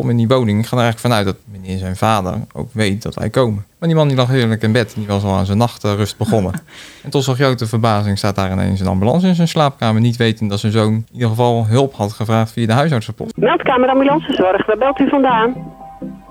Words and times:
kom 0.00 0.10
in 0.10 0.16
die 0.16 0.28
woning. 0.28 0.60
Ik 0.60 0.66
ga 0.66 0.76
er 0.76 0.82
eigenlijk 0.82 1.14
vanuit 1.14 1.24
dat 1.24 1.36
meneer 1.52 1.78
zijn 1.78 1.96
vader 1.96 2.34
ook 2.52 2.68
weet 2.72 3.02
dat 3.02 3.14
wij 3.14 3.30
komen. 3.30 3.64
Maar 3.78 3.88
die 3.88 3.98
man 3.98 4.08
die 4.08 4.16
lag 4.16 4.28
heerlijk 4.28 4.62
in 4.62 4.72
bed. 4.72 4.94
Die 4.94 5.06
was 5.06 5.24
al 5.24 5.32
aan 5.32 5.46
zijn 5.46 5.58
nachtrust 5.58 6.16
begonnen. 6.16 6.52
en 7.04 7.10
tot 7.10 7.24
zijn 7.24 7.36
grote 7.36 7.66
verbazing 7.66 8.18
staat 8.18 8.36
daar 8.36 8.52
ineens 8.52 8.80
een 8.80 8.86
ambulance 8.86 9.26
in 9.26 9.34
zijn 9.34 9.48
slaapkamer. 9.48 10.00
Niet 10.00 10.16
wetend 10.16 10.50
dat 10.50 10.60
zijn 10.60 10.72
zoon 10.72 10.92
in 10.92 11.06
ieder 11.12 11.28
geval 11.28 11.66
hulp 11.66 11.94
had 11.94 12.12
gevraagd 12.12 12.52
via 12.52 12.66
de 12.66 12.72
huisartsenpost. 12.72 13.36
Meldkamer 13.36 13.88
ambulancezorg, 13.88 14.66
waar 14.66 14.78
belt 14.78 15.00
u 15.00 15.08
vandaan? 15.08 15.54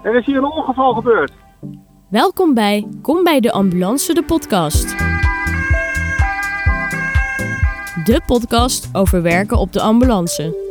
Er 0.03 0.15
is 0.15 0.25
hier 0.25 0.37
een 0.37 0.51
ongeval 0.51 0.93
gebeurd. 0.93 1.31
Welkom 2.09 2.53
bij 2.53 2.87
Kom 3.01 3.23
bij 3.23 3.39
de 3.39 3.51
Ambulance, 3.51 4.13
de 4.13 4.23
podcast. 4.23 4.97
De 8.03 8.21
podcast 8.25 8.89
over 8.93 9.21
werken 9.21 9.57
op 9.57 9.73
de 9.73 9.81
ambulance. 9.81 10.68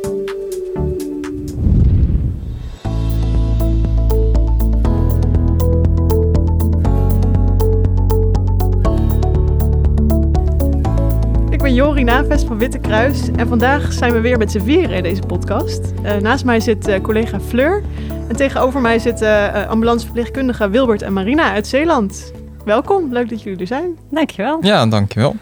Jori 11.98 12.10
Navest 12.10 12.46
van 12.46 12.58
Witte 12.58 12.78
Kruis 12.78 13.28
en 13.36 13.48
vandaag 13.48 13.92
zijn 13.92 14.12
we 14.12 14.20
weer 14.20 14.38
met 14.38 14.50
z'n 14.50 14.60
vieren 14.60 14.96
in 14.96 15.02
deze 15.02 15.22
podcast. 15.22 15.92
Eh, 16.02 16.16
naast 16.16 16.44
mij 16.44 16.60
zit 16.60 16.88
eh, 16.88 17.00
collega 17.00 17.40
Fleur 17.40 17.82
en 18.28 18.36
tegenover 18.36 18.80
mij 18.80 18.98
zitten 18.98 19.28
uh, 19.28 19.68
ambulanceverpleegkundige 19.68 20.68
Wilbert 20.68 21.02
en 21.02 21.12
Marina 21.12 21.52
uit 21.52 21.66
Zeeland. 21.66 22.32
Welkom, 22.64 23.12
leuk 23.12 23.28
dat 23.28 23.42
jullie 23.42 23.60
er 23.60 23.66
zijn. 23.66 23.96
Dankjewel. 24.10 24.58
Ja, 24.60 24.86
dankjewel. 24.86 25.36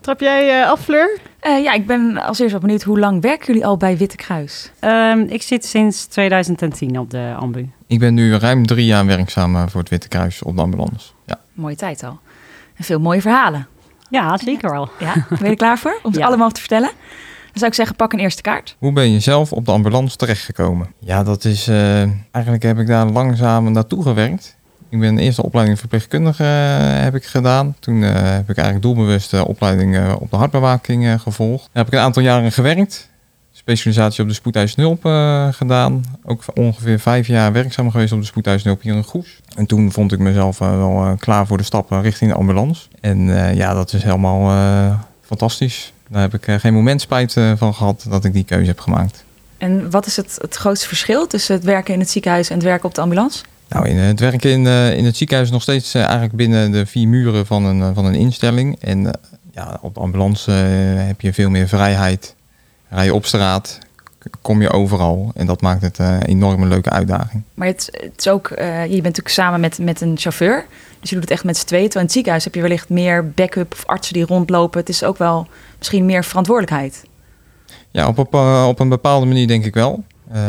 Trap 0.00 0.20
jij 0.20 0.66
af, 0.66 0.80
Fleur? 0.80 1.18
ja, 1.40 1.72
ik 1.72 1.86
ben 1.86 2.16
als 2.16 2.38
eerste 2.38 2.52
wel 2.52 2.60
benieuwd, 2.60 2.82
hoe 2.82 2.98
lang 2.98 3.22
werken 3.22 3.46
jullie 3.46 3.66
al 3.66 3.76
bij 3.76 3.96
Witte 3.96 4.16
Kruis? 4.16 4.70
Ehm, 4.78 5.20
ik 5.20 5.42
zit 5.42 5.64
sinds 5.64 6.06
2010 6.06 6.98
op 6.98 7.10
de 7.10 7.34
ambu. 7.38 7.70
Ik 7.86 7.98
ben 7.98 8.14
nu 8.14 8.34
ruim 8.34 8.66
drie 8.66 8.86
jaar 8.86 9.06
werkzaam 9.06 9.68
voor 9.68 9.80
het 9.80 9.88
Witte 9.88 10.08
Kruis 10.08 10.42
op 10.42 10.56
de 10.56 10.62
ambulance. 10.62 11.10
Ja. 11.26 11.40
Mooie 11.52 11.76
tijd 11.76 12.04
al. 12.04 12.18
En 12.76 12.84
veel 12.84 13.00
mooie 13.00 13.20
verhalen. 13.20 13.66
Ja, 14.10 14.36
zeker 14.38 14.70
wel. 14.70 14.88
Ja, 14.98 15.12
ben 15.28 15.38
je 15.40 15.44
er 15.44 15.56
klaar 15.56 15.78
voor 15.78 15.98
om 16.02 16.12
ze 16.12 16.18
Ja. 16.18 16.26
allemaal 16.26 16.50
te 16.50 16.60
vertellen? 16.60 16.90
Dan 17.44 17.58
zou 17.58 17.70
ik 17.70 17.76
zeggen, 17.76 17.96
pak 17.96 18.12
een 18.12 18.18
eerste 18.18 18.42
kaart. 18.42 18.76
Hoe 18.78 18.92
ben 18.92 19.10
je 19.12 19.20
zelf 19.20 19.52
op 19.52 19.64
de 19.66 19.72
ambulance 19.72 20.16
terechtgekomen? 20.16 20.92
Ja, 20.98 21.22
dat 21.22 21.44
is... 21.44 21.68
eh, 21.68 22.00
eigenlijk 22.30 22.62
heb 22.62 22.78
ik 22.78 22.86
daar 22.86 23.06
langzaam 23.06 23.72
naartoe 23.72 24.02
gewerkt. 24.02 24.56
Ik 24.88 25.00
ben 25.00 25.18
eerst 25.18 25.36
de 25.36 25.42
opleiding 25.42 25.78
verpleegkundige 25.78 26.44
eh, 26.44 27.02
heb 27.02 27.14
ik 27.14 27.24
gedaan. 27.24 27.74
Toen 27.78 28.02
eh, 28.02 28.10
heb 28.14 28.50
ik 28.50 28.56
eigenlijk 28.56 28.82
doelbewust 28.82 29.30
de 29.30 29.46
opleiding 29.46 30.14
op 30.14 30.30
de 30.30 30.36
hartbewaking 30.36 31.06
eh, 31.06 31.18
gevolgd. 31.18 31.62
Daar 31.72 31.84
heb 31.84 31.86
ik 31.86 31.92
een 31.98 32.04
aantal 32.04 32.22
jaren 32.22 32.52
gewerkt. 32.52 33.09
Specialisatie 33.60 34.22
op 34.22 34.28
de 34.28 34.34
spoedeisende 34.34 34.86
hulp 34.86 35.04
eh, 35.04 35.48
gedaan. 35.52 36.04
Ook 36.24 36.44
ongeveer 36.54 37.00
vijf 37.00 37.26
jaar 37.26 37.52
werkzaam 37.52 37.90
geweest 37.90 38.12
op 38.12 38.20
de 38.20 38.26
spoedeisende 38.26 38.68
hulp 38.68 38.82
hier 38.82 38.94
in 38.94 39.04
Goes. 39.04 39.40
En 39.54 39.66
toen 39.66 39.92
vond 39.92 40.12
ik 40.12 40.18
mezelf 40.18 40.60
eh, 40.60 40.76
wel 40.76 41.04
eh, 41.04 41.12
klaar 41.18 41.46
voor 41.46 41.56
de 41.56 41.62
stap 41.62 41.92
eh, 41.92 41.98
richting 42.02 42.30
de 42.30 42.36
ambulance. 42.36 42.86
En 43.00 43.26
ja, 43.56 43.74
dat 43.74 43.92
is 43.92 44.02
helemaal 44.02 44.98
fantastisch. 45.22 45.92
Daar 46.08 46.20
heb 46.20 46.34
ik 46.34 46.60
geen 46.60 46.74
moment 46.74 47.00
spijt 47.00 47.36
van 47.56 47.74
gehad 47.74 48.06
dat 48.08 48.24
ik 48.24 48.32
die 48.32 48.44
keuze 48.44 48.66
heb 48.66 48.80
gemaakt. 48.80 49.24
En 49.58 49.90
wat 49.90 50.06
is 50.06 50.16
het, 50.16 50.38
het 50.40 50.56
grootste 50.56 50.88
verschil 50.88 51.26
tussen 51.26 51.54
het 51.54 51.64
werken 51.64 51.94
in 51.94 52.00
het 52.00 52.10
ziekenhuis 52.10 52.48
en 52.48 52.54
het 52.54 52.64
werken 52.64 52.84
op 52.84 52.94
de 52.94 53.00
ambulance? 53.00 53.44
Nou, 53.68 53.88
in 53.88 53.96
het 53.96 54.20
werken 54.20 54.50
in, 54.50 54.66
in 54.96 55.04
het 55.04 55.16
ziekenhuis 55.16 55.50
nog 55.50 55.62
steeds 55.62 55.94
eigenlijk 55.94 56.32
binnen 56.32 56.70
de 56.70 56.86
vier 56.86 57.08
muren 57.08 57.46
van 57.46 57.64
een, 57.64 57.94
van 57.94 58.04
een 58.04 58.14
instelling. 58.14 58.76
En 58.80 59.18
ja, 59.52 59.78
op 59.80 59.94
de 59.94 60.00
ambulance 60.00 60.50
heb 60.50 61.20
je 61.20 61.32
veel 61.32 61.50
meer 61.50 61.68
vrijheid. 61.68 62.34
Rij 62.90 63.04
je 63.04 63.14
op 63.14 63.26
straat, 63.26 63.78
kom 64.42 64.62
je 64.62 64.70
overal. 64.70 65.30
En 65.34 65.46
dat 65.46 65.60
maakt 65.60 65.82
het 65.82 65.98
eh, 65.98 66.12
een 66.12 66.22
enorme 66.22 66.66
leuke 66.66 66.90
uitdaging. 66.90 67.42
Maar 67.54 67.66
het, 67.66 67.88
het 67.92 68.12
is 68.18 68.28
ook, 68.28 68.50
eh, 68.50 68.82
je 68.82 68.88
bent 68.88 69.02
natuurlijk 69.02 69.34
samen 69.34 69.60
met, 69.60 69.78
met 69.78 70.00
een 70.00 70.18
chauffeur. 70.18 70.66
Dus 71.00 71.08
je 71.08 71.14
doet 71.14 71.24
het 71.24 71.32
echt 71.32 71.44
met 71.44 71.56
z'n 71.56 71.66
tweeën. 71.66 71.84
Terwijl 71.84 72.00
in 72.00 72.06
het 72.06 72.12
ziekenhuis 72.12 72.44
heb 72.44 72.54
je 72.54 72.60
wellicht 72.60 72.88
meer 72.88 73.30
backup 73.30 73.72
of 73.72 73.86
artsen 73.86 74.14
die 74.14 74.24
rondlopen. 74.24 74.80
Het 74.80 74.88
is 74.88 75.04
ook 75.04 75.18
wel 75.18 75.46
misschien 75.78 76.06
meer 76.06 76.24
verantwoordelijkheid. 76.24 77.04
Ja, 77.90 78.08
op, 78.08 78.18
op, 78.18 78.34
eh, 78.34 78.64
op 78.68 78.78
een 78.78 78.88
bepaalde 78.88 79.26
manier 79.26 79.46
denk 79.46 79.64
ik 79.64 79.74
wel. 79.74 80.04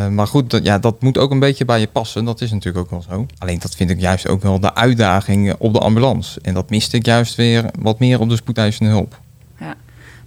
Maar 0.09 0.27
goed, 0.27 0.49
dat, 0.49 0.63
ja, 0.63 0.79
dat 0.79 1.01
moet 1.01 1.17
ook 1.17 1.31
een 1.31 1.39
beetje 1.39 1.65
bij 1.65 1.79
je 1.79 1.87
passen. 1.87 2.25
Dat 2.25 2.41
is 2.41 2.51
natuurlijk 2.51 2.85
ook 2.85 2.89
wel 2.89 3.01
zo. 3.01 3.25
Alleen 3.37 3.59
dat 3.59 3.75
vind 3.75 3.89
ik 3.89 3.99
juist 3.99 4.27
ook 4.27 4.41
wel 4.41 4.59
de 4.59 4.75
uitdaging 4.75 5.55
op 5.57 5.73
de 5.73 5.79
ambulance. 5.79 6.39
En 6.41 6.53
dat 6.53 6.69
miste 6.69 6.97
ik 6.97 7.05
juist 7.05 7.35
weer 7.35 7.65
wat 7.79 7.99
meer 7.99 8.19
op 8.19 8.29
de 8.29 8.35
spoedeisende 8.35 8.91
hulp. 8.91 9.19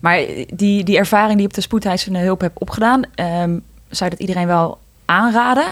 Maar 0.05 0.27
die, 0.55 0.85
die 0.85 0.97
ervaring 0.97 1.33
die 1.33 1.41
je 1.41 1.47
op 1.47 1.55
de 1.55 1.61
spoedeisende 1.61 2.19
hulp 2.19 2.41
hebt 2.41 2.59
opgedaan, 2.59 3.03
ehm, 3.15 3.59
zou 3.89 4.11
je 4.11 4.17
dat 4.17 4.19
iedereen 4.19 4.47
wel 4.47 4.79
aanraden? 5.05 5.65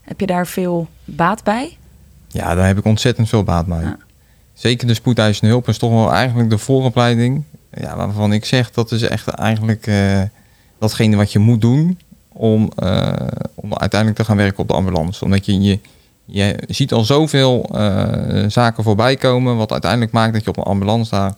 Heb 0.00 0.20
je 0.20 0.26
daar 0.26 0.46
veel 0.46 0.88
baat 1.04 1.44
bij? 1.44 1.76
Ja, 2.28 2.54
daar 2.54 2.66
heb 2.66 2.78
ik 2.78 2.84
ontzettend 2.84 3.28
veel 3.28 3.42
baat 3.42 3.66
bij. 3.66 3.82
Ja. 3.82 3.96
Zeker 4.52 4.86
de 4.86 4.94
spoedeisende 4.94 5.50
hulp 5.50 5.68
is 5.68 5.78
toch 5.78 5.90
wel 5.90 6.12
eigenlijk 6.12 6.50
de 6.50 6.58
vooropleiding. 6.58 7.44
Ja, 7.70 7.96
waarvan 7.96 8.32
ik 8.32 8.44
zeg 8.44 8.70
dat 8.70 8.92
is 8.92 9.02
echt 9.02 9.28
eigenlijk 9.28 9.86
eh, 9.86 10.22
datgene 10.78 11.16
wat 11.16 11.32
je 11.32 11.38
moet 11.38 11.60
doen 11.60 11.98
om, 12.28 12.70
eh, 12.76 13.12
om 13.54 13.74
uiteindelijk 13.74 14.20
te 14.20 14.26
gaan 14.26 14.36
werken 14.36 14.58
op 14.58 14.68
de 14.68 14.74
ambulance. 14.74 15.24
Omdat 15.24 15.46
je, 15.46 15.60
je, 15.60 15.78
je 16.24 16.58
ziet 16.68 16.92
al 16.92 17.04
zoveel 17.04 17.70
eh, 17.74 18.44
zaken 18.48 18.84
voorbij 18.84 19.16
komen, 19.16 19.56
wat 19.56 19.72
uiteindelijk 19.72 20.12
maakt 20.12 20.32
dat 20.32 20.44
je 20.44 20.50
op 20.50 20.56
een 20.56 20.62
ambulance 20.62 21.10
daar 21.10 21.34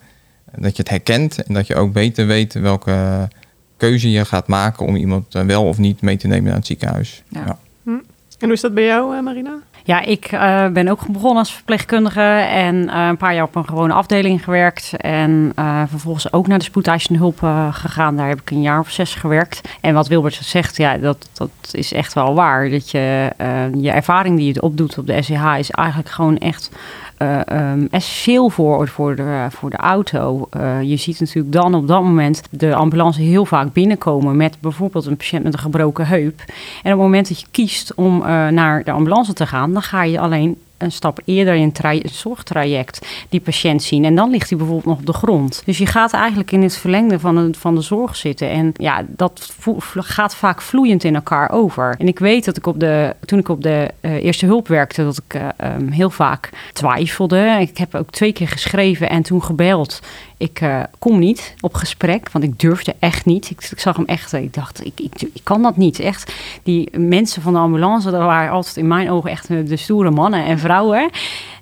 dat 0.55 0.71
je 0.75 0.81
het 0.81 0.89
herkent 0.89 1.43
en 1.43 1.53
dat 1.53 1.67
je 1.67 1.75
ook 1.75 1.93
beter 1.93 2.27
weet 2.27 2.53
welke 2.53 3.27
keuze 3.77 4.11
je 4.11 4.25
gaat 4.25 4.47
maken 4.47 4.85
om 4.85 4.95
iemand 4.95 5.35
eh, 5.35 5.41
wel 5.41 5.67
of 5.67 5.77
niet 5.77 6.01
mee 6.01 6.17
te 6.17 6.27
nemen 6.27 6.45
naar 6.45 6.55
het 6.55 6.65
ziekenhuis. 6.65 7.23
Ja. 7.27 7.43
Ja. 7.45 7.57
En 8.39 8.47
hoe 8.47 8.53
is 8.53 8.61
dat 8.61 8.73
bij 8.73 8.85
jou, 8.85 9.15
eh, 9.15 9.21
Marina? 9.21 9.57
Ja, 9.83 10.01
ik 10.01 10.25
eh, 10.25 10.67
ben 10.67 10.87
ook 10.87 11.07
begonnen 11.07 11.37
als 11.37 11.53
verpleegkundige 11.53 12.21
en 12.51 12.89
eh, 12.89 13.07
een 13.07 13.17
paar 13.17 13.33
jaar 13.33 13.43
op 13.43 13.55
een 13.55 13.67
gewone 13.67 13.93
afdeling 13.93 14.43
gewerkt. 14.43 14.93
En 14.97 15.51
eh, 15.55 15.81
vervolgens 15.87 16.33
ook 16.33 16.47
naar 16.47 16.57
de 16.57 16.63
spoedeisende 16.63 17.19
hulp 17.19 17.43
eh, 17.43 17.73
gegaan. 17.73 18.15
Daar 18.15 18.27
heb 18.27 18.41
ik 18.41 18.51
een 18.51 18.61
jaar 18.61 18.79
of 18.79 18.89
zes 18.89 19.15
gewerkt. 19.15 19.61
En 19.81 19.93
wat 19.93 20.07
Wilbert 20.07 20.39
zegt, 20.41 20.77
ja, 20.77 20.97
dat, 20.97 21.29
dat 21.33 21.49
is 21.71 21.93
echt 21.93 22.13
wel 22.13 22.33
waar. 22.33 22.69
Dat 22.69 22.91
je 22.91 23.31
eh, 23.37 23.73
je 23.73 23.91
ervaring 23.91 24.37
die 24.37 24.53
je 24.53 24.61
opdoet 24.61 24.97
op 24.97 25.07
de 25.07 25.21
SCH 25.21 25.57
is 25.57 25.69
eigenlijk 25.71 26.09
gewoon 26.09 26.37
echt 26.37 26.71
ehm, 27.21 27.87
essentieel 27.91 28.49
voor, 28.49 28.87
voor, 28.87 29.15
de, 29.15 29.47
voor 29.49 29.69
de 29.69 29.77
auto. 29.77 30.47
Eh, 30.49 30.81
je 30.81 30.95
ziet 30.95 31.19
natuurlijk 31.19 31.53
dan 31.53 31.75
op 31.75 31.87
dat 31.87 32.03
moment 32.03 32.41
de 32.51 32.75
ambulance 32.75 33.21
heel 33.21 33.45
vaak 33.45 33.73
binnenkomen 33.73 34.37
met 34.37 34.57
bijvoorbeeld 34.59 35.05
een 35.05 35.17
patiënt 35.17 35.43
met 35.43 35.53
een 35.53 35.59
gebroken 35.59 36.07
heup. 36.07 36.39
En 36.83 36.93
op 36.93 36.99
het 36.99 37.07
moment 37.07 37.27
dat 37.27 37.39
je 37.39 37.45
kiest 37.51 37.93
om 37.95 38.21
eh, 38.21 38.47
naar 38.47 38.83
de 38.83 38.91
ambulance 38.91 39.33
te 39.33 39.47
gaan, 39.47 39.73
dan 39.73 39.81
ga 39.81 40.03
je 40.03 40.19
alleen 40.19 40.57
een 40.81 40.91
stap 40.91 41.19
eerder 41.25 41.53
in 41.53 41.71
een 41.81 42.01
zorgtraject 42.03 43.07
die 43.29 43.39
patiënt 43.39 43.83
zien. 43.83 44.05
En 44.05 44.15
dan 44.15 44.29
ligt 44.29 44.49
hij 44.49 44.57
bijvoorbeeld 44.57 44.87
nog 44.87 44.99
op 44.99 45.05
de 45.05 45.13
grond. 45.13 45.61
Dus 45.65 45.77
je 45.77 45.85
gaat 45.85 46.13
eigenlijk 46.13 46.51
in 46.51 46.61
het 46.61 46.77
verlengde 46.77 47.19
van 47.19 47.35
de, 47.35 47.57
van 47.57 47.75
de 47.75 47.81
zorg 47.81 48.15
zitten. 48.15 48.49
En 48.49 48.71
ja, 48.73 49.05
dat 49.07 49.55
gaat 49.95 50.35
vaak 50.35 50.61
vloeiend 50.61 51.03
in 51.03 51.15
elkaar 51.15 51.51
over. 51.51 51.95
En 51.97 52.07
ik 52.07 52.19
weet 52.19 52.45
dat 52.45 52.57
ik 52.57 52.67
op 52.67 52.79
de, 52.79 53.15
toen 53.25 53.39
ik 53.39 53.49
op 53.49 53.63
de 53.63 53.91
eh, 53.99 54.23
eerste 54.23 54.45
hulp 54.45 54.67
werkte, 54.67 55.03
dat 55.03 55.21
ik 55.25 55.33
eh, 55.33 55.47
ehm, 55.57 55.87
heel 55.87 56.09
vaak 56.09 56.49
twijfelde. 56.73 57.57
Ik 57.59 57.77
heb 57.77 57.95
ook 57.95 58.09
twee 58.09 58.33
keer 58.33 58.47
geschreven 58.47 59.09
en 59.09 59.21
toen 59.21 59.43
gebeld. 59.43 59.99
Ik 60.41 60.61
eh, 60.61 60.83
kom 60.99 61.19
niet 61.19 61.55
op 61.59 61.73
gesprek, 61.73 62.31
want 62.31 62.45
ik 62.45 62.59
durfde 62.59 62.95
echt 62.99 63.25
niet. 63.25 63.49
Ik, 63.49 63.71
zag 63.75 63.95
hem 63.95 64.05
echt, 64.05 64.33
ik 64.33 64.53
dacht, 64.53 64.85
ik, 64.85 64.99
ik, 64.99 65.21
ik 65.21 65.41
kan 65.43 65.61
dat 65.61 65.77
niet. 65.77 65.99
Echt, 65.99 66.33
die 66.63 66.99
mensen 66.99 67.41
van 67.41 67.53
de 67.53 67.59
ambulance, 67.59 68.11
dat 68.11 68.21
waren 68.21 68.51
altijd 68.51 68.77
in 68.77 68.87
mijn 68.87 69.09
ogen 69.09 69.29
echt 69.29 69.47
de 69.47 69.75
stoere 69.75 70.11
mannen 70.11 70.45
en 70.45 70.59
vrouwen. 70.59 71.09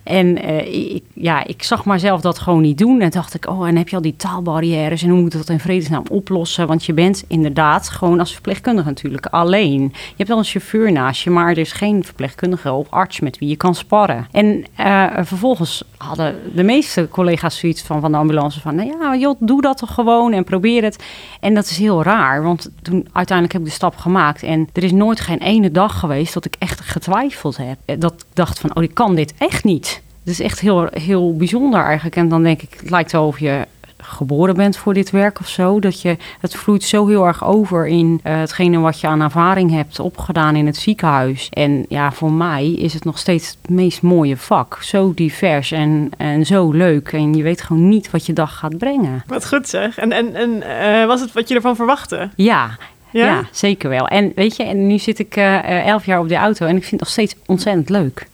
En 0.04 0.42
eh, 0.42 0.94
ik, 0.96 1.04
ja, 1.14 1.46
ik 1.46 1.64
zag 1.64 1.86
mijzelf 1.86 2.22
dat 2.22 2.40
gewoon 2.40 2.62
niet 2.62 2.78
doen. 2.78 3.02
En 3.02 3.10
dacht 3.10 3.34
ik, 3.34 3.48
oh, 3.48 3.68
en 3.68 3.78
heb 3.78 3.90
je 3.90 3.96
al 3.96 4.02
die 4.02 4.16
taalbarrières 4.16 5.04
en 5.04 5.10
hoe 5.10 5.20
moet 5.22 5.34
ik 5.34 5.40
dat 5.40 5.50
in 5.50 5.60
vredesnaam 5.60 6.04
oplossen? 6.10 6.68
Want 6.68 6.86
je 6.86 6.94
bent 6.94 7.24
inderdaad 7.28 7.90
gewoon 7.90 8.20
als 8.20 8.34
verpleegkundige 8.34 8.88
natuurlijk 8.88 9.26
alleen. 9.26 9.82
Je 9.82 10.14
hebt 10.16 10.30
wel 10.30 10.38
een 10.38 10.44
chauffeur 10.44 10.92
naast 10.92 11.22
je, 11.22 11.30
maar 11.30 11.50
er 11.50 11.58
is 11.58 11.72
geen 11.72 12.04
verpleegkundige 12.04 12.72
of 12.72 12.88
arts 12.90 13.20
met 13.20 13.38
wie 13.38 13.50
je 13.50 13.56
kan 13.56 13.76
sparren. 13.76 14.28
En 14.32 14.64
eh, 14.76 15.06
vervolgens 15.22 15.84
hadden 15.98 16.36
de 16.56 16.64
meeste 16.64 17.08
collega's 17.10 17.58
zoiets 17.58 17.82
van, 17.82 18.02
van 18.02 18.12
de 18.12 18.18
ambulance 18.18 18.60
van, 18.60 18.76
nou 18.76 18.88
ja, 18.88 19.16
joh, 19.16 19.36
doe 19.40 19.62
dat 19.62 19.78
toch 19.78 19.94
gewoon 19.94 20.34
en 20.34 20.44
probeer 20.44 20.84
het. 20.84 21.04
En 21.40 21.54
dat 21.54 21.66
is 21.66 21.78
heel 21.78 22.04
raar, 22.04 22.44
want 22.44 22.70
toen 22.82 23.08
uiteindelijk 23.14 23.54
heb 23.54 23.62
ik 23.62 23.68
de 23.68 23.74
stap 23.74 23.96
gemaakt. 23.96 24.44
En 24.44 24.70
er 24.74 24.84
is 24.84 24.92
nooit 24.92 25.20
geen 25.20 25.40
ene 25.40 25.72
dag 25.72 26.00
geweest 26.00 26.34
dat 26.34 26.46
ik 26.46 26.56
echt 26.60 26.80
getwijfeld 26.80 27.58
heb. 27.58 28.00
Dat 28.00 28.14
ik 28.14 28.26
dacht 28.34 28.60
van, 28.60 28.76
oh, 28.76 28.84
ik 28.84 28.94
kan 28.94 29.16
dit 29.16 29.34
echt 29.38 29.64
niet. 29.64 29.89
Het 30.24 30.34
is 30.34 30.40
echt 30.40 30.60
heel, 30.60 30.88
heel 30.92 31.36
bijzonder 31.36 31.84
eigenlijk. 31.84 32.16
En 32.16 32.30
dan 32.30 32.44
denk 32.44 32.62
ik, 32.62 32.76
het 32.80 32.90
lijkt 32.90 33.12
wel 33.12 33.28
of 33.28 33.40
je 33.40 33.66
geboren 34.02 34.56
bent 34.56 34.78
voor 34.78 34.94
dit 34.94 35.10
werk 35.10 35.40
of 35.40 35.48
zo. 35.48 35.80
Dat 35.80 36.02
je, 36.02 36.18
het 36.40 36.56
vloeit 36.56 36.84
zo 36.84 37.08
heel 37.08 37.26
erg 37.26 37.46
over 37.46 37.88
in 37.88 38.20
eh, 38.24 38.38
hetgene 38.38 38.80
wat 38.80 39.00
je 39.00 39.08
aan 39.08 39.22
ervaring 39.22 39.72
hebt 39.72 40.00
opgedaan 40.00 40.56
in 40.56 40.66
het 40.66 40.78
ziekenhuis. 40.78 41.50
En 41.50 41.86
ja, 41.90 42.12
voor 42.12 42.32
mij 42.32 42.72
is 42.72 42.94
het 42.94 43.04
nog 43.04 43.18
steeds 43.18 43.48
het 43.48 43.70
meest 43.70 44.02
mooie 44.02 44.38
vak. 44.38 44.78
Zo 44.82 45.14
divers 45.16 45.72
en, 45.72 46.10
en 46.18 46.46
zo 46.46 46.72
leuk. 46.72 47.12
En 47.12 47.34
je 47.34 47.44
weet 47.44 47.62
gewoon 47.62 47.90
niet 47.90 48.12
wat 48.12 48.26
je 48.26 48.34
dag 48.34 48.58
gaat 48.58 48.78
brengen. 48.78 49.24
Wat 49.28 49.48
goed 49.48 49.68
zeg. 49.68 49.98
En, 49.98 50.12
en, 50.12 50.36
en 50.36 50.62
eh, 50.62 51.06
was 51.06 51.22
het 51.22 51.34
wat 51.34 51.48
je 51.48 51.56
ervan 51.56 51.76
verwachtte? 51.76 52.30
Ja, 52.36 52.78
Ja? 53.12 53.26
Ja? 53.26 53.44
zeker 53.52 53.90
wel. 53.90 54.08
En 54.08 54.32
weet 54.36 54.56
je, 54.56 54.64
en 54.64 54.88
nu 54.88 54.98
zit 54.98 55.20
ik 55.20 55.36
eh, 55.36 55.88
elf 55.88 56.06
jaar 56.06 56.20
op 56.20 56.30
de 56.30 56.36
auto 56.36 56.66
en 56.66 56.76
ik 56.76 56.84
vind 56.84 56.92
het 56.92 57.00
nog 57.00 57.10
steeds 57.10 57.36
ontzettend 57.46 57.90
leuk. 57.90 58.28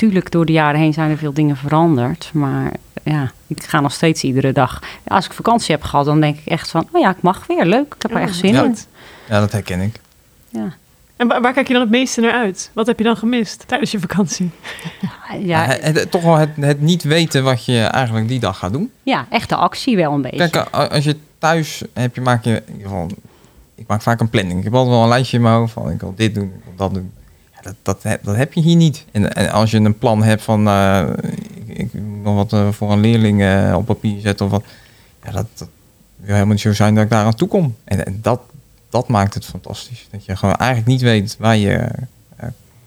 Tuurlijk, 0.00 0.30
door 0.30 0.46
de 0.46 0.52
jaren 0.52 0.80
heen 0.80 0.92
zijn 0.92 1.10
er 1.10 1.16
veel 1.16 1.32
dingen 1.32 1.56
veranderd. 1.56 2.30
Maar 2.32 2.72
ja, 3.04 3.32
ik 3.46 3.62
ga 3.62 3.80
nog 3.80 3.92
steeds 3.92 4.22
iedere 4.22 4.52
dag. 4.52 4.82
Als 5.06 5.26
ik 5.26 5.32
vakantie 5.32 5.74
heb 5.74 5.84
gehad, 5.84 6.04
dan 6.04 6.20
denk 6.20 6.38
ik 6.38 6.46
echt 6.46 6.70
van... 6.70 6.88
oh 6.92 7.00
ja, 7.00 7.10
ik 7.10 7.22
mag 7.22 7.46
weer. 7.46 7.64
Leuk, 7.64 7.94
ik 7.94 8.02
heb 8.02 8.10
er 8.10 8.20
echt 8.20 8.34
zin 8.34 8.52
ja. 8.52 8.64
in. 8.64 8.76
Ja, 9.28 9.40
dat 9.40 9.52
herken 9.52 9.80
ik. 9.80 10.00
Ja. 10.48 10.72
En 11.16 11.28
waar, 11.28 11.52
kijk 11.52 11.66
je 11.66 11.72
dan 11.72 11.82
het 11.82 11.90
meeste 11.90 12.20
naar 12.20 12.32
uit? 12.32 12.70
Wat 12.72 12.86
heb 12.86 12.98
je 12.98 13.04
dan 13.04 13.16
gemist 13.16 13.64
tijdens 13.66 13.90
je 13.90 14.00
vakantie? 14.00 14.50
Ja, 15.30 15.36
Ja, 15.38 15.64
het, 15.64 15.96
het- 15.98 16.10
toch 16.10 16.22
wel 16.22 16.36
het, 16.36 16.50
het 16.60 16.80
niet 16.80 17.02
weten 17.02 17.44
wat 17.44 17.64
je 17.64 17.78
eigenlijk 17.80 18.28
die 18.28 18.40
dag 18.40 18.58
gaat 18.58 18.72
doen. 18.72 18.90
ja, 19.02 19.26
echte 19.30 19.54
actie 19.54 19.96
wel 19.96 20.12
een 20.12 20.22
beetje. 20.22 20.50
Kijk, 20.50 20.68
als 20.70 21.04
je 21.04 21.16
thuis 21.38 21.82
heb, 21.92 22.14
je 22.14 22.20
maak 22.20 22.44
je 22.44 22.62
in 22.66 22.72
ieder 22.72 22.88
geval, 22.88 23.10
ik 23.74 23.86
maak 23.86 24.02
vaak 24.02 24.20
een 24.20 24.30
planning. 24.30 24.58
Ik 24.58 24.64
heb 24.64 24.74
altijd 24.74 24.94
wel 24.94 25.02
een 25.02 25.08
lijstje 25.08 25.36
in 25.36 25.42
mijn 25.42 25.54
hoofd 25.54 25.72
van 25.72 25.90
ik 25.90 26.00
wil 26.00 26.14
dit 26.16 26.34
doen, 26.34 26.44
ik 26.44 26.64
wil 26.64 26.74
dat 26.76 26.94
doen. 26.94 27.12
Dat, 27.62 27.74
dat, 27.82 28.02
heb, 28.36 28.52
je 28.52 28.60
hier 28.60 28.76
niet. 28.76 29.04
En, 29.10 29.32
en 29.32 29.50
als 29.50 29.70
je 29.70 29.76
een 29.76 29.98
plan 29.98 30.22
hebt 30.22 30.42
van 30.42 30.66
eh, 30.68 31.08
ik, 31.66 31.94
moet 31.94 32.22
nog 32.22 32.34
wat 32.34 32.52
eh, 32.52 32.68
voor 32.72 32.92
een 32.92 33.00
leerling 33.00 33.42
eh, 33.42 33.74
op 33.76 33.86
papier 33.86 34.20
zetten 34.20 34.46
of 34.46 34.52
wat, 34.52 34.64
ja, 35.24 35.30
dat, 35.30 35.46
wil 36.16 36.34
helemaal 36.34 36.46
niet 36.46 36.60
zo 36.60 36.72
zijn 36.72 36.94
dat 36.94 37.04
ik 37.04 37.10
daar 37.10 37.24
aan 37.24 37.34
toe 37.34 37.48
kom. 37.48 37.76
En, 37.84 38.06
en 38.06 38.18
dat, 38.22 38.40
dat 38.88 39.08
maakt 39.08 39.34
het 39.34 39.44
fantastisch. 39.44 40.08
Dat 40.10 40.24
je 40.24 40.36
gewoon 40.36 40.54
eigenlijk 40.54 40.90
niet 40.90 41.00
weet 41.00 41.36
waar 41.38 41.56
je 41.56 41.88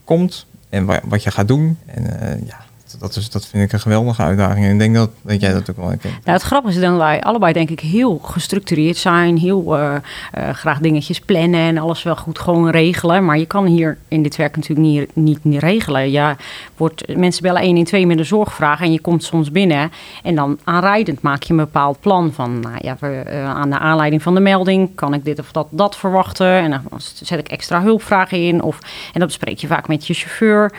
komt 0.04 0.46
en 0.70 0.86
wa- 0.86 1.02
wat 1.04 1.24
je 1.24 1.32
gaat 1.32 1.48
doen. 1.48 1.78
En 1.86 2.04
ja, 2.46 2.66
dat, 3.00 3.16
is, 3.16 3.30
dat 3.30 3.46
vind 3.46 3.64
ik 3.64 3.74
een 3.74 3.80
geweldige 3.80 4.22
uitdaging. 4.22 4.66
En 4.66 4.72
ik 4.72 4.80
denk 4.80 4.96
dat, 4.96 5.10
dat 5.22 5.42
jij 5.42 5.54
dat 5.54 5.70
ook 5.70 5.76
wel. 5.76 5.86
Nou, 5.86 5.98
het 6.24 6.42
grappige 6.42 6.76
is 6.76 6.82
dat 6.82 6.98
wij 6.98 7.22
allebei 7.22 7.54
denk 7.54 7.70
ik 7.70 7.80
heel 7.80 8.18
gestructureerd 8.18 8.98
zijn. 8.98 9.38
Heel 9.38 9.78
eh, 9.78 9.96
eh, 10.32 10.50
graag 10.50 10.80
dingetjes 10.80 11.20
plannen 11.20 11.60
en 11.60 11.78
alles 11.78 12.04
wel 12.04 12.16
goed 12.16 12.40
gewoon 12.40 12.70
regelen. 12.70 13.26
Maar 13.26 13.38
je 13.38 13.46
kan 13.46 13.66
hier 13.66 13.98
in 14.08 14.24
dit 14.24 14.36
werk 14.36 14.56
natuurlijk 14.56 14.88
niet, 14.88 15.16
niet, 15.16 15.44
niet 15.44 15.62
regelen. 15.62 16.12
Ja, 16.12 16.36
wordt, 16.78 17.18
mensen 17.18 17.44
bellen 17.44 17.62
1 17.62 17.78
in 17.78 17.84
2 17.84 18.08
met 18.08 18.18
een 18.18 18.26
zorgvraag 18.26 18.82
en 18.82 18.92
je 18.92 19.02
komt 19.02 19.24
soms 19.24 19.52
binnen. 19.52 19.92
En 20.24 20.36
dan 20.36 20.60
aanrijdend 20.64 21.22
maak 21.22 21.44
je 21.44 21.52
een 21.52 21.60
bepaald 21.60 22.00
plan 22.00 22.32
van... 22.34 22.60
Nou 22.60 22.76
ja, 22.78 22.98
eh, 23.00 23.50
aan 23.50 23.70
de 23.70 23.80
aanleiding 23.80 24.22
van 24.22 24.34
de 24.34 24.40
melding 24.40 24.96
kan 24.96 25.14
ik 25.14 25.26
dit 25.26 25.40
of 25.40 25.52
dat, 25.52 25.68
dat 25.70 25.96
verwachten. 25.96 26.48
En 26.48 26.72
dan 26.72 26.82
zet 27.00 27.40
ik 27.40 27.48
extra 27.48 27.82
hulpvragen 27.82 28.38
in. 28.38 28.62
Of, 28.62 28.80
en 29.14 29.20
dat 29.20 29.28
bespreek 29.28 29.58
je 29.58 29.68
vaak 29.68 29.88
met 29.88 30.08
je 30.08 30.14
chauffeur. 30.14 30.72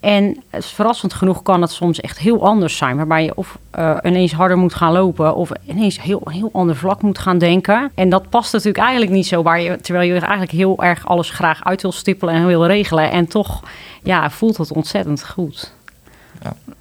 En 0.00 0.42
het 0.50 0.64
is 0.64 0.70
verrassend 0.70 1.12
genoeg 1.12 1.42
kan 1.42 1.60
het 1.60 1.70
soms 1.70 2.00
echt 2.00 2.18
heel 2.18 2.44
anders 2.46 2.76
zijn. 2.76 2.96
Waarbij 2.96 3.24
je 3.24 3.34
of 3.34 3.58
eh, 3.70 3.96
ineens 4.02 4.32
harder 4.32 4.56
moet 4.56 4.74
gaan 4.74 4.92
lopen. 4.92 5.34
Of 5.34 5.50
ineens 5.66 6.02
heel, 6.02 6.22
heel 6.24 6.50
ander 6.52 6.76
vlak 6.76 7.02
moet 7.02 7.18
gaan 7.18 7.38
denken. 7.38 7.90
En 7.94 8.08
dat 8.08 8.28
past 8.28 8.52
natuurlijk 8.52 8.84
eigenlijk 8.84 9.12
niet 9.12 9.26
zo. 9.26 9.42
Waar 9.42 9.60
je, 9.60 9.80
terwijl 9.80 10.12
je 10.12 10.20
eigenlijk 10.20 10.50
heel 10.50 10.82
erg 10.82 11.06
alles 11.06 11.30
graag 11.30 11.64
uit 11.64 11.82
wil 11.82 11.92
stippelen 11.92 12.34
en 12.34 12.46
wil 12.46 12.66
regelen. 12.66 13.10
En 13.10 13.26
toch 13.26 13.62
ja, 14.02 14.30
voelt 14.30 14.56
het 14.56 14.72
ontzettend 14.72 15.28
goed. 15.28 15.72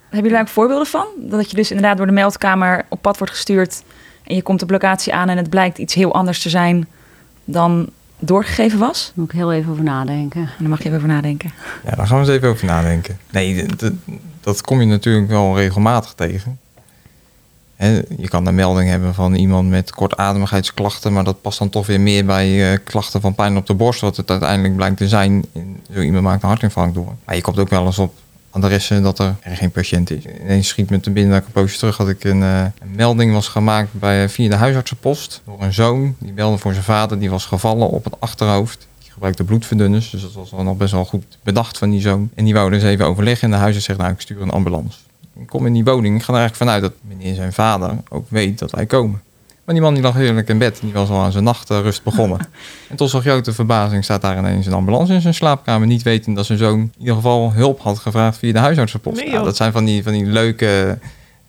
Hebben 0.10 0.30
jullie 0.30 0.32
daar 0.32 0.42
ook 0.42 0.48
voorbeelden 0.48 0.88
van? 0.88 1.06
Dat 1.18 1.50
je 1.50 1.56
dus 1.56 1.72
inderdaad 1.72 1.98
door 1.98 2.06
de 2.06 2.12
meldkamer 2.12 2.86
op 2.90 3.02
pad 3.02 3.18
wordt 3.18 3.34
gestuurd 3.34 3.84
en 4.24 4.36
je 4.36 4.42
komt 4.42 4.62
op 4.62 4.70
locatie 4.70 5.14
aan 5.14 5.30
en 5.30 5.38
het 5.38 5.50
blijkt 5.50 5.78
iets 5.78 5.94
heel 5.94 6.14
anders 6.14 6.42
te 6.42 6.50
zijn 6.50 6.88
dan 7.44 7.90
doorgegeven 8.20 8.80
was? 8.80 9.04
Daar 9.06 9.14
moet 9.16 9.32
ik 9.32 9.38
heel 9.38 9.54
even 9.54 9.72
over 9.72 9.84
nadenken. 9.84 10.42
En 10.42 10.50
daar 10.60 10.70
mag 10.70 10.78
je 10.80 10.84
even 10.86 10.98
over 10.98 11.10
nadenken. 11.10 11.52
Ja, 11.86 11.96
daar 11.96 12.08
gaan 12.08 12.20
we 12.22 12.26
eens 12.26 12.36
even 12.36 12.50
over 12.50 12.66
nadenken. 12.66 13.18
Nee, 13.32 13.66
d- 13.66 13.78
d- 13.80 13.92
dat 14.42 14.62
kom 14.62 14.80
je 14.80 14.86
natuurlijk 14.86 15.28
wel 15.30 15.56
regelmatig 15.58 16.14
tegen. 16.14 16.60
Hè, 17.76 18.02
je 18.18 18.28
kan 18.28 18.46
een 18.48 18.56
melding 18.56 18.90
hebben 18.90 19.14
van 19.14 19.34
iemand 19.36 19.70
met 19.70 19.92
kortademigheidsklachten, 19.92 21.14
maar 21.14 21.24
dat 21.24 21.42
past 21.42 21.60
dan 21.60 21.70
toch 21.70 21.86
weer 21.88 22.00
meer 22.00 22.26
bij 22.26 22.72
eh, 22.72 22.78
klachten 22.84 23.22
van 23.22 23.36
pijn 23.36 23.58
op 23.58 23.66
de 23.68 23.74
borst, 23.74 24.02
wat 24.02 24.18
het 24.18 24.30
uiteindelijk 24.32 24.76
blijkt 24.76 24.98
te 24.98 25.08
zijn. 25.08 25.46
Zo 25.94 26.00
iemand 26.00 26.24
maakt 26.24 26.44
een 26.44 26.50
hartinfarct 26.50 26.94
door. 26.94 27.14
Maar 27.26 27.36
je 27.36 27.42
komt 27.42 27.60
ook 27.60 27.70
wel 27.70 27.86
eens 27.86 28.00
op 28.00 28.14
adressen 28.50 29.04
dat 29.04 29.20
er, 29.20 29.36
geen 29.44 29.72
patiënt 29.72 30.12
is. 30.12 30.24
Ineens 30.42 30.68
schiet 30.68 30.90
me 30.90 31.00
te 31.00 31.12
binnen 31.12 31.32
dat 31.32 31.42
ik 31.42 31.46
een 31.46 31.62
poosje 31.62 31.78
terug 31.78 31.98
had 31.98 32.10
ik 32.10 32.24
een, 32.24 32.44
eh, 32.44 32.66
melding 32.96 33.34
was 33.34 33.48
gemaakt 33.48 33.94
bij, 33.94 34.30
via 34.30 34.50
de 34.50 34.56
huisartsenpost 34.56 35.42
door 35.46 35.62
een 35.62 35.74
zoon. 35.74 36.16
Die 36.20 36.32
belde 36.32 36.58
voor 36.58 36.74
zijn 36.74 36.84
vader, 36.84 37.20
die 37.20 37.30
was 37.30 37.46
gevallen 37.46 37.90
op 37.90 38.04
het 38.04 38.20
achterhoofd. 38.20 38.88
Die 39.00 39.12
gebruikte 39.12 39.44
bloedverdunners, 39.44 40.10
dus 40.10 40.22
dat 40.22 40.34
was 40.34 40.52
wel 40.52 40.64
nog 40.64 40.78
best 40.78 40.92
wel 40.92 41.06
goed 41.06 41.38
bedacht 41.44 41.78
van 41.78 41.90
die 41.90 42.02
zoon. 42.02 42.30
En 42.36 42.46
die 42.46 42.54
wou 42.54 42.70
dus 42.70 42.84
even 42.84 43.06
overleggen 43.06 43.44
en 43.44 43.52
de 43.52 43.62
huisarts 43.62 43.86
zegt, 43.86 44.00
nou 44.00 44.12
ik 44.12 44.22
stuur 44.22 44.42
een 44.42 44.50
ambulance. 44.50 44.98
Ik 45.40 45.48
kom 45.48 45.66
in 45.66 45.74
die 45.74 45.84
woning, 45.84 46.16
ik 46.16 46.24
ga 46.24 46.34
er 46.34 46.40
eigenlijk 46.40 46.70
vanuit 46.70 46.82
dat 46.82 46.94
meneer 47.02 47.36
zijn 47.36 47.54
vader 47.54 47.98
ook 48.10 48.26
weet 48.30 48.60
dat 48.60 48.72
wij 48.72 48.86
komen. 48.86 49.22
Maar 49.70 49.78
die 49.78 49.88
man 49.88 49.98
die 49.98 50.04
lag 50.04 50.16
heerlijk 50.16 50.50
in 50.50 50.58
bed 50.58 50.80
die 50.82 50.94
was 50.94 51.10
al 51.10 51.20
aan 51.20 51.32
zijn 51.32 51.44
nachtrust 51.44 52.04
begonnen. 52.04 52.40
en 52.90 52.96
tot 52.96 53.10
zijn 53.10 53.22
grote 53.22 53.54
verbazing 53.54 54.04
staat 54.04 54.22
daar 54.22 54.38
ineens 54.38 54.66
een 54.66 54.74
ambulance 54.74 55.14
in 55.14 55.22
zijn 55.22 55.34
slaapkamer. 55.34 55.88
Niet 55.88 56.04
wetend 56.04 56.36
dat 56.36 56.46
zijn 56.46 56.58
zoon 56.58 56.80
in 56.80 56.94
ieder 57.00 57.16
geval 57.16 57.54
hulp 57.54 57.80
had 57.80 58.00
gevraagd 58.00 58.38
via 58.38 58.52
de 58.52 58.60
huisartsenpost. 58.60 59.22
Nee, 59.22 59.32
Ja, 59.32 59.44
dat 59.44 59.56
zijn 59.56 59.72
van 59.72 59.86
die, 59.86 60.04
van 60.04 60.12
die 60.12 60.26
leuke 60.26 60.98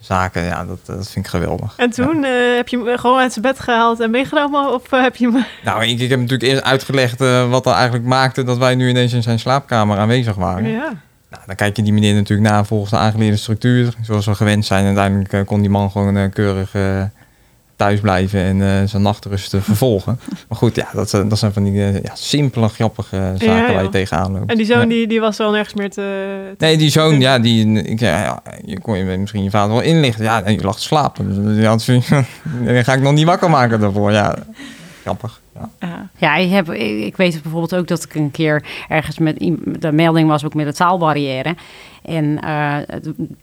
zaken, 0.01 0.43
ja, 0.43 0.65
dat, 0.65 0.79
dat 0.87 1.11
vind 1.11 1.25
ik 1.25 1.31
geweldig. 1.31 1.75
En 1.77 1.91
toen 1.91 2.25
eh, 2.25 2.57
heb 2.57 2.69
je 2.69 2.79
hem 2.79 2.99
gewoon 2.99 3.19
uit 3.19 3.33
zijn 3.33 3.45
bed 3.45 3.61
gehaald 3.61 4.01
en 4.01 4.11
meegenomen? 4.11 4.73
Of 4.73 4.93
eh, 4.93 5.03
heb 5.03 5.17
je 5.17 5.31
hem... 5.31 5.45
Nou, 5.65 5.85
ik, 5.85 6.01
ik 6.01 6.11
heb 6.11 6.19
natuurlijk 6.19 6.51
eerst 6.53 6.65
uitgelegd 6.65 7.21
eh, 7.21 7.51
wat 7.51 7.67
er 7.67 7.73
eigenlijk 7.73 8.05
maakte 8.05 8.43
dat 8.43 8.59
wij 8.59 8.75
nu 8.75 8.89
ineens 8.89 9.13
in 9.13 9.23
zijn 9.23 9.39
slaapkamer 9.39 9.99
aanwezig 9.99 10.35
waren. 10.35 10.69
Ja. 10.71 10.93
Nou, 11.31 11.43
dan 11.47 11.57
kijk 11.57 11.77
je 11.77 11.83
die 11.83 11.93
meneer 11.93 12.15
natuurlijk 12.15 12.51
na 12.51 12.65
volgens 12.65 12.91
de 12.91 12.97
aangeleerde 12.97 13.37
structuur, 13.37 13.93
zoals 14.03 14.27
we 14.27 14.35
gewend 14.35 14.65
zijn. 14.65 14.81
En 14.81 14.99
uiteindelijk 14.99 15.47
kon 15.47 15.61
die 15.61 15.71
man 15.71 15.91
gewoon 15.91 16.31
keurig 16.31 16.73
thuis 17.81 18.00
blijven 18.00 18.41
en 18.41 18.62
eh, 18.62 18.88
zijn 18.88 19.03
nachtrust 19.03 19.55
eh, 19.55 19.61
vervolgen. 19.61 20.21
maar 20.49 20.59
goed, 20.59 20.75
ja, 20.75 20.88
dat, 20.93 21.11
zijn- 21.11 21.29
dat 21.29 21.38
zijn 21.38 21.53
van 21.53 21.65
die 21.65 21.82
eh, 21.85 22.03
ja, 22.03 22.15
simpele, 22.15 22.69
grappige 22.69 23.17
zaken 23.38 23.47
Ja, 23.47 23.73
waar 23.73 23.82
je 23.82 23.88
tegenaan 23.88 24.32
loopt. 24.32 24.50
En 24.50 24.56
die 24.56 24.67
zoon 24.67 24.81
Ja. 24.81 24.87
die, 24.87 25.06
die 25.06 25.21
was 25.21 25.37
wel 25.37 25.50
nergens 25.50 25.75
meer 25.75 25.91
te... 25.91 26.55
Nee, 26.59 26.77
die 26.77 26.91
zoon, 26.91 27.21
ja, 27.21 27.38
die, 27.38 27.82
ik, 27.82 28.00
ja, 28.00 28.19
ja, 28.23 28.43
je 28.65 28.81
kon 28.81 28.99
je 28.99 29.05
misschien 29.05 29.43
je 29.43 29.50
vader 29.50 29.71
wel 29.75 29.82
inlichten. 29.82 30.25
Ja, 30.25 30.41
nee, 30.41 30.56
je 30.56 30.62
lag 30.65 30.77
te 30.77 30.82
slapen. 30.82 31.44
Dus 31.56 31.85
van, 31.85 32.03
die 32.67 32.85
ga 32.85 32.93
ik 32.93 33.00
nog 33.03 33.12
niet 33.12 33.27
wakker 33.27 33.50
maken 33.50 33.81
daarvoor. 33.81 34.12
Ja, 34.12 34.37
grappig. 35.03 35.41
Ja. 35.55 35.69
Ja. 35.81 36.09
Ja, 36.17 36.37
ik, 36.37 36.50
heb, 36.50 36.71
ik 36.73 37.05
ik 37.06 37.17
weet 37.17 37.43
bijvoorbeeld 37.43 37.75
ook 37.75 37.88
dat 37.88 38.05
ik 38.05 38.15
een 38.15 38.31
keer 38.31 38.65
ergens 38.88 39.19
met 39.19 39.38
de 39.79 39.93
melding 39.93 40.29
was 40.29 40.44
ook 40.44 40.55
met 40.55 40.67
de 40.67 40.73
taalbarrière. 40.75 41.55
En 42.02 42.41
eh, 42.41 42.76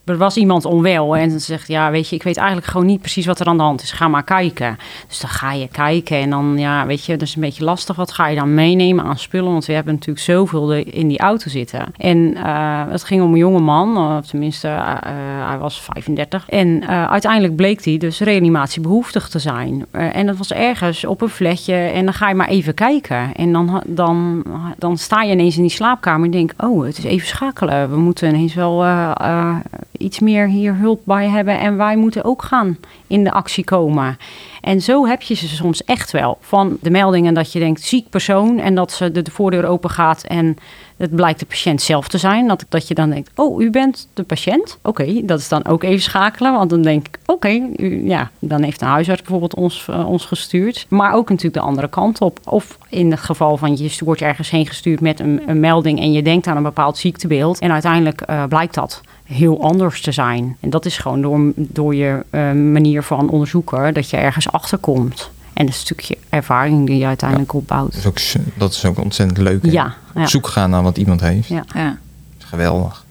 er 0.06 0.18
was 0.18 0.38
iemand 0.38 0.66
onwel 0.66 1.16
en 1.16 1.32
ze 1.32 1.40
zegt, 1.40 1.68
ja, 1.68 1.92
weet 1.92 2.10
je, 2.10 2.16
ik 2.16 2.24
weet 2.24 2.38
eigenlijk 2.38 2.68
gewoon 2.68 2.86
niet 2.86 3.02
precies 3.02 3.26
wat 3.26 3.40
er 3.40 3.46
aan 3.46 3.58
de 3.58 3.64
hand 3.64 3.82
is. 3.82 3.92
Ga 3.92 4.08
maar 4.08 4.24
kijken. 4.24 4.78
Dus 5.08 5.20
dan 5.20 5.30
ga 5.30 5.52
je 5.52 5.68
kijken 5.68 6.18
en 6.18 6.30
dan, 6.30 6.56
ja, 6.58 6.86
weet 6.86 7.06
je, 7.06 7.12
dat 7.18 7.28
is 7.28 7.36
een 7.36 7.42
beetje 7.42 7.64
lastig. 7.64 7.96
Wat 7.96 8.12
ga 8.12 8.28
je 8.28 8.36
dan 8.36 8.54
meenemen 8.54 9.06
aan 9.06 9.18
spullen? 9.18 9.52
Want 9.52 9.66
we 9.66 9.74
hebben 9.74 9.94
natuurlijk 9.94 10.26
zoveel 10.26 10.74
in 10.74 11.08
die 11.08 11.20
auto 11.20 11.50
zitten. 11.50 11.86
En 11.98 12.36
eh, 12.36 12.84
het 12.90 13.04
ging 13.04 13.22
om 13.22 13.32
een 13.32 13.38
jonge 13.38 13.60
man, 13.60 14.18
of 14.18 14.28
tenminste, 14.28 14.68
eh, 14.68 15.02
hij 15.48 15.58
was 15.58 15.82
35. 15.82 16.50
En 16.50 16.88
uiteindelijk 16.88 17.56
bleek 17.56 17.86
hij 17.86 17.98
dus 17.98 18.20
reanimatiebehoeftig 18.20 19.30
te 19.30 19.40
zijn. 19.40 19.86
En 19.92 20.26
dat 20.26 20.38
was 20.38 20.52
ergens 20.52 21.06
op 21.06 21.22
een 21.22 21.30
flatje 21.30 21.76
en 21.76 22.06
dan 22.06 22.14
ga 22.14 22.30
je 22.30 22.36
maar 22.36 22.48
even 22.48 22.74
kijken. 22.74 23.36
En 23.36 23.52
dan, 23.52 23.84
dan, 23.86 24.46
dan 24.78 24.98
sta 24.98 25.22
je 25.22 25.32
ineens 25.32 25.56
in 25.56 25.62
die 25.62 25.72
slaapkamer 25.72 26.26
en 26.26 26.32
denk, 26.32 26.54
oh, 26.58 26.86
het 26.86 26.98
is 26.98 27.04
even 27.04 27.28
schakelen. 27.28 27.90
We 27.90 27.98
moeten 27.98 28.30
ineens 28.30 28.47
wel 28.54 28.84
eh, 28.84 29.12
eh, 29.18 29.56
iets 29.98 30.20
meer 30.20 30.48
hier 30.48 30.76
hulp 30.76 31.02
bij 31.04 31.28
hebben. 31.28 31.60
En 31.60 31.78
wij 31.78 31.96
moeten 31.96 32.24
ook 32.24 32.44
gaan 32.44 32.78
in 33.08 33.24
de 33.24 33.32
actie 33.32 33.64
komen. 33.64 34.18
En 34.62 34.82
zo 34.82 35.08
heb 35.08 35.22
je 35.22 35.34
ze 35.34 35.48
soms 35.48 35.84
echt 35.84 36.12
wel. 36.12 36.38
Van 36.42 36.78
de 36.82 36.90
meldingen 36.90 37.34
dat 37.34 37.52
je 37.52 37.60
denkt, 37.60 37.82
ziek 37.82 38.10
persoon. 38.10 38.60
En 38.60 38.76
dat 38.76 38.92
ze 38.92 39.12
de, 39.12 39.22
de 39.22 39.32
voordeur 39.32 39.66
open 39.66 39.90
gaat 39.90 40.24
en 40.24 40.58
het 40.98 41.16
blijkt 41.16 41.40
de 41.40 41.46
patiënt 41.46 41.82
zelf 41.82 42.08
te 42.08 42.18
zijn. 42.18 42.48
Dat, 42.48 42.66
dat 42.70 42.88
je 42.88 42.94
dan 42.94 43.10
denkt, 43.10 43.32
oh, 43.36 43.62
u 43.62 43.70
bent 43.70 44.08
de 44.14 44.24
patiënt? 44.24 44.78
Oké, 44.82 45.22
dat 45.24 45.40
is 45.40 45.48
dan 45.48 45.66
ook 45.66 45.84
even 45.84 46.02
schakelen. 46.02 46.54
Want 46.54 46.70
dan 46.70 46.82
denk 46.82 47.08
ik, 47.08 47.20
oké, 47.26 47.70
ja, 48.04 48.32
dan 48.40 48.64
heeft 48.64 48.82
een 48.82 48.88
huisarts 48.88 49.22
bijvoorbeeld 49.22 49.56
ons, 49.56 49.88
eh, 49.90 50.10
ons 50.10 50.26
gestuurd. 50.26 50.86
Maar 50.90 51.14
ook 51.14 51.30
natuurlijk 51.30 51.56
de 51.56 51.70
andere 51.70 51.90
kant 51.90 52.22
op. 52.22 52.40
Of 52.44 52.78
in 52.90 53.12
het 53.12 53.20
geval 53.20 53.58
van 53.58 53.78
je 53.78 53.96
wordt 54.04 54.22
ergens 54.22 54.50
heen 54.50 54.68
gestuurd 54.68 55.02
met 55.02 55.20
een, 55.20 55.42
een 55.46 55.60
melding... 55.60 56.00
en 56.00 56.12
je 56.12 56.22
denkt 56.22 56.48
aan 56.48 56.58
een 56.58 56.64
bepaald 56.64 56.98
ziektebeeld. 56.98 57.60
En 57.60 57.72
uiteindelijk 57.72 58.22
eh, 58.22 58.44
blijkt 58.44 58.74
dat 58.74 59.02
heel 59.24 59.62
anders 59.62 60.02
te 60.02 60.12
zijn. 60.12 60.58
En 60.60 60.70
dat 60.70 60.86
is 60.86 60.98
gewoon 60.98 61.22
door, 61.22 61.52
door 61.56 61.96
je 61.96 62.26
eh, 62.30 62.52
manier 62.52 63.04
van 63.04 63.30
onderzoeken... 63.30 63.94
dat 63.94 64.10
je 64.10 64.18
ergens 64.18 64.52
achterkomt. 64.52 65.32
En 65.58 65.68
een 65.68 65.74
stukje 65.74 66.18
ervaring 66.30 66.88
die 66.88 66.98
je 66.98 67.06
uiteindelijk 67.06 67.54
opbouwt. 67.54 68.04
Dat, 68.04 68.16
is 68.16 68.38
ook, 68.38 68.44
dat 68.58 68.74
is 68.74 68.86
ook 68.86 68.98
ontzettend 69.00 69.38
leuk. 69.40 69.62
hè? 69.66 69.72
Ja, 69.72 69.96
ja. 70.16 70.22
Op 70.22 70.28
zoek 70.28 70.48
gaan 70.48 70.70
naar 70.70 70.84
wat 70.84 70.98
iemand 70.98 71.22
heeft. 71.22 71.48
Ja. 71.48 71.64
Ja. 71.74 71.86
Dat 71.88 71.98
is 72.38 72.46
geweldig. 72.46 73.06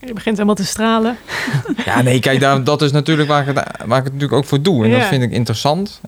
Je 0.00 0.12
begint 0.14 0.34
helemaal 0.36 0.54
te 0.54 0.64
stralen. 0.64 1.16
Ja, 1.84 2.02
nee, 2.02 2.20
kijk, 2.20 2.40
daar, 2.40 2.64
dat 2.64 2.82
is 2.82 2.92
natuurlijk 2.92 3.28
waar 3.28 3.48
ik, 3.48 3.56
het, 3.56 3.64
waar 3.86 3.98
ik 3.98 4.04
het 4.04 4.12
natuurlijk 4.12 4.32
ook 4.32 4.44
voor 4.44 4.62
doe. 4.62 4.84
En 4.84 4.90
Ja. 4.90 4.98
dat 4.98 5.06
vind 5.08 5.22
ik 5.22 5.30
interessant. 5.30 6.00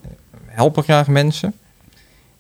Helpen 0.46 0.82
graag 0.82 1.06
mensen. 1.06 1.54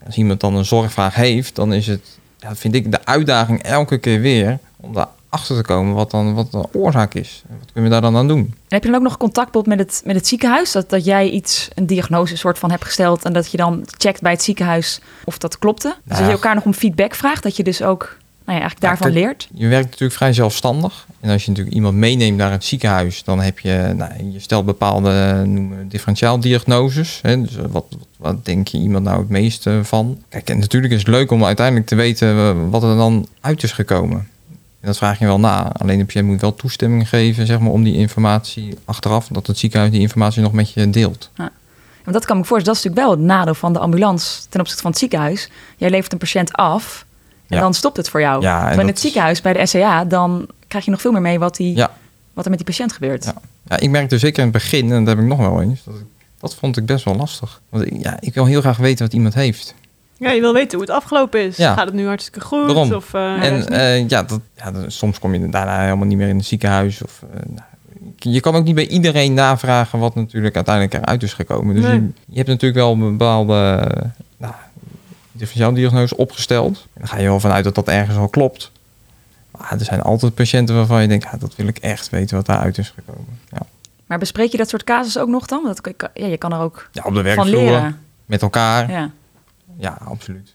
Als 0.06 0.16
iemand 0.16 0.40
dan 0.40 0.54
een 0.56 0.64
zorgvraag 0.64 1.14
heeft, 1.14 1.54
dan 1.54 1.72
is 1.72 1.86
het, 1.86 2.18
ja, 2.38 2.54
vind 2.56 2.74
ik 2.74 2.90
de 2.90 3.04
uitdaging 3.04 3.62
elke 3.62 3.98
keer 3.98 4.20
weer 4.20 4.58
om 4.76 4.92
daar 4.92 5.08
achter 5.32 5.56
te 5.56 5.62
komen 5.62 5.94
wat 5.94 6.10
dan 6.10 6.34
wat 6.34 6.52
de 6.52 6.64
oorzaak 6.72 7.14
is. 7.14 7.42
Wat 7.48 7.72
kunnen 7.72 7.90
we 7.90 8.00
daar 8.00 8.10
dan 8.10 8.16
aan 8.16 8.28
doen? 8.28 8.38
En 8.38 8.54
heb 8.68 8.82
je 8.82 8.90
dan 8.90 8.98
ook 8.98 9.04
nog 9.04 9.16
contact 9.16 9.66
met 9.66 9.78
het, 9.78 10.02
met 10.04 10.16
het 10.16 10.26
ziekenhuis? 10.26 10.72
Dat, 10.72 10.90
dat 10.90 11.04
jij 11.04 11.30
iets, 11.30 11.68
een 11.74 11.86
diagnose 11.86 12.36
soort 12.36 12.58
van 12.58 12.70
hebt 12.70 12.84
gesteld... 12.84 13.24
en 13.24 13.32
dat 13.32 13.50
je 13.50 13.56
dan 13.56 13.84
checkt 13.98 14.20
bij 14.20 14.32
het 14.32 14.42
ziekenhuis 14.42 15.00
of 15.24 15.38
dat 15.38 15.58
klopte? 15.58 15.96
Dus 16.04 16.18
dat 16.18 16.26
je 16.26 16.32
elkaar 16.32 16.54
nog 16.54 16.64
om 16.64 16.74
feedback 16.74 17.14
vraagt... 17.14 17.42
dat 17.42 17.56
je 17.56 17.62
dus 17.62 17.82
ook 17.82 18.16
nou 18.44 18.58
ja, 18.58 18.62
eigenlijk 18.62 18.80
daarvan 18.80 19.10
leert? 19.10 19.48
Je 19.54 19.68
werkt 19.68 19.84
natuurlijk 19.84 20.12
vrij 20.12 20.32
zelfstandig. 20.32 21.06
En 21.20 21.30
als 21.30 21.42
je 21.42 21.48
natuurlijk 21.48 21.76
iemand 21.76 21.96
meeneemt 21.96 22.36
naar 22.36 22.50
het 22.50 22.64
ziekenhuis, 22.64 23.24
dan 23.24 23.40
heb 23.40 23.58
je, 23.58 23.92
nou, 23.96 24.32
je 24.32 24.40
stelt 24.40 24.64
bepaalde 24.64 25.42
noemen, 25.46 25.88
differentiaaldiagnoses. 25.88 27.18
Hè? 27.22 27.42
Dus 27.42 27.56
wat, 27.56 27.68
wat, 27.70 28.06
wat 28.16 28.44
denk 28.44 28.68
je 28.68 28.78
iemand 28.78 29.04
nou 29.04 29.18
het 29.18 29.28
meeste 29.28 29.80
van? 29.82 30.18
Kijk, 30.28 30.50
en 30.50 30.58
natuurlijk 30.58 30.92
is 30.92 30.98
het 30.98 31.08
leuk 31.08 31.30
om 31.30 31.44
uiteindelijk 31.44 31.86
te 31.86 31.94
weten 31.94 32.28
eh, 32.28 32.70
wat 32.70 32.82
er 32.82 32.96
dan 32.96 33.26
uit 33.40 33.62
is 33.62 33.72
gekomen. 33.72 34.30
En 34.82 34.88
dat 34.88 34.96
vraag 34.96 35.18
je 35.18 35.24
wel 35.26 35.40
na. 35.40 35.72
Alleen 35.72 35.98
de 35.98 36.04
patiënt 36.04 36.26
moet 36.26 36.40
wel 36.40 36.54
toestemming 36.54 37.08
geven 37.08 37.46
zeg 37.46 37.58
maar, 37.58 37.70
om 37.70 37.82
die 37.84 37.94
informatie 37.94 38.74
achteraf, 38.84 39.26
dat 39.28 39.46
het 39.46 39.58
ziekenhuis 39.58 39.90
die 39.92 40.00
informatie 40.00 40.42
nog 40.42 40.52
met 40.52 40.72
je 40.72 40.90
deelt. 40.90 41.30
Want 41.36 42.16
dat 42.16 42.24
kan 42.24 42.36
ik 42.36 42.42
me 42.42 42.48
voorstellen, 42.48 42.64
dat 42.64 42.76
is 42.76 42.82
natuurlijk 42.82 43.06
wel 43.06 43.10
het 43.10 43.38
nadeel 43.38 43.54
van 43.54 43.72
de 43.72 43.78
ambulance... 43.78 44.40
ten 44.48 44.60
opzichte 44.60 44.82
van 44.82 44.90
het 44.90 45.00
ziekenhuis. 45.00 45.48
Jij 45.76 45.90
levert 45.90 46.12
een 46.12 46.18
patiënt 46.18 46.52
af 46.52 47.04
en 47.48 47.56
Ja. 47.56 47.62
dan 47.62 47.74
stopt 47.74 47.96
het 47.96 48.08
voor 48.08 48.20
jou. 48.20 48.42
Ja, 48.42 48.58
en 48.58 48.64
maar 48.64 48.80
in 48.80 48.86
het 48.86 48.96
is- 48.96 49.02
ziekenhuis, 49.02 49.40
bij 49.40 49.52
de 49.52 49.66
SCA... 49.66 50.04
dan 50.04 50.46
krijg 50.68 50.84
je 50.84 50.90
nog 50.90 51.00
veel 51.00 51.12
meer 51.12 51.20
mee 51.20 51.38
wat, 51.38 51.56
die, 51.56 51.76
Ja. 51.76 51.90
wat 52.32 52.44
er 52.44 52.50
met 52.50 52.58
die 52.58 52.68
patiënt 52.68 52.92
gebeurt. 52.92 53.24
Ja. 53.24 53.34
Ja, 53.68 53.78
ik 53.78 53.90
merkte 53.90 54.18
zeker 54.18 54.38
in 54.38 54.44
het 54.44 54.52
begin, 54.52 54.92
en 54.92 55.04
dat 55.04 55.14
heb 55.14 55.24
ik 55.24 55.30
nog 55.30 55.38
wel 55.38 55.62
eens, 55.62 55.84
dat, 55.84 55.94
ik- 55.94 56.04
dat 56.40 56.54
vond 56.54 56.76
ik 56.76 56.86
best 56.86 57.04
wel 57.04 57.14
lastig. 57.16 57.60
Want 57.68 57.86
ik- 57.86 58.02
ja, 58.02 58.16
ik 58.20 58.34
wil 58.34 58.44
heel 58.44 58.60
graag 58.60 58.76
weten 58.76 59.04
wat 59.04 59.14
iemand 59.14 59.34
heeft. 59.34 59.74
Ja, 60.22 60.30
je 60.30 60.40
wil 60.40 60.52
weten 60.52 60.78
hoe 60.78 60.86
het 60.86 60.96
afgelopen 60.96 61.40
is. 61.40 61.56
Ja. 61.56 61.74
Gaat 61.74 61.84
het 61.86 61.94
nu 61.94 62.06
hartstikke 62.06 62.40
goed? 62.40 62.66
Daarom. 62.66 62.92
Of, 62.92 63.14
eh, 63.14 63.42
en 63.44 63.68
eh, 63.68 64.08
ja, 64.08 64.22
dat, 64.22 64.40
ja 64.56 64.72
soms 64.86 65.18
kom 65.18 65.34
je 65.34 65.48
daarna 65.48 65.80
helemaal 65.82 66.06
niet 66.06 66.16
meer 66.18 66.28
in 66.28 66.36
het 66.36 66.46
ziekenhuis. 66.46 67.02
Of, 67.02 67.22
eh, 67.32 67.40
nou, 67.46 67.66
je 68.16 68.40
kan 68.40 68.54
ook 68.54 68.64
niet 68.64 68.74
bij 68.74 68.86
iedereen 68.86 69.34
navragen 69.34 69.98
wat 69.98 70.14
natuurlijk 70.14 70.54
uiteindelijk 70.56 70.94
eruit 70.94 71.22
is 71.22 71.32
gekomen. 71.32 71.74
Dus 71.74 71.84
Nee. 71.84 71.92
je, 71.94 72.10
je 72.28 72.36
hebt 72.36 72.48
natuurlijk 72.48 72.80
wel 72.80 72.92
een 72.92 73.16
bepaalde 73.16 73.88
nou, 74.36 74.52
differentiaaldiagnose 75.32 76.16
opgesteld. 76.16 76.76
En 76.92 77.00
dan 77.00 77.08
ga 77.08 77.18
je 77.18 77.26
wel 77.28 77.40
vanuit 77.40 77.64
dat 77.64 77.74
dat 77.74 77.88
ergens 77.88 78.16
al 78.16 78.28
klopt. 78.28 78.70
Maar 79.50 79.72
er 79.78 79.84
zijn 79.84 80.02
altijd 80.02 80.34
patiënten 80.34 80.74
waarvan 80.74 81.02
je 81.02 81.08
denkt, 81.08 81.24
ja, 81.32 81.38
dat 81.38 81.56
wil 81.56 81.66
ik 81.66 81.78
echt 81.78 82.10
weten 82.10 82.36
wat 82.36 82.46
daaruit 82.46 82.78
is 82.78 82.94
gekomen. 82.96 83.38
Ja, 83.50 83.58
Maar 84.06 84.18
bespreek 84.18 84.50
je 84.50 84.56
dat 84.58 84.68
soort 84.68 84.84
casus 84.84 85.18
ook 85.18 85.28
nog 85.28 85.46
dan? 85.46 85.62
Want 85.62 85.82
Dat, 85.84 86.10
ja, 86.14 86.26
je 86.26 86.36
kan 86.36 86.52
er 86.52 86.58
ook 86.60 86.88
ja 86.92 87.02
op 87.04 87.08
de 87.08 87.14
van 87.14 87.22
werkvloer, 87.24 87.62
leren. 87.62 87.98
met 88.26 88.42
elkaar. 88.42 88.90
Ja, 88.90 89.10
Ja. 89.78 89.98
absoluut. 90.04 90.54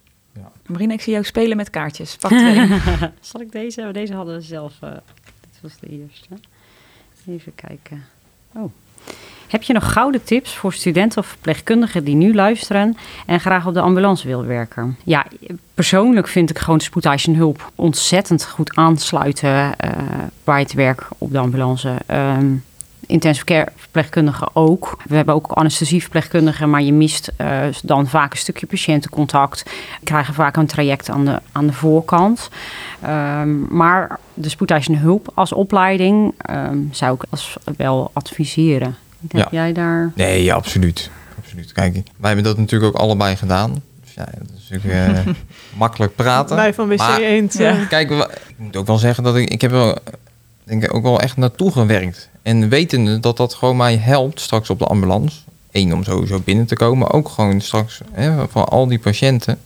Marina, 0.65 0.93
ik 0.93 1.01
zie 1.01 1.13
jou 1.13 1.25
spelen 1.25 1.57
met 1.57 1.69
kaartjes. 1.69 2.15
Pak 2.15 2.31
twee. 2.31 2.67
Zal 3.19 3.41
ik 3.41 3.51
deze 3.51 3.81
hebben? 3.81 4.01
Deze 4.01 4.13
hadden 4.13 4.35
we 4.35 4.41
zelf. 4.41 4.73
eh, 4.81 4.91
dit 5.41 5.59
was 5.61 5.79
de 5.79 5.87
eerste. 5.87 6.27
Even 7.27 7.55
kijken. 7.55 8.03
Oh. 8.53 8.71
Heb 9.47 9.63
je 9.63 9.73
nog 9.73 9.91
gouden 9.91 10.23
tips 10.23 10.55
voor 10.55 10.73
studenten 10.73 11.19
of 11.19 11.27
verpleegkundigen 11.27 12.03
die 12.03 12.15
nu 12.15 12.33
luisteren 12.33 12.97
en 13.25 13.39
graag 13.39 13.67
op 13.67 13.73
de 13.73 13.81
ambulance 13.81 14.27
willen 14.27 14.47
werken? 14.47 14.97
Ja, 15.03 15.25
persoonlijk 15.73 16.27
vind 16.27 16.49
ik 16.49 16.57
gewoon 16.59 16.79
spoedeisende 16.79 17.37
hulp 17.37 17.71
ontzettend 17.75 18.45
goed 18.45 18.75
aansluiten 18.75 19.79
eh, 19.79 19.91
bij 20.43 20.59
het 20.59 20.73
werk 20.73 21.07
op 21.17 21.31
de 21.31 21.37
ambulance. 21.39 21.95
Ehm 22.05 22.55
intensive 23.07 23.45
care 23.45 23.71
verpleegkundigen 23.75 24.55
ook. 24.55 24.97
We 25.07 25.15
hebben 25.15 25.35
ook 25.35 25.51
anesthesieverpleegkundigen, 25.51 26.69
maar 26.69 26.81
je 26.81 26.93
mist 26.93 27.31
eh, 27.35 27.59
dan 27.83 28.07
vaak 28.07 28.31
een 28.31 28.37
stukje 28.37 28.65
patiëntencontact. 28.65 29.63
We 29.99 30.05
krijgen 30.05 30.33
vaak 30.33 30.57
een 30.57 30.65
traject 30.67 31.09
aan 31.09 31.25
de, 31.25 31.39
aan 31.51 31.67
de 31.67 31.73
voorkant. 31.73 32.49
Ehm, 33.01 33.75
maar 33.75 34.19
de 34.33 34.49
spoedeisende 34.49 34.99
hulp 34.99 35.31
als 35.33 35.53
opleiding 35.53 36.33
ehm, 36.37 36.77
zou 36.91 37.15
ik 37.15 37.23
als 37.29 37.57
wel 37.77 38.09
adviseren. 38.13 38.95
Heb 39.31 39.51
jij 39.51 39.73
daar... 39.73 40.11
Nee, 40.15 40.43
ja, 40.43 40.55
absoluut. 40.55 41.09
absoluut. 41.37 41.71
Kijk, 41.71 41.93
wij 41.93 42.03
hebben 42.19 42.43
dat 42.43 42.57
natuurlijk 42.57 42.95
ook 42.95 43.01
allebei 43.01 43.35
gedaan. 43.35 43.83
Dus 44.03 44.13
ja, 44.13 44.25
dat 44.37 44.49
is 44.57 44.69
natuurlijk 44.69 45.17
eh, 45.27 45.33
makkelijk 45.77 46.15
praten. 46.15 46.55
Wij 46.55 46.73
van 46.73 46.87
WC 46.87 46.97
Maar- 46.97 47.19
Eend. 47.19 47.53
Ja. 47.57 47.85
Kijk, 47.85 48.09
ik 48.47 48.55
moet 48.57 48.75
ook 48.75 48.87
wel 48.87 48.97
zeggen 48.97 49.23
dat 49.23 49.35
ik, 49.35 49.49
ik 49.49 49.61
heb 49.61 49.71
er 49.71 49.97
denk 50.63 50.83
ik 50.83 50.93
ook 50.93 51.03
wel 51.03 51.21
echt 51.21 51.37
naartoe 51.37 51.71
gewerkt. 51.71 52.29
En 52.47 52.69
wetende 52.69 53.19
dat 53.19 53.37
dat 53.37 53.53
gewoon 53.53 53.77
mij 53.77 53.97
helpt 53.97 54.39
straks 54.39 54.69
op 54.69 54.79
de 54.79 54.85
ambulance. 54.85 55.39
Eén, 55.71 55.93
om 55.93 56.03
sowieso 56.03 56.39
binnen 56.39 56.65
te 56.65 56.75
komen. 56.75 56.97
Maar 56.97 57.13
ook 57.13 57.29
gewoon 57.29 57.61
straks 57.61 58.01
hè, 58.11 58.47
voor 58.47 58.65
al 58.65 58.87
die 58.87 58.99
patiënten. 58.99 59.59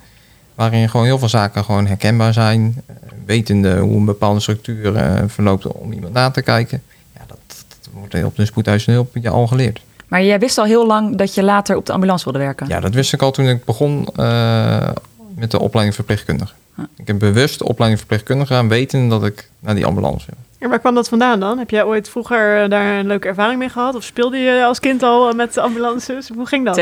Waarin 0.56 0.90
gewoon 0.90 1.06
heel 1.06 1.20
veel 1.20 1.30
zaken 1.30 1.64
gewoon 1.64 1.88
herkenbaar 1.88 2.34
zijn. 2.34 2.82
eh, 2.86 2.96
Wetende 3.26 3.78
hoe 3.80 3.98
een 3.98 4.06
bepaalde 4.06 4.40
structuur 4.40 4.96
eh, 4.96 5.24
verloopt 5.28 5.68
om 5.68 5.92
iemand 5.94 6.14
na 6.14 6.30
te 6.30 6.42
kijken. 6.42 6.82
Ja, 7.14 7.22
dat, 7.28 7.38
dat 7.48 7.90
wordt 7.94 8.24
op 8.24 8.36
de 8.36 8.46
spoedhuisende 8.46 8.94
hulp 8.96 9.16
je 9.22 9.30
al 9.30 9.48
geleerd. 9.48 9.82
Maar 10.08 10.24
jij 10.24 10.40
wist 10.40 10.58
al 10.58 10.66
heel 10.66 10.88
lang 10.88 11.16
dat 11.18 11.34
je 11.34 11.44
later 11.44 11.76
op 11.76 11.86
de 11.86 11.94
ambulance 11.94 12.24
wilde 12.24 12.40
werken. 12.40 12.68
Ja, 12.68 12.80
dat 12.80 12.94
wist 12.94 13.14
ik 13.14 13.22
al 13.22 13.32
toen 13.32 13.46
ik 13.48 13.66
begon 13.66 14.08
eh, 14.16 14.90
met 15.36 15.52
de 15.52 15.60
opleiding 15.60 15.96
verpleegkundige. 15.96 16.54
Ja. 16.78 16.88
Ik 16.98 17.08
heb 17.08 17.20
bewust 17.20 17.60
de 17.60 17.68
opleiding 17.68 18.00
verpleegkundige 18.00 18.54
aan 18.54 18.68
weten 18.68 19.08
dat 19.08 19.26
ik 19.26 19.50
naar 19.60 19.76
die 19.76 19.86
ambulance 19.86 20.26
wil. 20.26 20.38
En 20.62 20.70
waar 20.70 20.80
kwam 20.80 20.96
dat 20.96 21.10
vandaan 21.10 21.40
dan? 21.40 21.58
Heb 21.58 21.70
jij 21.70 21.84
ooit 21.84 22.10
vroeger 22.10 22.64
eh, 22.64 22.70
daar 22.70 23.00
een 23.00 23.08
leuke 23.08 23.28
ervaring 23.28 23.60
mee 23.60 23.70
gehad? 23.70 23.96
Of 23.96 24.04
speelde 24.04 24.38
je 24.38 24.66
als 24.66 24.80
kind 24.80 25.04
al 25.04 25.34
met 25.34 25.54
de 25.54 25.62
ambulances? 25.62 26.30
Hoe 26.36 26.46
ging 26.46 26.66
dat? 26.66 26.76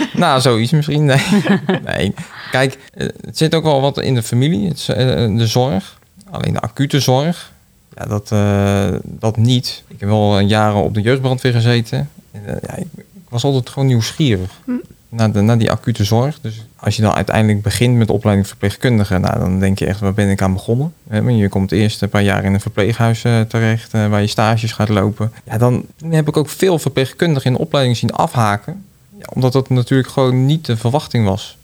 Nou, 0.12 0.40
zoiets 0.40 0.72
misschien. 0.72 1.04
Nee. 1.04 1.22
nee. 1.84 2.14
Kijk, 2.50 2.78
eh, 2.94 3.06
het 3.20 3.38
zit 3.38 3.54
ook 3.54 3.62
wel 3.62 3.80
wat 3.80 3.98
in 3.98 4.14
de 4.14 4.22
familie, 4.22 4.68
het, 4.68 4.88
eh, 4.88 4.96
de 5.36 5.46
zorg. 5.46 5.98
Alleen 6.30 6.52
de 6.52 6.60
acute 6.60 7.00
zorg, 7.00 7.52
ja, 7.94 8.04
dat, 8.04 8.32
eh, 8.32 8.88
dat 9.02 9.36
niet. 9.36 9.82
Ik 9.88 10.00
heb 10.00 10.08
wel 10.08 10.40
jaren 10.40 10.82
op 10.82 10.94
de 10.94 11.00
jeugdbrandweer 11.00 11.52
gezeten. 11.52 12.10
En, 12.32 12.42
ja, 12.66 12.76
ik, 12.76 12.86
ik 12.96 13.28
was 13.28 13.44
altijd 13.44 13.68
gewoon 13.68 13.88
nieuwsgierig. 13.88 14.50
Hm. 14.64 14.72
Naar, 15.10 15.58
die 15.58 15.70
acute 15.70 16.04
zorg. 16.04 16.40
Dus 16.40 16.66
als 16.76 16.96
je 16.96 17.02
dan 17.02 17.14
uiteindelijk 17.14 17.62
begint 17.62 17.96
met 17.96 18.06
de 18.06 18.12
opleiding 18.12 18.48
verpleegkundige, 18.48 19.18
nou, 19.18 19.38
dan 19.38 19.58
denk 19.58 19.78
je 19.78 19.86
echt, 19.86 20.00
waar 20.00 20.14
ben 20.14 20.28
ik 20.28 20.42
aan 20.42 20.52
begonnen? 20.52 20.92
Je 21.26 21.48
komt 21.48 21.72
eerst 21.72 22.02
een 22.02 22.08
paar 22.08 22.22
jaar 22.22 22.44
in 22.44 22.54
een 22.54 22.60
verpleeghuis 22.60 23.24
eh, 23.24 23.40
terecht, 23.40 23.94
eh, 23.94 24.08
waar 24.08 24.20
je 24.20 24.26
stages 24.26 24.72
gaat 24.72 24.88
lopen. 24.88 25.32
Ja, 25.44 25.58
dan 25.58 25.86
heb 26.08 26.28
ik 26.28 26.36
ook 26.36 26.48
veel 26.48 26.78
verpleegkundigen 26.78 27.50
in 27.50 27.56
de 27.56 27.62
opleiding 27.62 27.96
zien 27.96 28.12
afhaken. 28.12 28.84
Omdat 29.32 29.52
dat 29.52 29.68
natuurlijk 29.68 30.08
gewoon 30.08 30.46
niet 30.46 30.66
de 30.66 30.76
verwachting 30.76 31.24
was. 31.24 31.58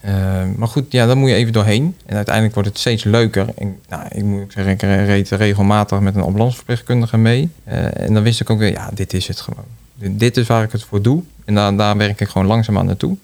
Eh, 0.00 0.12
maar 0.56 0.68
goed, 0.68 0.92
ja, 0.92 1.06
daar 1.06 1.16
moet 1.16 1.28
je 1.28 1.34
even 1.34 1.52
doorheen. 1.52 1.96
En 2.06 2.16
uiteindelijk 2.16 2.54
wordt 2.54 2.68
het 2.68 2.78
steeds 2.78 3.04
leuker. 3.04 3.46
En, 3.56 3.78
nou, 3.88 4.02
ik 4.10 4.24
moet 4.24 4.52
zeggen, 4.52 4.72
ik 4.72 4.82
reed 4.82 5.28
regelmatig 5.28 6.00
met 6.00 6.14
een 6.14 6.22
ambulanceverpleegkundige 6.22 7.16
mee. 7.16 7.50
En 7.64 8.14
dan 8.14 8.22
wist 8.22 8.40
ik 8.40 8.50
ook 8.50 8.58
weer, 8.58 8.72
ja, 8.72 8.90
dit 8.94 9.12
is 9.12 9.28
het 9.28 9.40
gewoon. 9.40 9.64
Dit, 10.00 10.18
dit 10.18 10.36
is 10.36 10.46
waar 10.46 10.62
ik 10.62 10.72
het 10.72 10.82
voor 10.82 11.02
doe. 11.02 11.22
En 11.44 11.54
daar, 11.54 11.76
daar 11.76 11.96
werk 11.96 12.20
ik 12.20 12.28
gewoon 12.28 12.46
langzaam 12.46 12.78
aan 12.78 12.86
naartoe. 12.86 13.16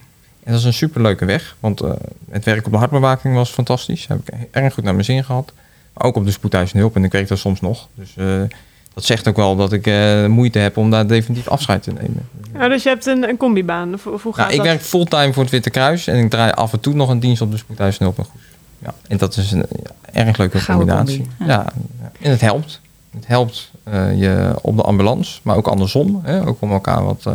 En 0.45 0.53
dat 0.53 0.61
is 0.61 0.67
een 0.67 0.73
superleuke 0.73 1.25
weg. 1.25 1.57
Want 1.61 1.81
eh, 1.81 1.91
het 2.31 2.45
werk 2.45 2.67
op 2.67 2.73
de 2.73 2.79
hartbewaking 2.79 3.35
was 3.35 3.51
fantastisch. 3.51 4.07
Heb 4.07 4.19
ik 4.25 4.35
erg 4.51 4.75
goed 4.75 4.85
naar 4.85 4.93
mijn 4.93 5.05
zin 5.05 5.25
gehad. 5.25 5.53
Maar 5.95 6.07
ook 6.07 6.17
op 6.17 6.25
de 6.25 6.31
spoedhuisende 6.31 6.83
hulp. 6.83 6.97
En 6.97 7.05
ik 7.05 7.13
werk 7.13 7.29
daar 7.29 7.39
soms 7.39 7.61
nog. 7.61 7.89
Dus 7.95 8.13
eh, 8.17 8.41
dat 8.95 9.05
zegt 9.05 9.29
ook 9.29 9.37
wel 9.37 9.57
dat 9.57 9.73
ik 9.73 9.87
eh, 9.87 10.27
moeite 10.27 10.59
heb 10.59 10.77
om 10.77 10.91
daar 10.91 11.07
definitief 11.07 11.49
afscheid 11.49 11.83
te 11.83 11.93
nemen. 11.93 12.29
Nou, 12.53 12.69
dus 12.69 12.83
je 12.83 12.89
hebt 12.89 13.07
een, 13.07 13.29
een 13.29 13.37
combibaan. 13.37 13.95
Of, 13.95 14.07
of 14.07 14.23
hoe 14.23 14.35
gaat 14.35 14.41
Nou, 14.45 14.51
ik 14.51 14.57
dat? 14.57 14.67
werk 14.67 14.81
fulltime 14.81 15.33
voor 15.33 15.43
het 15.43 15.53
Witte 15.53 15.71
Kruis 15.71 16.07
en 16.07 16.17
ik 16.25 16.31
draai 16.31 16.53
af 16.53 16.73
en 16.73 16.81
toe 16.81 16.95
nog 16.95 17.09
een 17.09 17.21
dienst 17.21 17.43
op 17.43 17.51
de 17.51 17.57
spoedhuis 17.57 17.99
en 17.99 18.07
op 18.07 18.19
een 18.19 18.25
Goes. 18.25 18.41
Ja, 18.79 18.95
en 19.09 19.17
dat 19.17 19.37
is 19.37 19.53
een 19.53 19.65
ja, 19.83 19.91
erg 20.27 20.37
leuke 20.39 20.59
Gouden 20.61 20.87
combinatie. 20.89 21.19
combi, 21.39 21.53
Ja. 21.53 21.73
ja. 22.03 22.13
en 22.21 22.31
het 22.31 22.41
helpt. 22.41 22.81
Het 23.17 23.27
helpt 23.27 23.71
eh, 23.83 24.21
je 24.21 24.55
op 24.63 24.77
de 24.77 24.83
ambulance, 24.83 25.41
maar 25.43 25.57
ook 25.57 25.67
andersom. 25.67 26.21
Hè, 26.23 26.47
ook 26.47 26.57
om 26.61 26.73
elkaar 26.73 27.05
wat 27.05 27.23
eh, 27.27 27.35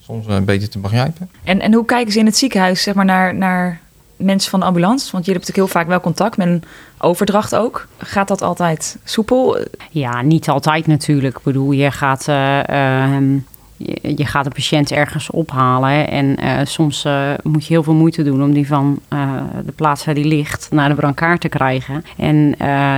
soms 0.00 0.26
eh, 0.26 0.40
beter 0.40 0.68
te 0.68 0.78
begrijpen. 0.78 1.30
En, 1.44 1.60
en 1.60 1.74
hoe 1.74 1.84
kijken 1.84 2.12
ze 2.12 2.18
in 2.18 2.26
het 2.26 2.36
ziekenhuis 2.36 2.82
zeg 2.82 2.94
maar, 2.94 3.04
naar, 3.04 3.34
naar 3.34 3.80
mensen 4.18 4.50
van 4.50 4.60
de 4.60 4.66
ambulance? 4.66 5.12
Want 5.12 5.24
jullie 5.24 5.40
hebben 5.40 5.54
natuurlijk 5.54 5.72
heel 5.72 5.80
vaak 5.80 5.88
wel 5.88 6.00
contact 6.00 6.36
met 6.36 6.46
een 6.46 6.62
overdracht 6.98 7.54
ook. 7.54 7.86
Gaat 7.98 8.28
dat 8.28 8.42
altijd 8.42 8.96
soepel? 9.04 9.58
Ja, 9.90 10.22
niet 10.22 10.48
altijd 10.48 10.86
natuurlijk. 10.86 11.36
Ik 11.36 11.42
bedoel, 11.42 11.70
je 11.70 11.90
gaat, 11.90 12.28
eh, 12.28 12.68
ehm, 12.68 13.38
je, 14.02 14.26
gaat 14.26 14.46
een 14.46 14.52
patiënt 14.52 14.92
ergens 14.92 15.30
ophalen. 15.30 16.08
En 16.10 16.36
eh, 16.36 16.58
soms 16.64 17.04
eh, 17.04 17.30
moet 17.42 17.66
je 17.66 17.72
heel 17.72 17.82
veel 17.82 17.94
moeite 17.94 18.22
doen 18.22 18.42
om 18.42 18.52
die 18.52 18.66
van 18.66 18.98
eh, 19.08 19.30
de 19.64 19.72
plaats 19.72 20.04
waar 20.04 20.14
die 20.14 20.24
ligt 20.24 20.68
naar 20.70 20.88
de 20.88 20.94
brancard 20.94 21.40
te 21.40 21.48
krijgen. 21.48 22.04
En 22.16 22.54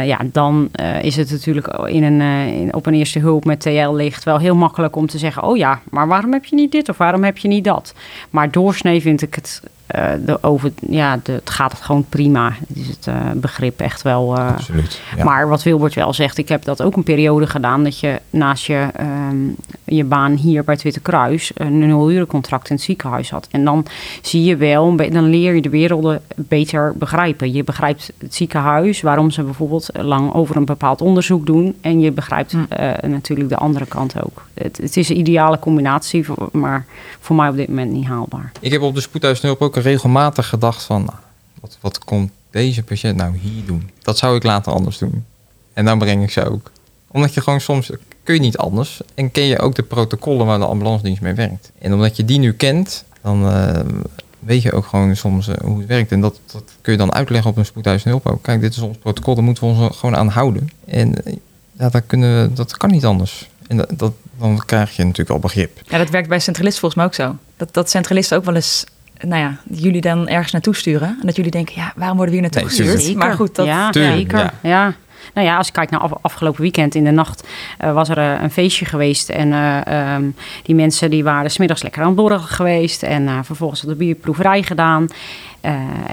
ja, 0.06 0.18
dan 0.24 0.70
is 1.02 1.16
het 1.16 1.30
natuurlijk 1.30 1.66
in 1.66 2.02
een, 2.02 2.20
in- 2.20 2.74
op 2.74 2.86
een 2.86 2.94
eerste 2.94 3.18
hulp 3.18 3.44
met 3.44 3.60
TL 3.60 3.92
ligt 3.94 4.24
wel 4.24 4.38
heel 4.38 4.54
makkelijk 4.54 4.96
om 4.96 5.06
te 5.06 5.18
zeggen: 5.18 5.42
Oh 5.42 5.56
ja, 5.56 5.80
maar 5.90 6.08
waarom 6.08 6.32
heb 6.32 6.44
je 6.44 6.56
niet 6.56 6.72
dit 6.72 6.88
of 6.88 6.96
waarom 6.96 7.24
heb 7.24 7.38
je 7.38 7.48
niet 7.48 7.64
dat? 7.64 7.94
Maar 8.30 8.50
doorsnee 8.50 9.00
vind 9.00 9.22
ik 9.22 9.34
het 9.34 9.62
eh, 9.90 10.12
de 10.24 10.42
over, 10.42 10.72
ja, 10.88 11.20
de, 11.22 11.32
het 11.32 11.50
gaat 11.50 11.74
gewoon 11.74 12.04
prima. 12.08 12.52
is 12.74 12.86
het 12.86 13.06
uh, 13.08 13.14
begrip 13.34 13.80
echt 13.80 14.02
wel. 14.02 14.38
Uh, 14.38 14.48
Absoluut. 14.48 15.00
Ja. 15.16 15.24
Maar 15.24 15.48
wat 15.48 15.62
Wilbert 15.62 15.94
wel 15.94 16.12
zegt, 16.12 16.38
ik 16.38 16.48
heb 16.48 16.64
dat 16.64 16.82
ook 16.82 16.96
een 16.96 17.02
periode 17.02 17.46
gedaan 17.46 17.84
dat 17.84 18.00
je 18.00 18.20
naast 18.30 18.66
je, 18.66 18.86
um, 19.00 19.56
je 19.84 20.04
baan 20.04 20.34
hier 20.34 20.64
bij 20.64 20.74
het 20.74 20.82
Witte 20.82 21.00
Kruis 21.00 21.50
een 21.54 21.78
nulurencontract 21.78 22.68
in 22.68 22.74
het 22.74 22.84
ziekenhuis 22.84 23.30
had. 23.30 23.48
En 23.50 23.64
dan 23.64 23.86
zie 24.22 24.44
je 24.44 24.56
wel, 24.56 24.96
dan 24.96 25.24
leer 25.24 25.54
je 25.54 25.62
de 25.62 25.68
werelden 25.68 26.22
beter 26.36 26.92
begrijpen. 26.96 27.52
Je 27.52 27.64
begrijpt 27.64 28.12
het 28.18 28.34
ziekenhuis, 28.34 29.00
waarom 29.00 29.30
ze 29.30 29.42
bijvoorbeeld 29.42 29.88
lang 29.92 30.34
over 30.34 30.56
een 30.56 30.64
bepaald 30.64 31.00
onderzoek 31.00 31.46
doen. 31.46 31.76
En 31.80 32.00
je 32.00 32.12
begrijpt 32.12 32.52
hm. 32.52 33.10
natuurlijk 33.10 33.48
de 33.48 33.56
andere 33.56 33.86
kant 33.86 34.24
ook. 34.24 34.44
Het, 34.54 34.76
het 34.76 34.96
is 34.96 35.08
een 35.08 35.18
ideale 35.18 35.58
combinatie, 35.58 36.24
maar 36.52 36.86
voor 37.20 37.36
mij 37.36 37.48
op 37.48 37.56
dit 37.56 37.68
moment 37.68 37.92
niet 37.92 38.06
haalbaar. 38.06 38.52
Ik 38.60 38.72
heb 38.72 38.82
op 38.82 38.94
de 38.94 39.00
spoedhuisnulp 39.00 39.62
ook 39.62 39.74
regelmatig 39.80 40.48
gedacht 40.48 40.82
van... 40.82 41.04
Nou, 41.04 41.18
wat, 41.60 41.78
wat 41.80 41.98
komt 41.98 42.30
deze 42.50 42.82
patiënt 42.82 43.16
nou 43.16 43.36
hier 43.36 43.64
doen? 43.66 43.90
Dat 44.02 44.18
zou 44.18 44.36
ik 44.36 44.42
later 44.42 44.72
anders 44.72 44.98
doen. 44.98 45.24
En 45.72 45.84
dan 45.84 45.98
breng 45.98 46.22
ik 46.22 46.30
ze 46.30 46.50
ook. 46.50 46.70
Omdat 47.08 47.34
je 47.34 47.40
gewoon 47.40 47.60
soms... 47.60 47.90
kun 48.22 48.34
je 48.34 48.40
niet 48.40 48.56
anders. 48.56 49.00
En 49.14 49.30
ken 49.30 49.44
je 49.44 49.58
ook 49.58 49.74
de 49.74 49.82
protocollen 49.82 50.46
waar 50.46 50.58
de 50.58 50.64
ambulance 50.64 51.04
dienst 51.04 51.22
mee 51.22 51.34
werkt. 51.34 51.70
En 51.78 51.94
omdat 51.94 52.16
je 52.16 52.24
die 52.24 52.38
nu 52.38 52.52
kent... 52.52 53.04
dan 53.22 53.46
uh, 53.46 53.80
weet 54.38 54.62
je 54.62 54.72
ook 54.72 54.86
gewoon 54.86 55.16
soms 55.16 55.48
uh, 55.48 55.54
hoe 55.62 55.78
het 55.78 55.86
werkt. 55.86 56.12
En 56.12 56.20
dat, 56.20 56.40
dat, 56.52 56.64
kun 56.80 56.92
je 56.92 56.98
dan 56.98 57.12
uitleggen 57.12 57.50
op 57.50 57.56
een 57.56 57.66
spoedhuisnulp 57.66 58.26
ook. 58.26 58.42
Kijk, 58.42 58.60
dit 58.60 58.72
is 58.72 58.78
ons 58.78 58.96
protocol, 58.96 59.34
daar 59.34 59.44
moeten 59.44 59.64
we 59.64 59.70
ons 59.70 59.96
gewoon 59.96 60.16
aan 60.16 60.28
houden. 60.28 60.70
En 60.86 61.14
ja, 61.72 61.88
dat, 61.88 62.02
kunnen 62.06 62.42
we, 62.42 62.52
dat 62.52 62.76
kan 62.76 62.90
niet 62.90 63.04
anders. 63.04 63.48
En 63.66 63.76
dat, 63.76 63.88
dat, 63.96 64.12
dan 64.38 64.62
krijg 64.66 64.96
je 64.96 65.02
natuurlijk 65.02 65.30
al 65.30 65.38
begrip. 65.38 65.80
Ja, 65.86 65.98
dat 65.98 66.10
werkt 66.10 66.28
bij 66.28 66.40
centralisten 66.40 66.80
volgens 66.80 67.00
mij 67.02 67.10
ook 67.10 67.30
zo. 67.30 67.36
Dat, 67.56 67.74
dat 67.74 67.90
centralisten 67.90 68.36
ook 68.36 68.44
wel 68.44 68.54
eens 68.54 68.84
nou 69.26 69.42
ja, 69.42 69.56
jullie 69.70 70.00
dan 70.00 70.28
ergens 70.28 70.52
naartoe 70.52 70.76
sturen. 70.76 71.08
En 71.08 71.26
dat 71.26 71.36
jullie 71.36 71.50
denken, 71.50 71.74
ja, 71.76 71.92
waarom 71.96 72.16
worden 72.16 72.34
we 72.34 72.40
hier 72.40 72.50
naartoe 72.50 72.78
nee, 72.84 72.90
gestuurd? 72.90 73.16
Maar 73.16 73.34
goed, 73.34 73.54
dat... 73.54 73.66
Ja, 73.66 73.92
zeker. 73.92 74.38
Ja. 74.38 74.52
ja. 74.62 74.94
Nou 75.34 75.46
ja, 75.46 75.56
als 75.56 75.66
ik 75.66 75.72
kijk 75.72 75.90
naar 75.90 76.00
afgelopen 76.20 76.62
weekend 76.62 76.94
in 76.94 77.04
de 77.04 77.10
nacht, 77.10 77.48
uh, 77.84 77.92
was 77.92 78.08
er 78.08 78.18
uh, 78.18 78.42
een 78.42 78.50
feestje 78.50 78.84
geweest. 78.84 79.28
En 79.28 79.48
uh, 79.48 80.14
um, 80.14 80.34
die 80.62 80.74
mensen 80.74 81.10
die 81.10 81.24
waren 81.24 81.50
smiddags 81.50 81.82
lekker 81.82 82.00
aan 82.00 82.06
het 82.06 82.16
borrelen 82.16 82.44
geweest. 82.44 83.02
En 83.02 83.44
vervolgens 83.44 83.80
had 83.80 83.90
de 83.90 83.96
bierproeverij 83.96 84.62
gedaan. 84.62 85.06
Uh, 85.64 85.72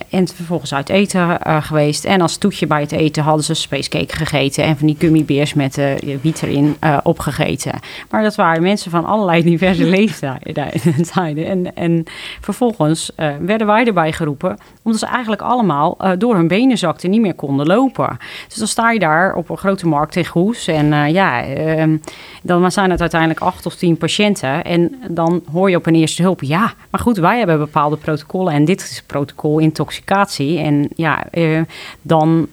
en 0.10 0.28
vervolgens 0.28 0.74
uit 0.74 0.90
eten 0.90 1.40
uh, 1.48 1.62
geweest. 1.62 2.06
En 2.06 2.22
als 2.22 2.38
toetje 2.38 2.68
bij 2.68 2.82
het 2.82 2.92
eten 2.92 3.24
hadden 3.24 3.44
ze 3.44 3.54
spacecake 3.54 4.16
gegeten. 4.16 4.64
En 4.64 4.78
van 4.78 4.88
die 4.88 4.96
gummibeers 5.00 5.54
met 5.54 5.78
uh, 5.78 5.86
wiet 6.22 6.44
erin 6.44 6.78
opgegeten. 7.04 7.80
Maar 8.10 8.24
dat 8.24 8.36
waren 8.36 8.62
mensen 8.62 8.92
van 8.92 9.06
allerlei 9.06 9.44
diverse 9.44 9.84
leeftijden. 9.84 11.46
En, 11.46 11.76
en 11.76 12.04
vervolgens 12.42 13.12
werden 13.40 13.68
wij 13.68 13.86
erbij 13.86 14.12
geroepen. 14.12 14.58
Omdat 14.84 15.00
ze 15.00 15.06
eigenlijk 15.06 15.42
allemaal 15.42 15.98
door 16.18 16.36
hun 16.36 16.48
benen 16.48 16.78
zakten 16.78 17.06
en 17.06 17.12
niet 17.12 17.22
meer 17.22 17.34
konden 17.34 17.66
lopen. 17.66 18.18
Dus 18.48 18.58
dan 18.58 18.68
sta 18.68 18.92
je 18.92 19.00
daar 19.00 19.34
op 19.34 19.50
een 19.50 19.58
grote 19.58 19.88
markt 19.88 20.16
in 20.16 20.26
Goes. 20.26 20.68
En 20.68 21.12
ja, 21.12 21.44
ehm, 21.44 21.98
dan 22.42 22.72
zijn 22.72 22.92
het 22.92 23.02
uiteindelijk 23.02 23.40
acht 23.40 23.66
of 23.66 23.76
tien 23.76 23.98
patiënten. 23.98 24.64
En 24.64 24.96
dan 25.10 25.44
hoor 25.52 25.70
je 25.70 25.78
op 25.78 25.86
een 25.86 25.96
eerste 25.96 26.22
hulp. 26.22 26.42
Ja, 26.42 26.74
maar 26.90 27.02
goed, 27.02 27.18
wij 27.18 27.38
hebben 27.38 27.58
bepaalde 27.58 27.98
protocollen. 27.98 28.54
En 28.54 28.66
dit 28.66 28.82
is 28.82 28.96
het 28.96 29.08
protocol 29.08 29.36
intoxicatie. 29.44 30.60
En 30.60 30.90
ja, 30.96 31.28
uh, 31.32 31.62
dan 32.02 32.48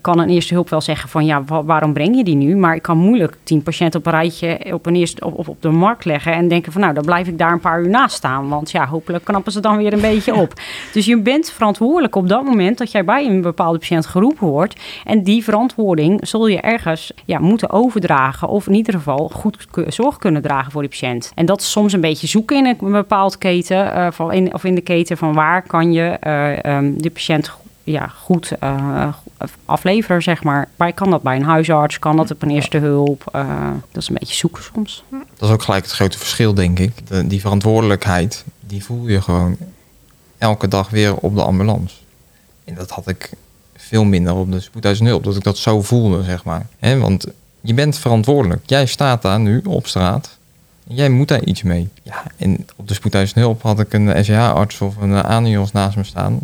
kan 0.00 0.18
een 0.18 0.28
eerste 0.28 0.54
hulp 0.54 0.68
wel 0.68 0.80
zeggen 0.80 1.08
van 1.08 1.24
ja, 1.24 1.44
waarom 1.44 1.92
breng 1.92 2.16
je 2.16 2.24
die 2.24 2.34
nu? 2.34 2.56
Maar 2.56 2.74
ik 2.74 2.82
kan 2.82 2.98
moeilijk 2.98 3.36
tien 3.42 3.62
patiënten 3.62 4.00
op 4.00 4.06
een 4.06 4.12
rijtje 4.12 4.58
op, 4.72 4.86
een 4.86 4.96
eerste, 4.96 5.24
op, 5.24 5.48
op 5.48 5.62
de 5.62 5.70
markt 5.70 6.04
leggen 6.04 6.32
en 6.32 6.48
denken 6.48 6.72
van 6.72 6.80
nou, 6.80 6.94
dan 6.94 7.04
blijf 7.04 7.28
ik 7.28 7.38
daar 7.38 7.52
een 7.52 7.60
paar 7.60 7.80
uur 7.80 7.88
naast 7.88 8.16
staan. 8.16 8.48
Want 8.48 8.70
ja, 8.70 8.86
hopelijk 8.86 9.24
knappen 9.24 9.52
ze 9.52 9.60
dan 9.60 9.76
weer 9.76 9.92
een 9.92 10.00
beetje 10.00 10.34
op. 10.34 10.52
Dus 10.92 11.06
je 11.06 11.18
bent 11.18 11.50
verantwoordelijk 11.50 12.16
op 12.16 12.28
dat 12.28 12.44
moment 12.44 12.78
dat 12.78 12.92
jij 12.92 13.04
bij 13.04 13.26
een 13.26 13.40
bepaalde 13.40 13.78
patiënt 13.78 14.06
geroepen 14.06 14.46
wordt. 14.46 14.80
En 15.04 15.22
die 15.22 15.44
verantwoording 15.44 16.28
zul 16.28 16.46
je 16.46 16.60
ergens 16.60 17.12
ja, 17.24 17.38
moeten 17.38 17.70
overdragen 17.70 18.48
of 18.48 18.66
in 18.66 18.74
ieder 18.74 18.94
geval 18.94 19.28
goed 19.28 19.66
zorg 19.86 20.18
kunnen 20.18 20.42
dragen 20.42 20.72
voor 20.72 20.80
die 20.80 20.90
patiënt. 20.90 21.32
En 21.34 21.46
dat 21.46 21.60
is 21.60 21.70
soms 21.70 21.92
een 21.92 22.00
beetje 22.00 22.26
zoeken 22.26 22.56
in 22.56 22.76
een 22.80 22.92
bepaald 22.92 23.38
keten 23.38 23.86
uh, 23.86 24.06
van 24.10 24.32
in, 24.32 24.54
of 24.54 24.64
in 24.64 24.74
de 24.74 24.80
keten 24.80 25.16
van 25.16 25.34
waar 25.34 25.66
kan 25.66 25.92
je 25.92 26.18
uh, 26.26 26.76
um, 26.76 27.02
de 27.02 27.10
patiënt 27.10 27.52
ja, 27.84 28.06
goed 28.06 28.52
uh, 28.62 29.14
afleveren, 29.64 30.22
zeg 30.22 30.42
maar. 30.42 30.68
Maar 30.76 30.92
kan 30.92 31.10
dat 31.10 31.22
bij 31.22 31.36
een 31.36 31.44
huisarts, 31.44 31.98
kan 31.98 32.16
dat 32.16 32.30
op 32.30 32.42
een 32.42 32.50
eerste 32.50 32.78
hulp. 32.78 33.30
Uh, 33.36 33.70
dat 33.90 34.02
is 34.02 34.08
een 34.08 34.16
beetje 34.18 34.34
zoeken 34.34 34.62
soms. 34.62 35.04
Dat 35.10 35.48
is 35.48 35.54
ook 35.54 35.62
gelijk 35.62 35.84
het 35.84 35.92
grote 35.92 36.18
verschil, 36.18 36.54
denk 36.54 36.78
ik. 36.78 37.06
De, 37.06 37.26
die 37.26 37.40
verantwoordelijkheid, 37.40 38.44
die 38.60 38.84
voel 38.84 39.08
je 39.08 39.22
gewoon 39.22 39.56
elke 40.38 40.68
dag 40.68 40.90
weer 40.90 41.16
op 41.16 41.34
de 41.34 41.42
ambulance. 41.42 41.96
En 42.64 42.74
dat 42.74 42.90
had 42.90 43.08
ik 43.08 43.30
veel 43.76 44.04
minder 44.04 44.34
op 44.34 44.52
de 44.52 44.60
spoedhuisnulp, 44.60 45.24
dat 45.24 45.36
ik 45.36 45.42
dat 45.42 45.58
zo 45.58 45.82
voelde, 45.82 46.22
zeg 46.22 46.44
maar. 46.44 46.66
He, 46.78 46.98
want 46.98 47.26
je 47.60 47.74
bent 47.74 47.98
verantwoordelijk. 47.98 48.62
Jij 48.66 48.86
staat 48.86 49.22
daar 49.22 49.40
nu 49.40 49.60
op 49.64 49.86
straat. 49.86 50.38
En 50.88 50.94
jij 50.94 51.08
moet 51.08 51.28
daar 51.28 51.44
iets 51.44 51.62
mee. 51.62 51.88
Ja, 52.02 52.22
en 52.36 52.66
op 52.76 52.88
de 52.88 52.94
spoedhuisnulp 52.94 53.62
had 53.62 53.80
ik 53.80 53.92
een 53.92 54.24
SCH-arts 54.24 54.80
of 54.80 54.96
een 54.96 55.22
ANIOS 55.22 55.72
naast 55.72 55.96
me 55.96 56.04
staan. 56.04 56.40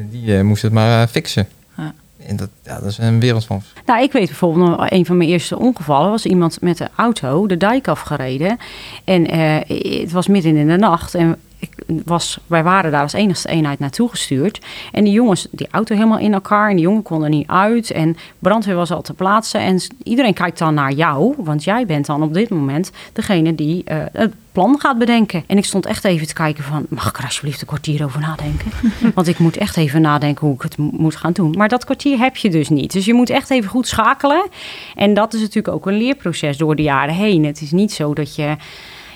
En 0.00 0.08
die 0.10 0.26
uh, 0.26 0.40
moest 0.40 0.62
het 0.62 0.72
maar 0.72 1.02
uh, 1.02 1.08
fixen. 1.08 1.48
Ja. 1.76 1.94
En 2.26 2.36
dat, 2.36 2.48
ja, 2.64 2.80
dat 2.80 2.90
is 2.90 2.98
een 2.98 3.20
wereld 3.20 3.44
van. 3.44 3.62
Nou, 3.86 4.02
ik 4.02 4.12
weet 4.12 4.26
bijvoorbeeld 4.26 4.92
een 4.92 5.06
van 5.06 5.16
mijn 5.16 5.28
eerste 5.28 5.58
ongevallen 5.58 6.10
was 6.10 6.26
iemand 6.26 6.60
met 6.60 6.78
de 6.78 6.88
auto 6.96 7.46
de 7.46 7.56
dijk 7.56 7.88
afgereden. 7.88 8.58
En 9.04 9.34
uh, 9.34 9.56
het 10.00 10.12
was 10.12 10.26
midden 10.26 10.56
in 10.56 10.68
de 10.68 10.76
nacht. 10.76 11.14
En 11.14 11.36
was, 12.04 12.38
wij 12.46 12.62
waren 12.62 12.90
daar 12.90 13.02
als 13.02 13.12
enigste 13.12 13.48
eenheid 13.48 13.78
naartoe 13.78 14.08
gestuurd. 14.08 14.60
En 14.92 15.04
die 15.04 15.12
jongens, 15.12 15.46
die 15.50 15.68
auto 15.70 15.94
helemaal 15.94 16.18
in 16.18 16.32
elkaar. 16.32 16.68
En 16.68 16.76
die 16.76 16.84
jongen 16.84 17.02
kon 17.02 17.22
er 17.22 17.28
niet 17.28 17.48
uit. 17.48 17.90
En 17.90 18.16
brandweer 18.38 18.74
was 18.74 18.90
al 18.90 19.02
te 19.02 19.14
plaatsen. 19.14 19.60
En 19.60 19.80
iedereen 20.02 20.34
kijkt 20.34 20.58
dan 20.58 20.74
naar 20.74 20.92
jou. 20.92 21.34
Want 21.36 21.64
jij 21.64 21.86
bent 21.86 22.06
dan 22.06 22.22
op 22.22 22.34
dit 22.34 22.50
moment 22.50 22.90
degene 23.12 23.54
die 23.54 23.84
uh, 23.88 23.96
het 24.12 24.32
plan 24.52 24.80
gaat 24.80 24.98
bedenken. 24.98 25.44
En 25.46 25.56
ik 25.58 25.64
stond 25.64 25.86
echt 25.86 26.04
even 26.04 26.26
te 26.26 26.34
kijken 26.34 26.64
van... 26.64 26.86
mag 26.88 27.08
ik 27.08 27.18
er 27.18 27.24
alsjeblieft 27.24 27.60
een 27.60 27.66
kwartier 27.66 28.04
over 28.04 28.20
nadenken? 28.20 28.70
Want 29.14 29.28
ik 29.28 29.38
moet 29.38 29.56
echt 29.56 29.76
even 29.76 30.00
nadenken 30.00 30.46
hoe 30.46 30.54
ik 30.54 30.62
het 30.62 30.76
moet 30.76 31.16
gaan 31.16 31.32
doen. 31.32 31.50
Maar 31.50 31.68
dat 31.68 31.84
kwartier 31.84 32.18
heb 32.18 32.36
je 32.36 32.50
dus 32.50 32.68
niet. 32.68 32.92
Dus 32.92 33.04
je 33.04 33.14
moet 33.14 33.30
echt 33.30 33.50
even 33.50 33.70
goed 33.70 33.88
schakelen. 33.88 34.48
En 34.94 35.14
dat 35.14 35.34
is 35.34 35.40
natuurlijk 35.40 35.74
ook 35.74 35.86
een 35.86 35.96
leerproces 35.96 36.56
door 36.56 36.76
de 36.76 36.82
jaren 36.82 37.14
heen. 37.14 37.44
Het 37.44 37.60
is 37.60 37.70
niet 37.70 37.92
zo 37.92 38.14
dat 38.14 38.34
je 38.34 38.56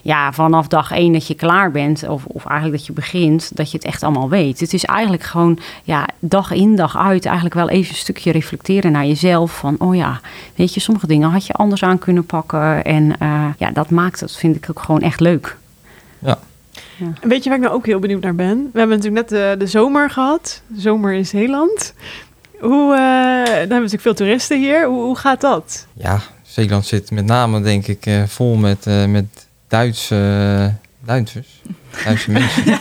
ja, 0.05 0.33
vanaf 0.33 0.69
dag 0.69 0.91
één 0.91 1.13
dat 1.13 1.27
je 1.27 1.35
klaar 1.35 1.71
bent, 1.71 2.09
of, 2.09 2.25
of 2.25 2.47
eigenlijk 2.47 2.79
dat 2.79 2.87
je 2.87 2.93
begint, 2.93 3.57
dat 3.57 3.71
je 3.71 3.77
het 3.77 3.87
echt 3.87 4.03
allemaal 4.03 4.29
weet. 4.29 4.61
Het 4.61 4.73
is 4.73 4.85
eigenlijk 4.85 5.23
gewoon 5.23 5.59
ja, 5.83 6.09
dag 6.19 6.51
in, 6.51 6.77
dag 6.77 6.97
uit, 6.97 7.25
eigenlijk 7.25 7.55
wel 7.55 7.69
even 7.69 7.91
een 7.91 7.99
stukje 7.99 8.33
reflecteren 8.33 8.93
naar 8.93 9.07
jezelf. 9.07 9.59
Van, 9.59 9.77
oh 9.79 9.97
ja, 9.97 10.21
weet 10.55 10.75
je, 10.75 10.81
sommige 10.81 11.07
dingen 11.07 11.31
had 11.31 11.47
je 11.47 11.53
anders 11.53 11.83
aan 11.83 11.99
kunnen 11.99 12.27
pakken. 12.27 12.85
En 12.85 13.13
uh, 13.23 13.47
ja, 13.59 13.71
dat 13.71 13.91
maakt 13.91 14.21
het, 14.21 14.37
vind 14.37 14.57
ik 14.57 14.67
ook 14.71 14.81
gewoon 14.81 15.01
echt 15.01 15.21
leuk. 15.21 15.57
Ja. 16.19 16.39
Ja. 16.97 17.13
Weet 17.21 17.43
je 17.43 17.49
waar 17.49 17.59
ik 17.59 17.65
nou 17.65 17.77
ook 17.77 17.87
heel 17.87 17.99
benieuwd 17.99 18.23
naar 18.23 18.35
ben? 18.35 18.71
We 18.73 18.79
hebben 18.79 18.97
natuurlijk 18.97 19.31
net 19.31 19.41
de, 19.41 19.55
de 19.59 19.67
zomer 19.67 20.11
gehad. 20.11 20.63
De 20.67 20.81
zomer 20.81 21.13
in 21.13 21.27
Zeeland. 21.27 21.95
Hoe, 22.61 22.93
uh, 22.93 23.45
dan 23.45 23.59
hebben 23.59 23.69
we 23.69 23.75
natuurlijk 23.75 24.03
veel 24.03 24.15
toeristen 24.15 24.59
hier. 24.59 24.87
Hoe, 24.87 25.03
hoe 25.03 25.17
gaat 25.17 25.41
dat? 25.41 25.87
Ja, 25.93 26.21
Zeeland 26.43 26.87
zit 26.87 27.11
met 27.11 27.25
name 27.25 27.61
denk 27.61 27.87
ik 27.87 28.07
uh, 28.07 28.23
vol 28.23 28.55
met, 28.55 28.87
uh, 28.87 29.05
met 29.05 29.44
Duitse, 29.75 30.73
Duitsers. 31.05 31.49
Duitse 32.05 32.31
mensen. 32.31 32.79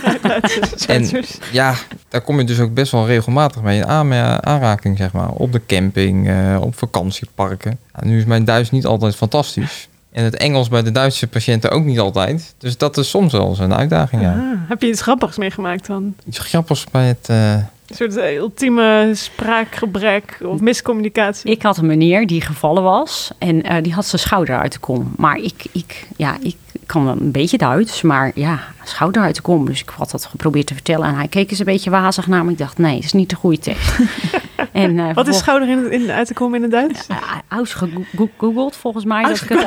en 0.88 1.24
ja, 1.52 1.76
daar 2.10 2.22
kom 2.22 2.40
je 2.40 2.46
dus 2.46 2.60
ook 2.60 2.74
best 2.74 2.92
wel 2.92 3.06
regelmatig 3.06 3.62
mee 3.62 3.78
in 3.78 3.88
aanraking, 3.88 4.98
zeg 4.98 5.12
maar. 5.12 5.30
Op 5.30 5.52
de 5.52 5.62
camping, 5.68 6.28
uh, 6.28 6.58
op 6.62 6.78
vakantieparken. 6.78 7.80
Nou, 7.94 8.08
nu 8.08 8.18
is 8.18 8.26
mijn 8.26 8.46
Duits 8.46 8.72
niet 8.72 8.86
altijd 8.86 9.16
fantastisch. 9.16 9.88
En 10.12 10.24
het 10.24 10.36
Engels 10.36 10.70
bij 10.70 10.82
de 10.84 10.92
Duitse 10.92 11.28
patiënten 11.28 11.72
ook 11.72 11.84
niet 11.84 12.00
altijd. 12.00 12.54
Dus 12.58 12.78
dat 12.78 12.98
is 12.98 13.10
soms 13.10 13.32
wel 13.32 13.50
eens 13.50 13.60
een 13.60 13.74
uitdaging, 13.74 14.22
ja. 14.22 14.32
Ah, 14.32 14.70
heb 14.70 14.82
je 14.82 14.88
iets 14.88 15.02
grappigs 15.02 15.38
meegemaakt 15.38 15.88
dan? 15.88 16.16
Iets 16.28 16.40
grappigs 16.40 16.86
bij 16.92 17.08
het... 17.08 17.28
Uh, 17.32 17.54
een 17.54 17.96
soort 17.96 18.18
ultieme 18.18 19.12
spraakgebrek 19.14 20.38
of 20.46 20.60
miscommunicatie. 20.60 21.52
Ik 21.52 21.62
had 21.62 21.78
een 21.78 21.86
meneer 21.86 22.28
die 22.28 22.42
gevallen 22.42 22.84
was 22.84 23.32
en 23.38 23.72
uh, 23.72 23.84
die 23.84 23.94
had 23.94 24.06
zijn 24.06 24.22
schouder 24.22 24.58
uit 24.58 24.72
de 24.72 24.80
kom. 24.80 25.14
Maar 25.18 25.38
ik, 25.38 25.66
ik, 25.72 26.08
ja, 26.18 26.38
ik 26.42 26.56
kan 26.86 27.06
wel 27.06 27.16
een 27.20 27.32
beetje 27.32 27.58
Duits, 27.58 28.02
maar 28.02 28.32
ja, 28.36 28.60
schouder 28.84 29.22
uit 29.22 29.36
de 29.36 29.42
kom. 29.42 29.66
Dus 29.66 29.82
ik 29.82 29.90
had 29.90 30.12
dat 30.12 30.26
geprobeerd 30.26 30.68
te 30.68 30.74
vertellen 30.74 31.08
en 31.08 31.16
hij 31.16 31.28
keek 31.28 31.50
eens 31.50 31.60
een 31.60 31.66
beetje 31.66 31.90
wazig 31.90 32.28
naar 32.28 32.46
me. 32.46 32.52
Ik 32.52 32.58
dacht, 32.58 32.78
nee, 32.78 32.96
dat 32.96 33.04
is 33.04 33.14
niet 33.14 33.30
de 33.30 33.36
goede 33.36 33.60
tekst. 33.60 34.00
en, 34.72 34.98
uh, 34.98 35.14
Wat 35.14 35.28
is 35.28 35.38
schouder 35.38 35.70
in, 35.70 35.92
in, 35.92 36.12
uit 36.12 36.28
te 36.28 36.34
komen 36.34 36.56
in 36.56 36.62
het 36.62 36.72
Duits? 36.72 37.08
Uh, 37.10 37.18
ausgegoogeld 37.48 38.76
volgens 38.76 39.06
mij. 39.06 39.24
Dat 39.24 39.42
ik 39.42 39.50
het 39.50 39.66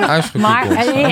uit, 0.00 0.34
maar 0.34 0.66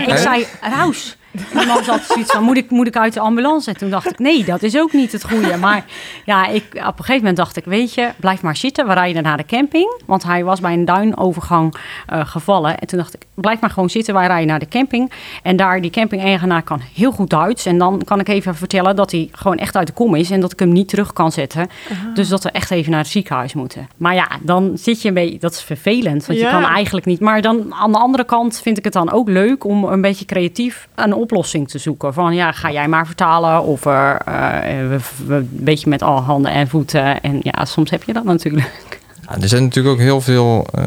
ik 0.08 0.16
zei, 0.16 0.46
raus. 0.60 1.16
Die 1.52 1.66
man 1.66 1.84
zat 1.84 2.02
zoiets 2.04 2.32
van, 2.32 2.42
moet 2.42 2.56
ik, 2.56 2.70
moet 2.70 2.86
ik 2.86 2.96
uit 2.96 3.12
de 3.12 3.20
ambulance? 3.20 3.70
En 3.70 3.76
toen 3.76 3.90
dacht 3.90 4.10
ik, 4.10 4.18
nee, 4.18 4.44
dat 4.44 4.62
is 4.62 4.78
ook 4.78 4.92
niet 4.92 5.12
het 5.12 5.24
goede. 5.24 5.56
Maar 5.56 5.84
ja, 6.24 6.46
ik, 6.46 6.64
op 6.74 6.74
een 6.74 6.94
gegeven 6.94 7.16
moment 7.16 7.36
dacht 7.36 7.56
ik, 7.56 7.64
weet 7.64 7.94
je, 7.94 8.08
blijf 8.16 8.42
maar 8.42 8.56
zitten. 8.56 8.86
We 8.86 8.92
rijden 8.92 9.22
naar 9.22 9.36
de 9.36 9.46
camping. 9.46 10.00
Want 10.06 10.22
hij 10.22 10.44
was 10.44 10.60
bij 10.60 10.72
een 10.72 10.84
duinovergang 10.84 11.74
eh, 12.06 12.26
gevallen. 12.26 12.78
En 12.78 12.86
toen 12.86 12.98
dacht 12.98 13.14
ik, 13.14 13.20
blijf 13.34 13.60
maar 13.60 13.70
gewoon 13.70 13.90
zitten. 13.90 14.14
Wij 14.14 14.26
rijden 14.26 14.46
naar 14.46 14.58
de 14.58 14.68
camping. 14.68 15.12
En 15.42 15.56
daar, 15.56 15.80
die 15.80 15.90
camping-eigenaar 15.90 16.62
kan 16.62 16.80
heel 16.94 17.12
goed 17.12 17.30
Duits. 17.30 17.66
En 17.66 17.78
dan 17.78 18.02
kan 18.04 18.20
ik 18.20 18.28
even 18.28 18.54
vertellen 18.54 18.96
dat 18.96 19.10
hij 19.10 19.28
gewoon 19.32 19.56
echt 19.56 19.76
uit 19.76 19.86
de 19.86 19.92
kom 19.92 20.14
is. 20.14 20.30
En 20.30 20.40
dat 20.40 20.52
ik 20.52 20.58
hem 20.58 20.72
niet 20.72 20.88
terug 20.88 21.12
kan 21.12 21.32
zetten. 21.32 21.68
Dus 22.14 22.28
dat 22.28 22.42
we 22.42 22.50
echt 22.50 22.70
even 22.70 22.90
naar 22.90 23.00
het 23.00 23.08
ziekenhuis 23.08 23.54
moeten. 23.54 23.88
Maar 23.96 24.14
ja, 24.14 24.28
dan 24.42 24.72
zit 24.78 25.02
je 25.02 25.08
een 25.08 25.14
beetje, 25.14 25.38
dat 25.38 25.52
is 25.52 25.62
vervelend. 25.62 26.26
Want 26.26 26.38
Ja. 26.38 26.44
je 26.44 26.50
kan 26.60 26.64
eigenlijk 26.70 27.06
niet. 27.06 27.20
Maar 27.20 27.42
dan 27.42 27.74
aan 27.74 27.92
de 27.92 27.98
andere 27.98 28.24
kant 28.24 28.60
vind 28.62 28.78
ik 28.78 28.84
het 28.84 28.92
dan 28.92 29.12
ook 29.12 29.28
leuk 29.28 29.64
om 29.64 29.84
een 29.84 30.00
beetje 30.00 30.24
creatief 30.24 30.88
een 30.94 31.12
oplossing 31.12 31.24
te 31.66 31.78
zoeken. 31.78 32.14
Van 32.14 32.34
ja, 32.34 32.52
ga 32.52 32.72
jij 32.72 32.88
maar 32.88 33.06
vertalen. 33.06 33.62
Of 33.62 33.86
eh, 33.86 34.10
eh, 34.10 35.00
we, 35.26 35.34
een 35.34 35.48
beetje 35.50 35.88
met 35.88 36.02
alle 36.02 36.20
handen 36.20 36.52
en 36.52 36.68
voeten. 36.68 37.20
En 37.20 37.40
ja, 37.42 37.64
soms 37.64 37.90
heb 37.90 38.02
je 38.02 38.12
dat 38.12 38.24
natuurlijk. 38.24 39.00
Er 39.40 39.48
zijn 39.48 39.62
natuurlijk 39.62 39.94
ook 39.94 40.00
heel 40.00 40.20
veel 40.20 40.66
eh, 40.74 40.84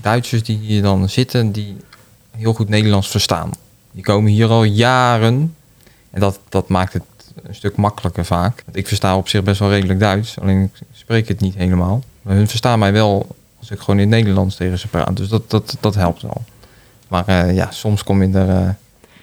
Duitsers 0.00 0.42
die 0.42 0.58
hier 0.58 0.82
dan 0.82 1.08
zitten 1.08 1.52
die 1.52 1.76
heel 2.36 2.52
goed 2.52 2.68
Nederlands 2.68 3.08
verstaan. 3.08 3.50
Die 3.92 4.02
komen 4.02 4.30
hier 4.30 4.48
al 4.48 4.64
jaren 4.64 5.54
en 6.10 6.20
dat, 6.20 6.40
dat 6.48 6.68
maakt 6.68 6.92
het 6.92 7.02
een 7.42 7.54
stuk 7.54 7.76
makkelijker 7.76 8.24
vaak. 8.24 8.64
Ik 8.72 8.86
versta 8.86 9.16
op 9.16 9.28
zich 9.28 9.42
best 9.42 9.58
wel 9.58 9.70
redelijk 9.70 10.00
Duits, 10.00 10.40
alleen 10.40 10.62
ik 10.62 10.86
spreek 10.92 11.28
het 11.28 11.40
niet 11.40 11.54
helemaal. 11.54 12.02
Maar 12.22 12.34
hun 12.34 12.48
verstaan 12.48 12.78
mij 12.78 12.92
wel 12.92 13.26
als 13.58 13.70
ik 13.70 13.78
gewoon 13.78 14.00
in 14.00 14.08
Nederlands 14.08 14.56
tegen 14.56 14.78
ze 14.78 14.88
praat. 14.88 15.16
Dus 15.16 15.28
dat, 15.28 15.50
dat, 15.50 15.76
dat 15.80 15.94
helpt 15.94 16.22
wel. 16.22 16.42
Maar 17.08 17.26
eh, 17.26 17.54
ja, 17.54 17.70
soms 17.70 18.04
kom 18.04 18.22
je 18.22 18.38
er, 18.38 18.76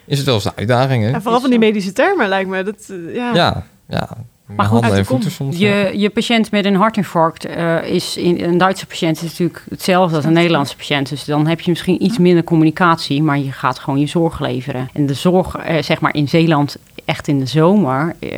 is 0.07 0.17
het 0.17 0.25
wel 0.25 0.35
eens 0.35 0.45
een 0.45 0.51
uitdaging. 0.55 1.03
Hè? 1.03 1.11
En 1.11 1.21
vooral 1.21 1.41
van 1.41 1.49
die 1.49 1.59
medische 1.59 1.93
termen 1.93 2.27
lijkt 2.27 2.49
me. 2.49 2.63
Dat, 2.63 2.89
eh, 2.89 3.15
ja. 3.15 3.33
Ja, 3.33 3.63
ja. 3.89 4.09
Met 4.45 4.65
goed, 4.65 4.79
handen 4.79 4.97
en 4.97 5.05
voeten 5.05 5.31
soms. 5.31 5.57
ja. 5.57 5.75
Je, 5.75 5.99
je 5.99 6.09
patiënt 6.09 6.51
met 6.51 6.65
een 6.65 6.75
hartinfarct 6.75 7.45
eh, 7.45 7.83
is 7.83 8.17
in, 8.17 8.43
een 8.43 8.57
Duitse 8.57 8.85
patiënt 8.85 9.15
is 9.15 9.21
natuurlijk 9.21 9.63
hetzelfde 9.69 10.15
als 10.15 10.25
een 10.25 10.33
Nederlandse 10.33 10.75
patiënt. 10.75 11.09
Dus 11.09 11.25
dan 11.25 11.47
heb 11.47 11.59
je 11.59 11.69
misschien 11.69 12.03
iets 12.03 12.17
minder 12.17 12.43
communicatie, 12.43 13.23
maar 13.23 13.39
je 13.39 13.51
gaat 13.51 13.79
gewoon 13.79 13.99
je 13.99 14.07
zorg 14.07 14.39
leveren. 14.39 14.89
En 14.93 15.05
de 15.05 15.13
zorg, 15.13 15.55
eh, 15.55 15.83
zeg 15.83 15.99
maar 15.99 16.15
in 16.15 16.27
Zeeland, 16.27 16.77
echt 17.07 17.27
in 17.27 17.39
de 17.39 17.45
zomer, 17.45 18.15
eh, 18.19 18.29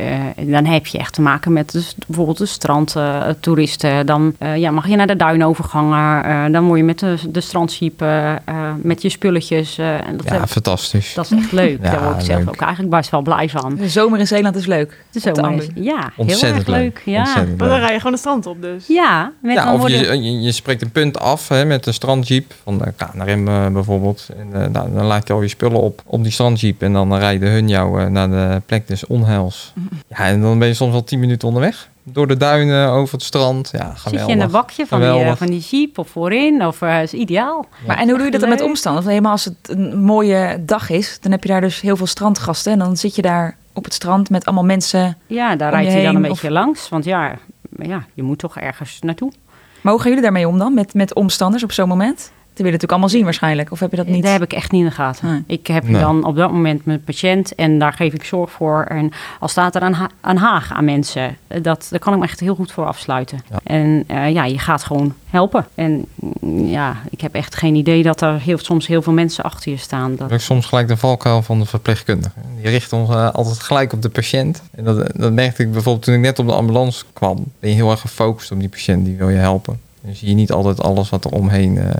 dan 0.46 0.64
heb 0.64 0.86
je 0.86 0.98
echt 0.98 1.14
te 1.14 1.20
maken 1.20 1.52
met 1.52 1.72
dus 1.72 1.94
bijvoorbeeld 2.06 2.38
de 2.38 2.46
strandtoeristen. 2.46 4.06
dan 4.06 4.34
eh, 4.38 4.56
ja, 4.56 4.70
mag 4.70 4.88
je 4.88 4.96
naar 4.96 5.06
de 5.06 5.16
duinovergangen. 5.16 6.24
eh, 6.24 6.52
dan 6.52 6.64
word 6.66 6.78
je 6.78 6.84
met 6.84 6.98
de, 6.98 7.16
de 7.28 7.40
strandjeep 7.40 8.02
eh, 8.02 8.30
eh, 8.32 8.36
met 8.82 9.02
je 9.02 9.08
spulletjes. 9.08 9.78
eh, 9.78 10.06
en 10.08 10.16
dat, 10.16 10.28
Ja, 10.28 10.46
fantastisch. 10.46 11.14
dat 11.14 11.24
is 11.24 11.38
echt 11.38 11.52
leuk. 11.52 11.78
Ja, 11.82 11.90
Daar 11.90 12.02
word 12.04 12.16
ik 12.16 12.24
zelf 12.24 12.48
ook 12.48 12.60
eigenlijk 12.60 12.94
best 12.96 13.10
wel 13.10 13.22
blij 13.22 13.48
van. 13.48 13.74
De 13.76 13.88
zomer 13.88 14.18
in 14.18 14.26
Zeeland 14.26 14.56
is 14.56 14.66
leuk. 14.66 15.04
De 15.10 15.20
zomer 15.20 15.52
is, 15.52 15.68
ja, 15.74 15.98
heel 16.00 16.10
Ontzettend 16.16 16.66
erg 16.68 16.76
leuk. 16.76 17.02
Ja. 17.04 17.24
Maar 17.58 17.68
dan 17.68 17.78
rij 17.78 17.92
je 17.92 17.96
gewoon 17.96 18.12
de 18.12 18.18
strand 18.18 18.46
op 18.46 18.62
dus. 18.62 18.86
Ja, 18.86 19.32
met 19.42 19.54
Ja, 19.54 19.64
dan 19.64 19.74
of 19.74 19.80
worden... 19.80 19.98
je, 19.98 20.22
je, 20.32 20.40
je 20.40 20.52
spreekt 20.52 20.82
een 20.82 20.90
punt 20.90 21.18
af 21.18 21.48
hè, 21.48 21.64
met 21.64 21.86
een 21.86 21.94
strandjeep 21.94 22.54
van 22.62 22.78
de 22.78 22.92
KNRM 22.96 23.48
eh, 23.48 23.66
bijvoorbeeld. 23.66 24.28
En, 24.38 24.62
eh, 24.62 24.68
nou, 24.68 24.92
dan 24.94 25.04
laat 25.04 25.26
je 25.26 25.32
al 25.32 25.42
je 25.42 25.48
spullen 25.48 25.80
op 25.80 26.02
op 26.06 26.22
die 26.22 26.32
strandjeep 26.32 26.82
en 26.82 26.92
dan 26.92 27.14
rijden 27.16 27.50
hun 27.50 27.68
jou 27.68 28.00
eh, 28.00 28.06
naar 28.06 28.30
de 28.30 28.59
plek 28.66 28.88
des 28.88 29.06
onheils. 29.06 29.72
Ja, 30.08 30.16
en 30.16 30.40
dan 30.40 30.58
ben 30.58 30.68
je 30.68 30.74
soms 30.74 30.92
wel 30.92 31.04
10 31.04 31.20
minuten 31.20 31.48
onderweg. 31.48 31.88
Door 32.02 32.26
de 32.26 32.36
duinen, 32.36 32.88
over 32.88 33.14
het 33.14 33.22
strand. 33.22 33.68
Ja, 33.72 33.78
geweldig. 33.78 34.10
Zit 34.10 34.26
je 34.26 34.32
in 34.32 34.40
een 34.40 34.50
bakje 34.50 34.86
van 34.86 35.00
die, 35.00 35.08
eh, 35.08 35.36
van 35.36 35.46
die 35.46 35.60
jeep 35.60 35.98
of 35.98 36.08
voorin? 36.08 36.66
Of 36.66 36.82
eh 36.82 37.02
is 37.02 37.12
ideaal. 37.12 37.66
Maar 37.86 37.98
en 37.98 38.08
hoe 38.08 38.16
doe 38.16 38.24
je 38.24 38.30
dat 38.30 38.40
dan 38.40 38.48
met 38.48 38.62
omstanders? 38.62 39.06
Helemaal 39.06 39.32
als 39.32 39.44
het 39.44 39.56
een 39.62 39.98
mooie 39.98 40.62
dag 40.66 40.90
is, 40.90 41.18
dan 41.20 41.32
heb 41.32 41.42
je 41.42 41.48
daar 41.48 41.60
dus 41.60 41.80
heel 41.80 41.96
veel 41.96 42.06
strandgasten. 42.06 42.72
En 42.72 42.78
dan 42.78 42.96
zit 42.96 43.14
je 43.14 43.22
daar 43.22 43.56
op 43.72 43.84
het 43.84 43.94
strand 43.94 44.30
met 44.30 44.44
allemaal 44.44 44.64
mensen. 44.64 45.16
Ja, 45.26 45.56
daar 45.56 45.70
rijdt 45.70 45.86
je 45.86 45.92
hij 45.92 46.04
dan 46.04 46.16
een 46.16 46.22
beetje 46.22 46.50
langs. 46.50 46.88
Want 46.88 47.04
ja, 47.04 47.38
ja, 47.76 48.04
je 48.14 48.22
moet 48.22 48.38
toch 48.38 48.56
ergens 48.58 48.98
naartoe. 49.00 49.32
Maar 49.80 49.92
hoe 49.92 50.00
gaan 50.00 50.10
jullie 50.10 50.24
daarmee 50.24 50.48
om 50.48 50.58
dan? 50.58 50.74
Met, 50.74 50.94
met 50.94 51.14
omstanders 51.14 51.62
op 51.62 51.72
zo'n 51.72 51.88
moment? 51.88 52.32
Die 52.54 52.64
willen 52.68 52.80
natuurlijk 52.80 52.92
allemaal 52.92 53.08
zien 53.08 53.24
waarschijnlijk. 53.24 53.72
Of 53.72 53.80
heb 53.80 53.90
je 53.90 53.96
dat 53.96 54.06
niet? 54.06 54.22
Dat 54.22 54.32
heb 54.32 54.42
ik 54.42 54.52
echt 54.52 54.70
niet 54.70 54.80
in 54.82 54.88
de 54.88 54.94
gaten. 54.94 55.28
Nee. 55.28 55.42
Ik 55.58 55.66
heb 55.66 55.88
Nee. 55.88 56.00
dan 56.00 56.24
op 56.24 56.36
dat 56.36 56.52
moment 56.52 56.84
mijn 56.84 57.04
patiënt 57.04 57.54
en 57.54 57.78
daar 57.78 57.92
geef 57.92 58.12
ik 58.12 58.24
zorg 58.24 58.50
voor. 58.50 58.84
En 58.84 59.10
al 59.40 59.48
staat 59.48 59.74
er 59.74 59.82
een, 59.82 59.94
ha 59.94 60.08
een 60.20 60.36
haag 60.38 60.72
aan 60.72 60.84
mensen, 60.84 61.36
eh, 61.46 61.62
dat, 61.62 61.86
daar 61.90 61.98
kan 61.98 62.12
ik 62.12 62.18
me 62.18 62.24
echt 62.24 62.40
heel 62.40 62.54
goed 62.54 62.72
voor 62.72 62.86
afsluiten. 62.86 63.40
Ja. 63.50 63.58
En 63.62 64.04
eh, 64.06 64.32
ja, 64.32 64.44
je 64.44 64.58
gaat 64.58 64.82
gewoon 64.82 65.14
helpen. 65.26 65.66
En 65.74 66.04
mm, 66.14 66.66
ja, 66.66 66.96
ik 67.10 67.20
heb 67.20 67.34
echt 67.34 67.54
geen 67.56 67.74
idee 67.74 68.02
dat 68.02 68.20
er 68.20 68.40
heel, 68.40 68.58
soms 68.58 68.86
heel 68.86 69.02
veel 69.02 69.12
mensen 69.12 69.44
achter 69.44 69.70
je 69.72 69.78
staan. 69.78 70.16
Dat, 70.16 70.30
is 70.30 70.44
soms 70.44 70.66
gelijk 70.66 70.88
de 70.88 70.96
valkuil 70.96 71.42
van 71.42 71.58
de 71.58 71.66
verpleegkundige. 71.66 72.34
Die 72.60 72.70
richt 72.70 72.92
ons 72.92 73.10
eh, 73.10 73.30
altijd 73.30 73.60
gelijk 73.60 73.92
op 73.92 74.02
de 74.02 74.08
patiënt. 74.08 74.62
En 74.70 74.84
dat, 74.84 75.10
dat 75.16 75.32
merkte 75.32 75.62
ik 75.62 75.72
bijvoorbeeld 75.72 76.04
toen 76.04 76.14
ik 76.14 76.20
net 76.20 76.38
op 76.38 76.46
de 76.46 76.54
ambulance 76.54 77.04
kwam. 77.12 77.44
Ben 77.60 77.70
je 77.70 77.76
heel 77.76 77.90
erg 77.90 78.00
gefocust 78.00 78.52
op 78.52 78.58
die 78.60 78.68
patiënt, 78.68 79.04
die 79.04 79.16
wil 79.16 79.28
je 79.28 79.36
helpen. 79.36 79.80
Dan 80.02 80.14
zie 80.14 80.28
je 80.28 80.34
niet 80.34 80.52
altijd 80.52 80.82
alles 80.82 81.08
wat 81.10 81.24
er 81.24 81.30
omheen 81.30 81.78
eh, 81.78 81.90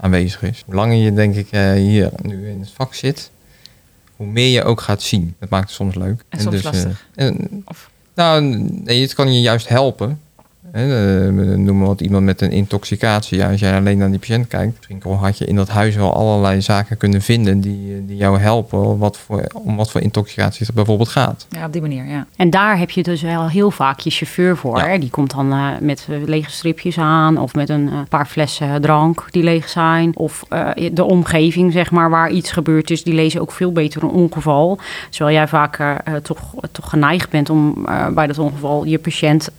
aanwezig 0.00 0.42
is. 0.42 0.62
Hoe 0.66 0.74
langer 0.74 0.96
je 0.96 1.12
denk 1.12 1.34
ik 1.34 1.48
eh, 1.50 1.72
hier 1.72 2.10
nu 2.22 2.48
in 2.50 2.60
het 2.60 2.70
vak 2.70 2.94
zit, 2.94 3.30
hoe 4.16 4.26
meer 4.26 4.48
je 4.52 4.64
ook 4.64 4.80
gaat 4.80 5.02
zien. 5.02 5.34
Dat 5.38 5.48
maakt 5.48 5.64
het 5.66 5.74
soms 5.74 5.94
leuk. 5.94 6.24
En 6.28 6.40
soms 6.40 6.56
eh, 6.56 6.62
lastig. 6.62 7.06
en- 7.14 7.62
Of- 7.64 7.90
nou, 8.14 8.42
nee, 8.84 9.00
het 9.02 9.14
kan 9.14 9.32
je 9.34 9.40
juist 9.40 9.68
helpen. 9.68 10.20
Eh, 10.72 11.28
noem 11.56 11.78
maar 11.78 11.86
wat 11.86 12.00
iemand 12.00 12.24
met 12.24 12.40
een 12.40 12.50
intoxicatie. 12.50 13.38
Ja, 13.38 13.50
als 13.50 13.60
jij 13.60 13.76
alleen 13.76 13.98
naar 13.98 14.10
die 14.10 14.18
patiënt 14.18 14.46
kijkt, 14.46 14.76
misschien 14.76 15.16
had 15.16 15.38
je 15.38 15.44
in 15.44 15.56
dat 15.56 15.68
huis 15.68 15.96
wel 15.96 16.14
allerlei 16.14 16.62
zaken 16.62 16.96
kunnen 16.96 17.22
vinden 17.22 17.60
die, 17.60 17.94
eh, 17.94 18.00
die 18.06 18.16
jou 18.16 18.38
helpen 18.38 18.98
wat 18.98 19.16
voor, 19.16 19.46
om 19.52 19.76
wat 19.76 19.90
voor 19.90 20.00
intoxicatie 20.00 20.66
het 20.66 20.74
bijvoorbeeld 20.74 21.08
gaat. 21.08 21.46
Ja, 21.50 21.66
op 21.66 21.72
die 21.72 21.80
manier, 21.80 22.06
ja. 22.06 22.26
En 22.36 22.50
daar 22.50 22.78
heb 22.78 22.90
je 22.90 23.02
dus 23.02 23.22
wel 23.22 23.48
heel 23.48 23.70
vaak 23.70 24.00
je 24.00 24.10
chauffeur 24.10 24.56
voor. 24.56 24.78
Ja. 24.78 24.98
Die 24.98 25.10
komt 25.10 25.34
dan 25.34 25.52
eh, 25.52 25.68
met 25.80 26.06
lege 26.24 26.50
stripjes 26.50 26.98
aan 26.98 27.38
of 27.38 27.54
met 27.54 27.68
een 27.68 27.90
paar 28.08 28.26
flessen 28.26 28.80
drank 28.80 29.26
die 29.30 29.42
leeg 29.42 29.68
zijn. 29.68 30.16
Of 30.16 30.44
eh, 30.48 30.70
de 30.92 31.04
omgeving, 31.04 31.72
zeg 31.72 31.90
maar, 31.90 32.10
waar 32.10 32.30
iets 32.30 32.52
gebeurd 32.52 32.90
is. 32.90 33.02
Die 33.02 33.14
lezen 33.14 33.40
ook 33.40 33.52
veel 33.52 33.72
beter 33.72 34.02
een 34.02 34.08
ongeval. 34.08 34.78
Terwijl 35.10 35.36
jij 35.36 35.48
vaak 35.48 36.02
toch, 36.22 36.54
toch 36.72 36.90
geneigd 36.90 37.30
bent 37.30 37.50
om 37.50 37.86
bij 38.14 38.26
dat 38.26 38.38
ongeval 38.38 38.84
je 38.84 38.98
patiënt, 38.98 39.50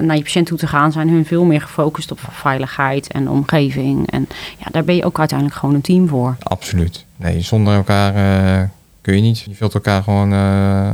naar 0.00 0.16
je 0.16 0.22
patiënt 0.22 0.46
toe 0.46 0.58
te 0.58 0.66
gaan. 0.66 0.92
Zijn 0.92 1.08
hun 1.08 1.26
veel 1.26 1.44
meer 1.44 1.60
gefocust 1.60 2.10
op 2.10 2.18
veiligheid 2.30 3.12
en 3.12 3.28
omgeving. 3.28 4.10
En 4.10 4.28
ja, 4.58 4.66
daar 4.70 4.84
ben 4.84 4.96
je 4.96 5.04
ook 5.04 5.18
uiteindelijk 5.18 5.58
gewoon 5.58 5.74
een 5.74 5.80
team 5.80 6.08
voor. 6.08 6.36
Absoluut. 6.42 7.04
Nee, 7.16 7.40
zonder 7.40 7.74
elkaar 7.74 8.14
eh, 8.14 8.68
kun 9.00 9.14
je 9.14 9.22
niet. 9.22 9.38
Je 9.38 9.54
vult 9.54 9.74
elkaar 9.74 10.02
gewoon 10.02 10.32
eh, 10.32 10.92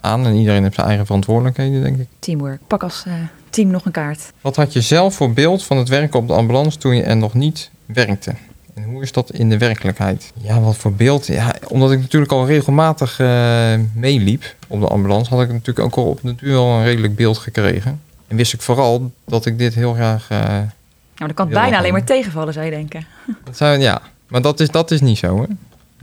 aan 0.00 0.26
en 0.26 0.34
iedereen 0.34 0.62
heeft 0.62 0.74
zijn 0.74 0.86
eigen 0.86 1.06
verantwoordelijkheden, 1.06 1.82
denk 1.82 1.98
ik. 1.98 2.06
Teamwork. 2.18 2.60
Pak 2.66 2.82
als 2.82 3.04
eh, 3.06 3.12
team 3.50 3.68
nog 3.70 3.84
een 3.84 3.92
kaart. 3.92 4.32
Wat 4.40 4.56
had 4.56 4.72
je 4.72 4.80
zelf 4.80 5.14
voor 5.14 5.32
beeld 5.32 5.64
van 5.64 5.76
het 5.76 5.88
werken 5.88 6.18
op 6.18 6.26
de 6.26 6.34
ambulance 6.34 6.78
toen 6.78 6.96
je 6.96 7.02
er 7.02 7.16
nog 7.16 7.34
niet 7.34 7.70
werkte? 7.86 8.34
En 8.74 8.84
hoe 8.84 9.02
is 9.02 9.12
dat 9.12 9.30
in 9.30 9.48
de 9.48 9.58
werkelijkheid? 9.58 10.32
Ja, 10.40 10.60
wat 10.60 10.76
voor 10.76 10.92
beeld? 10.92 11.26
Ja, 11.26 11.54
omdat 11.68 11.92
ik 11.92 12.00
natuurlijk 12.00 12.32
al 12.32 12.46
regelmatig 12.46 13.20
eh, 13.20 13.74
meeliep 13.94 14.54
op 14.66 14.80
de 14.80 14.86
ambulance, 14.86 15.34
had 15.34 15.42
ik 15.42 15.52
natuurlijk 15.52 15.86
ook 15.86 15.96
al 15.96 16.10
op 16.10 16.18
de 16.22 16.34
duur 16.34 16.56
al 16.56 16.78
een 16.78 16.84
redelijk 16.84 17.16
beeld 17.16 17.38
gekregen. 17.38 18.00
En 18.34 18.40
wist 18.40 18.52
ik 18.52 18.62
vooral 18.62 19.12
dat 19.26 19.46
ik 19.46 19.58
dit 19.58 19.74
heel 19.74 19.92
graag. 19.92 20.26
eh, 20.28 20.38
Nou, 20.38 20.66
dan 21.16 21.34
kan 21.34 21.48
bijna 21.48 21.78
alleen 21.78 21.92
maar 21.92 22.04
tegenvallen, 22.04 22.52
zou 22.52 22.64
je 22.64 22.70
denken. 22.70 23.06
dat 23.44 23.56
zou, 23.56 23.78
ja, 23.78 24.02
maar 24.28 24.42
dat 24.42 24.60
is, 24.60 24.68
dat 24.70 24.90
is 24.90 25.00
niet 25.00 25.18
zo, 25.18 25.38
hè? 25.40 25.46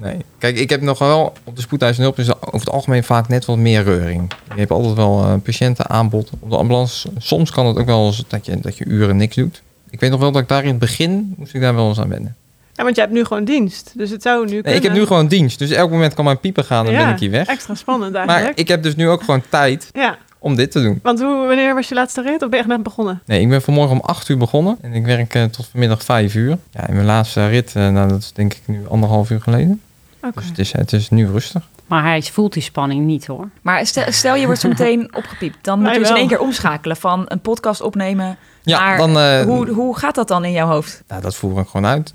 Nee. 0.04 0.18
Kijk, 0.38 0.58
ik 0.58 0.70
heb 0.70 0.82
nog 0.82 1.00
wel 1.00 1.34
op 1.44 1.56
de 1.56 1.62
spoedeisende 1.62 2.04
hulp 2.08 2.20
is 2.20 2.28
er 2.28 2.36
over 2.42 2.60
het 2.60 2.70
algemeen 2.70 3.04
vaak 3.04 3.28
net 3.28 3.46
wat 3.46 3.58
meer 3.58 3.84
reuring. 3.84 4.32
Je 4.54 4.60
hebt 4.60 4.72
altijd 4.72 4.96
wel 4.96 5.24
eh, 5.24 5.34
patiëntenaanbod 5.44 6.30
op 6.40 6.50
de 6.50 6.58
ambulance. 6.58 7.10
Soms 7.18 7.52
kan 7.52 7.66
het 7.66 7.78
ook 7.78 7.86
wel 7.86 8.06
eens 8.06 8.24
dat 8.28 8.46
je, 8.46 8.60
dat 8.60 8.78
je 8.78 8.86
uren 8.86 9.18
niks 9.18 9.36
doet. 9.36 9.62
Ik 9.90 10.00
weet 10.00 10.12
nog 10.12 10.20
wel 10.20 10.32
dat 10.32 10.42
ik 10.42 10.48
daar 10.48 10.64
in 10.64 10.70
het 10.70 10.80
begin 10.80 11.34
moest 11.38 11.54
ik 11.54 11.62
daar 11.62 11.76
wel 11.76 11.88
eens 11.88 12.00
aan 12.00 12.10
wennen. 12.10 12.36
Ja, 12.74 12.84
want 12.84 12.96
jij 12.96 13.06
hebt 13.06 13.18
nu 13.18 13.24
gewoon 13.26 13.44
dienst. 13.46 13.92
Dus 13.96 14.10
het 14.10 14.22
zou 14.22 14.46
nu 14.50 14.62
Nee, 14.62 14.76
ik 14.76 14.84
heb 14.84 14.94
nu 14.94 15.06
gewoon 15.06 15.28
dienst, 15.28 15.60
dus 15.60 15.70
elk 15.70 15.90
moment 15.92 16.14
kan 16.14 16.26
mijn 16.26 16.40
pieper 16.40 16.64
gaan 16.64 16.86
en 16.86 16.92
Ja, 16.92 17.04
ben 17.06 17.14
ik 17.14 17.20
hier 17.20 17.32
weg. 17.32 17.48
Extra 17.48 17.76
spannend 17.76 18.16
eigenlijk. 18.16 18.46
Maar 18.48 18.58
ik 18.60 18.68
heb 18.68 18.84
dus 18.84 18.96
nu 18.96 19.10
ook 19.10 19.24
gewoon 19.24 19.44
tijd 19.50 19.90
Ja, 19.92 20.18
om 20.44 20.56
dit 20.56 20.72
te 20.72 20.82
doen. 20.82 21.00
want 21.04 21.22
hoe, 21.22 21.48
wanneer 21.48 21.74
was 21.74 21.90
je 21.90 21.96
laatste 21.96 22.22
rit? 22.22 22.42
Of 22.42 22.50
ben 22.50 22.50
je 22.50 22.58
echt 22.58 22.68
net 22.68 22.84
begonnen? 22.84 23.22
Nee, 23.26 23.42
ik 23.42 23.50
ben 23.50 23.62
vanmorgen 23.62 23.96
om 23.96 24.02
8 24.02 24.30
uur 24.30 24.38
begonnen 24.38 24.78
en 24.82 24.94
ik 24.94 25.06
werk 25.06 25.36
eh, 25.36 25.44
tot 25.44 25.68
vanmiddag 25.68 26.04
5 26.04 26.36
uur. 26.36 26.58
Ja, 26.72 26.88
en 26.88 26.94
mijn 26.94 27.06
laatste 27.06 27.48
rit, 27.48 27.76
eh, 27.76 27.90
nou, 27.90 28.10
dat 28.10 28.20
is 28.20 28.32
denk 28.34 28.54
ik 28.54 28.62
nu 28.66 28.88
anderhalf 28.88 29.30
uur 29.30 29.42
geleden. 29.42 29.82
Oké. 30.22 30.32
Dus 30.36 30.48
het 30.48 30.60
is, 30.60 30.72
het 30.72 30.94
is 30.94 31.10
nu 31.10 31.28
rustig. 31.28 31.68
Maar 31.86 32.04
hij 32.04 32.22
voelt 32.22 32.54
die 32.54 32.64
spanning 32.64 33.06
niet 33.06 33.28
hoor. 33.28 33.50
Maar 33.62 33.86
stel, 33.86 34.12
stel 34.12 34.36
je 34.36 34.46
wordt 34.46 34.62
zo 34.62 34.68
meteen 34.68 35.16
opgepiept. 35.16 35.58
Dan 35.62 35.82
moet 35.82 35.94
je 35.94 36.00
dus 36.00 36.10
in 36.10 36.16
één 36.16 36.28
keer 36.28 36.40
omschakelen 36.40 36.98
van 36.98 37.26
een 37.28 37.40
podcast 37.40 37.82
opnemen. 37.82 38.38
Ja, 38.64 38.80
Maar 38.80 38.98
dan, 38.98 39.20
eh, 39.20 39.42
Hoe, 39.42 39.70
hoe 39.70 39.98
gaat 39.98 40.16
dat 40.16 40.28
dan 40.28 40.46
in 40.46 40.52
jouw 40.52 40.68
hoofd? 40.68 41.04
nou, 41.08 41.22
dat 41.22 41.36
voer 41.36 41.60
ik 41.60 41.68
gewoon 41.68 41.86
uit. 41.86 42.12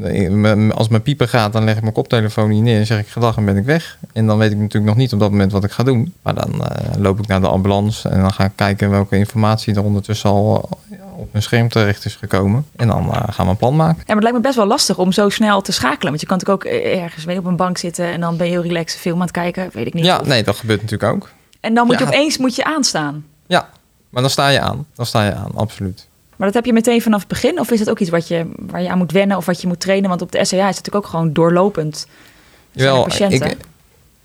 Als 0.74 0.88
mijn 0.88 1.02
pieper 1.02 1.28
gaat, 1.28 1.52
dan 1.52 1.64
leg 1.64 1.74
ik 1.76 1.80
mijn 1.82 1.92
koptelefoon 1.94 2.50
hier 2.50 2.62
neer 2.62 2.78
en 2.78 2.86
zeg 2.86 2.98
ik 2.98 3.08
gedag 3.08 3.36
en 3.36 3.44
ben 3.44 3.56
ik 3.56 3.64
weg. 3.64 3.98
En 4.12 4.26
dan 4.26 4.38
weet 4.38 4.50
ik 4.50 4.56
natuurlijk 4.58 4.84
nog 4.84 4.96
niet 4.96 5.12
op 5.12 5.20
dat 5.20 5.30
moment 5.30 5.52
wat 5.52 5.64
ik 5.64 5.70
ga 5.70 5.82
doen. 5.82 6.14
Maar 6.22 6.34
dan 6.34 6.64
eh, 6.64 6.94
loop 6.98 7.18
ik 7.18 7.26
naar 7.26 7.40
de 7.40 7.48
ambulance 7.48 8.08
en 8.08 8.20
dan 8.20 8.32
ga 8.32 8.44
ik 8.44 8.50
kijken 8.54 8.90
welke 8.90 9.16
informatie 9.16 9.74
er 9.74 9.82
ondertussen 9.84 10.30
al, 10.30 10.68
op 11.16 11.28
een 11.32 11.42
scherm 11.42 11.68
terecht 11.68 12.04
is 12.04 12.14
gekomen. 12.16 12.66
En 12.76 12.88
dan 12.88 13.12
eh, 13.12 13.22
gaan 13.30 13.44
we 13.44 13.50
een 13.50 13.56
plan 13.56 13.76
maken. 13.76 13.96
Ja, 13.98 14.02
maar 14.06 14.14
het 14.14 14.22
lijkt 14.24 14.38
me 14.38 14.42
best 14.44 14.56
wel 14.56 14.66
lastig 14.66 14.98
om 14.98 15.12
zo 15.12 15.28
snel 15.28 15.60
te 15.60 15.72
schakelen. 15.72 16.08
Want 16.08 16.20
je 16.20 16.26
kan 16.26 16.36
natuurlijk 16.38 16.66
ook 16.66 16.72
eh, 16.72 17.02
ergens 17.02 17.24
weet 17.24 17.34
je, 17.34 17.40
op 17.40 17.46
een 17.46 17.56
bank 17.56 17.78
zitten 17.78 18.04
en 18.06 18.20
dan 18.20 18.36
ben 18.36 18.46
je 18.46 18.52
heel 18.52 18.62
relaxed 18.62 18.94
een 18.94 19.00
film 19.00 19.14
aan 19.16 19.20
het 19.22 19.30
kijken. 19.30 19.68
Weet 19.72 19.86
ik 19.86 19.94
niet. 19.94 20.04
Ja, 20.04 20.18
Of- 20.18 20.26
nee, 20.26 20.42
dat 20.42 20.56
gebeurt 20.56 20.82
natuurlijk 20.82 21.12
ook. 21.12 21.30
En 21.60 21.74
dan 21.74 21.86
moet 21.86 21.98
je 21.98 22.06
opeens 22.06 22.38
moet 22.38 22.54
je 22.56 22.64
aanstaan. 22.64 23.24
Ja, 23.46 23.68
maar 24.10 24.22
dan 24.22 24.30
sta 24.30 24.48
je 24.48 24.60
aan. 24.60 24.86
Dan 24.94 25.06
sta 25.06 25.24
je 25.24 25.34
aan, 25.34 25.50
absoluut. 25.54 26.08
Maar 26.36 26.46
dat 26.46 26.54
heb 26.54 26.64
je 26.64 26.72
meteen 26.72 27.02
vanaf 27.02 27.18
het 27.20 27.28
begin? 27.28 27.60
Of 27.60 27.70
is 27.70 27.80
het 27.80 27.90
ook 27.90 27.98
iets 27.98 28.10
wat 28.10 28.28
je, 28.28 28.46
waar 28.56 28.82
je 28.82 28.88
aan 28.90 28.98
moet 28.98 29.12
wennen 29.12 29.36
of 29.36 29.46
wat 29.46 29.60
je 29.60 29.66
moet 29.66 29.80
trainen? 29.80 30.08
Want 30.08 30.22
op 30.22 30.32
de 30.32 30.44
SCA 30.44 30.56
is 30.56 30.76
het 30.76 30.76
natuurlijk 30.76 31.04
ook 31.04 31.06
gewoon 31.06 31.32
doorlopend. 31.32 32.06
Patiënten? 33.02 33.50
ik, 33.50 33.56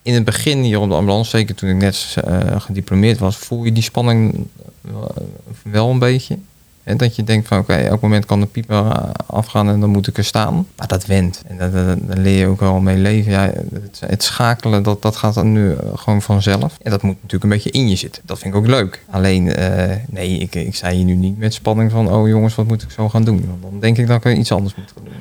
in 0.02 0.14
het 0.14 0.26
begin 0.26 0.62
hier 0.62 0.80
op 0.80 0.90
de 0.90 0.96
ambulance, 0.96 1.30
zeker 1.30 1.56
toen 1.56 1.70
ik 1.70 1.76
net 1.76 2.16
eh, 2.26 2.62
gediplomeerd 2.62 3.18
was, 3.20 3.38
voel 3.38 3.64
je 3.64 3.72
die 3.72 3.84
spanning 3.84 4.48
wel- 4.82 5.16
wel 5.64 5.90
een 5.90 6.00
beetje. 6.00 6.38
En 6.84 6.98
dat 6.98 7.16
je 7.16 7.24
denkt 7.24 7.48
van 7.48 7.58
oké, 7.58 7.74
elk 7.74 8.02
moment 8.02 8.26
kan 8.26 8.40
de 8.40 8.46
pieper 8.46 8.76
eh, 8.76 9.10
afgaan 9.26 9.70
en 9.70 9.80
dan 9.80 9.90
moet 9.90 10.08
ik 10.08 10.18
er 10.18 10.24
staan. 10.24 10.68
Maar 10.78 10.88
dat 10.88 11.06
went. 11.06 11.42
En 11.48 11.58
daar 11.58 12.18
leer 12.18 12.38
je 12.38 12.46
ook 12.46 12.60
wel 12.60 12.80
mee 12.80 12.98
leven. 12.98 13.32
Ja, 13.32 13.52
het, 13.74 14.02
het 14.06 14.24
schakelen, 14.24 14.84
dat, 14.84 15.02
dat 15.02 15.16
gaat 15.16 15.34
dan 15.34 15.52
nu 15.52 15.72
eh, 15.72 15.78
gewoon 15.96 16.22
vanzelf. 16.22 16.78
En 16.82 16.92
dat 16.92 17.02
moet 17.02 17.16
natuurlijk 17.16 17.44
een 17.44 17.50
beetje 17.50 17.72
in 17.72 17.90
je 17.90 17.96
zitten. 17.96 18.22
Dat 18.26 18.40
vind 18.40 18.54
ik 18.54 18.60
ook 18.60 18.68
leuk. 18.68 19.04
Alleen, 19.10 19.56
eh, 19.56 19.96
nee, 20.10 20.38
ik, 20.38 20.56
ik 20.56 20.76
zei 20.76 20.96
hier 20.96 21.06
nu 21.06 21.16
niet 21.16 21.38
met 21.38 21.54
spanning 21.54 21.92
van... 21.92 22.12
oh 22.12 22.28
jongens, 22.28 22.56
wat 22.56 22.68
moet 22.68 22.82
ik 22.82 22.92
zo 22.92 23.10
gaan 23.10 23.24
doen? 23.24 23.46
Want 23.48 23.62
dan 23.62 23.80
denk 23.80 23.98
ik 23.98 24.08
dat 24.08 24.26
ik 24.26 24.38
iets 24.38 24.52
anders 24.52 24.76
moet 24.76 24.94
gaan 24.96 25.04
doen. 25.04 25.20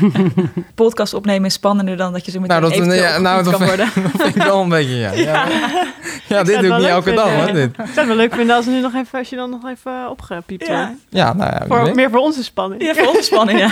Podcast 0.74 1.14
opnemen 1.14 1.46
is 1.46 1.52
spannender 1.52 1.96
dan 1.96 2.12
dat 2.12 2.24
je 2.24 2.30
zo 2.30 2.40
meteen 2.40 2.60
Nou, 2.60 2.86
dat, 2.86 2.94
ja, 2.94 3.18
nou, 3.18 3.44
dat, 3.44 3.56
kan 3.56 3.66
vind, 3.66 3.76
worden. 3.76 4.02
dat 4.12 4.22
vind 4.22 4.36
ik 4.36 4.42
wel 4.42 4.62
een 4.62 4.68
beetje, 4.68 4.94
ja. 4.94 5.12
ja. 5.32 5.48
Ja, 5.48 5.92
dit 6.38 6.46
zou 6.46 6.56
het 6.58 6.66
doe 6.66 6.74
ik 6.74 6.78
niet 6.82 6.88
elke 6.90 7.12
dag, 7.12 7.34
hoor. 7.44 7.52
Dit. 7.52 7.68
Ik 7.70 7.74
zou 7.76 7.88
het 7.96 8.06
wel 8.06 8.16
leuk 8.16 8.34
vinden 8.34 8.56
als, 8.56 8.66
nu 8.66 8.80
nog 8.80 8.94
even, 8.94 9.18
als 9.18 9.28
je 9.28 9.36
dan 9.36 9.50
nog 9.50 9.60
even 9.70 10.10
opgepiept 10.10 10.66
Ja. 10.66 10.86
wordt. 10.86 11.00
Ja, 11.08 11.32
nou 11.32 11.50
ja, 11.50 11.64
Voor, 11.66 11.82
weet. 11.84 11.94
meer 11.94 12.10
voor 12.10 12.18
onze 12.20 12.44
spanning. 12.44 12.82
Ja, 12.82 12.94
voor 12.94 13.06
ons 13.16 13.26
spanning, 13.26 13.58
ja. 13.64 13.70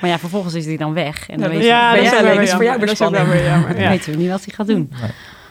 Maar 0.00 0.10
ja, 0.10 0.18
vervolgens 0.18 0.54
is 0.54 0.64
die 0.64 0.78
dan 0.78 0.92
weg. 0.94 1.28
En 1.28 1.40
dan 1.40 1.50
Ja, 1.50 1.54
weet 1.56 1.62
je, 1.62 1.68
Ja, 1.68 1.94
dat 1.94 2.02
is 2.04 2.12
ook 2.12 2.18
alleen, 2.18 2.30
wel 2.30 2.40
dus 2.40 2.50
voor 2.52 2.64
jou. 2.64 2.78
Dat 2.78 2.90
is 2.90 2.98
wel 2.98 3.08
spanning. 3.08 3.32
weer 3.40 3.50
dan 3.50 3.76
Ja. 3.82 3.88
weten 3.88 4.10
we 4.12 4.16
niet 4.18 4.30
wat 4.30 4.44
hij 4.44 4.54
gaat 4.54 4.66
doen. 4.66 4.92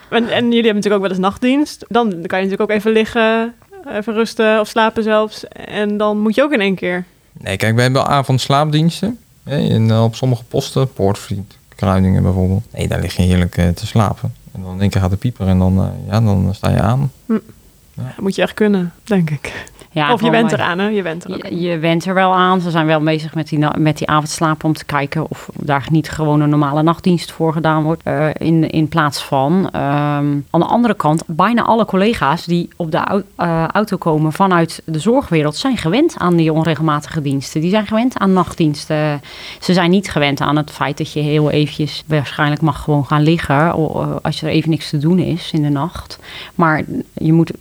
En, 0.09 0.29
en 0.29 0.43
jullie 0.43 0.53
hebben 0.55 0.75
natuurlijk 0.75 0.93
ook 0.95 1.01
wel 1.01 1.09
eens 1.09 1.19
nachtdienst. 1.19 1.85
Dan 1.87 2.07
kan 2.09 2.39
je 2.39 2.45
natuurlijk 2.45 2.61
ook 2.61 2.69
even 2.69 2.91
liggen, 2.91 3.53
even 3.93 4.13
rusten 4.13 4.59
of 4.59 4.67
slapen 4.67 5.03
zelfs. 5.03 5.47
En 5.47 5.97
dan 5.97 6.19
moet 6.19 6.35
je 6.35 6.43
ook 6.43 6.51
in 6.53 6.61
één 6.61 6.75
keer. 6.75 7.03
Nee, 7.39 7.57
kijk, 7.57 7.75
we 7.75 7.81
hebben 7.81 8.07
avondslaapdiensten. 8.07 9.19
Hè, 9.43 9.57
in, 9.57 9.89
eh, 9.91 10.03
op 10.03 10.15
sommige 10.15 10.43
posten, 10.43 10.93
Poortvliet, 10.93 11.57
Kruidingen 11.75 12.23
bijvoorbeeld. 12.23 12.63
Nee, 12.73 12.87
daar 12.87 12.99
lig 13.01 13.15
je 13.15 13.21
heerlijk 13.23 13.57
eh, 13.57 13.67
te 13.69 13.85
slapen. 13.87 14.33
En 14.57 14.63
dan 14.63 14.73
in 14.73 14.81
één 14.81 14.89
keer 14.89 15.01
gaat 15.01 15.09
de 15.09 15.17
pieper 15.17 15.47
en 15.47 15.59
dan, 15.59 15.77
eh, 15.77 16.07
ja, 16.07 16.21
dan 16.21 16.55
sta 16.55 16.69
je 16.69 16.81
aan. 16.81 17.11
Dat 17.25 18.19
moet 18.19 18.35
je 18.35 18.41
echt 18.41 18.53
kunnen, 18.53 18.93
denk 19.03 19.29
ik. 19.29 19.69
Ja, 19.97 20.13
of 20.13 20.21
je 20.21 20.29
bent 20.29 20.51
eraan, 20.51 20.79
hè? 20.79 20.88
Je 20.88 21.01
bent 21.01 21.23
er 21.23 21.33
ook. 21.33 21.45
Je, 21.47 21.60
je 21.60 21.77
went 21.77 22.05
er 22.05 22.13
wel 22.13 22.33
aan. 22.36 22.62
Ze 22.62 22.71
zijn 22.71 22.86
wel 22.86 22.99
bezig 22.99 23.36
met 23.36 23.49
die, 23.49 23.65
met 23.77 23.97
die 23.97 24.07
avondslaap 24.07 24.63
om 24.63 24.73
te 24.73 24.86
kijken 24.86 25.29
of 25.29 25.49
daar 25.53 25.88
niet 25.91 26.10
gewoon 26.10 26.41
een 26.41 26.49
normale 26.49 26.83
nachtdienst 26.83 27.31
voor 27.31 27.53
gedaan 27.53 27.83
wordt. 27.83 28.01
eh, 28.03 28.29
in, 28.38 28.69
in 28.69 28.88
plaats 28.88 29.23
van. 29.23 29.69
Ehm, 29.71 30.36
aan 30.49 30.60
de 30.60 30.65
andere 30.65 30.93
kant, 30.93 31.23
bijna 31.25 31.63
alle 31.63 31.86
collega's 31.86 32.45
die 32.45 32.69
op 32.75 32.91
de 32.91 33.23
eh, 33.36 33.63
auto 33.67 33.97
komen 33.97 34.31
vanuit 34.33 34.81
de 34.86 34.99
zorgwereld 34.99 35.55
zijn 35.55 35.77
gewend 35.77 36.15
aan 36.17 36.36
die 36.36 36.53
onregelmatige 36.53 37.21
diensten. 37.21 37.62
Die 37.62 37.69
zijn 37.69 37.88
gewend 37.88 38.17
aan 38.17 38.33
nachtdiensten. 38.33 39.21
Ze 39.60 39.73
zijn 39.73 39.89
niet 39.89 40.12
gewend 40.12 40.41
aan 40.41 40.57
het 40.57 40.71
feit 40.71 40.97
dat 40.97 41.12
je 41.13 41.19
heel 41.19 41.49
eventjes 41.49 42.03
waarschijnlijk 42.07 42.62
mag 42.62 42.81
gewoon 42.83 43.05
gaan 43.05 43.21
liggen 43.23 43.55
eh, 43.55 44.15
als 44.21 44.41
er 44.41 44.49
even 44.49 44.69
niks 44.69 44.89
te 44.89 44.97
doen 44.97 45.19
is 45.19 45.51
in 45.51 45.62
de 45.62 45.69
nacht. 45.69 46.19
Maar 46.55 46.83
je 47.13 47.33
moet 47.33 47.51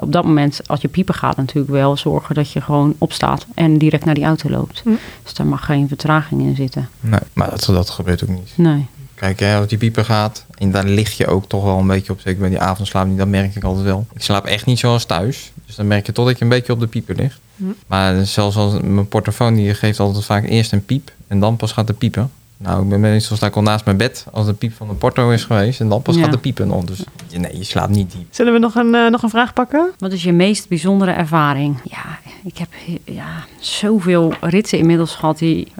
op 0.00 0.12
dat 0.12 0.24
moment, 0.24 0.60
als 0.66 0.80
je 0.80 0.88
piepen 0.88 1.14
gaat, 1.14 1.36
natuurlijk 1.36 1.72
wel 1.72 1.96
zorgen 1.96 2.34
dat 2.34 2.50
je 2.50 2.60
gewoon 2.60 2.94
opstaat 2.98 3.46
en 3.54 3.78
direct 3.78 4.04
naar 4.04 4.14
die 4.14 4.24
auto 4.24 4.50
loopt. 4.50 4.80
Hm. 4.84 4.90
Dus 5.22 5.34
daar 5.34 5.46
mag 5.46 5.64
geen 5.64 5.88
vertraging 5.88 6.42
in 6.42 6.56
zitten. 6.56 6.88
Nee, 7.00 7.20
maar 7.32 7.50
dat, 7.50 7.64
dat 7.64 7.90
gebeurt 7.90 8.22
ook 8.22 8.28
niet. 8.28 8.52
Nee. 8.54 8.86
Kijk, 9.14 9.40
hè, 9.40 9.56
als 9.56 9.66
die 9.66 9.78
pieper 9.78 10.04
gaat, 10.04 10.44
en 10.58 10.70
daar 10.70 10.84
lig 10.84 11.16
je 11.16 11.26
ook 11.26 11.48
toch 11.48 11.64
wel 11.64 11.78
een 11.78 11.86
beetje 11.86 12.12
op. 12.12 12.20
Zeker 12.20 12.40
bij 12.40 12.48
die 12.48 12.60
avondslaap, 12.60 13.16
dat 13.18 13.28
merk 13.28 13.54
ik 13.54 13.64
altijd 13.64 13.84
wel. 13.84 14.06
Ik 14.14 14.22
slaap 14.22 14.44
echt 14.44 14.66
niet 14.66 14.78
zoals 14.78 15.04
thuis. 15.04 15.52
Dus 15.66 15.74
dan 15.74 15.86
merk 15.86 16.06
je 16.06 16.12
tot 16.12 16.26
dat 16.26 16.38
je 16.38 16.44
een 16.44 16.50
beetje 16.50 16.72
op 16.72 16.80
de 16.80 16.86
pieper 16.86 17.16
ligt. 17.16 17.40
Hm. 17.56 17.64
Maar 17.86 18.26
zelfs 18.26 18.56
als 18.56 18.80
mijn 18.82 19.08
portofoon, 19.08 19.54
die 19.54 19.74
geeft 19.74 20.00
altijd 20.00 20.24
vaak 20.24 20.44
eerst 20.44 20.72
een 20.72 20.84
piep. 20.84 21.12
En 21.26 21.40
dan 21.40 21.56
pas 21.56 21.72
gaat 21.72 21.86
de 21.86 21.92
piepen. 21.92 22.30
Nou, 22.58 22.82
ik 22.82 22.88
ben 22.88 23.00
meestal 23.00 23.36
sta 23.36 23.46
ik 23.46 23.56
al 23.56 23.62
naast 23.62 23.84
mijn 23.84 23.96
bed 23.96 24.26
als 24.32 24.46
de 24.46 24.52
piep 24.52 24.72
van 24.72 24.88
de 24.88 24.94
porto 24.94 25.30
is 25.30 25.44
geweest. 25.44 25.80
En 25.80 25.88
dan 25.88 26.02
pas 26.02 26.16
Ja. 26.16 26.22
gaat 26.22 26.32
de 26.32 26.38
piepen 26.38 26.66
nog. 26.66 26.84
Dus 26.84 27.04
je- 27.28 27.38
nee, 27.38 27.56
je 27.58 27.64
slaapt 27.64 27.90
niet 27.90 28.12
diep. 28.12 28.26
Zullen 28.30 28.52
we 28.52 28.58
nog 28.58 28.74
een, 28.74 28.94
eh, 28.94 29.10
nog 29.10 29.22
een 29.22 29.30
vraag 29.30 29.52
pakken? 29.52 29.90
Wat 29.98 30.12
is 30.12 30.22
je 30.22 30.32
meest 30.32 30.68
bijzondere 30.68 31.10
ervaring? 31.10 31.76
Ja, 31.84 32.18
ik 32.44 32.58
heb 32.58 32.68
ja, 33.04 33.44
zoveel 33.58 34.34
ritten 34.40 34.78
inmiddels 34.78 35.14
gehad 35.14 35.38
die, 35.38 35.72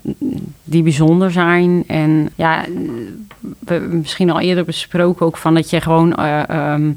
die 0.65 0.83
bijzonder 0.83 1.31
zijn. 1.31 1.85
En 1.87 2.31
ja, 2.35 2.65
we 3.59 3.73
hebben 3.73 3.99
misschien 3.99 4.31
al 4.31 4.41
eerder 4.41 4.65
besproken 4.65 5.27
ook 5.27 5.37
van 5.37 5.55
dat 5.55 5.71
je 5.71 5.81
gewoon... 5.81 6.15
eh, 6.15 6.49
ehm, 6.49 6.93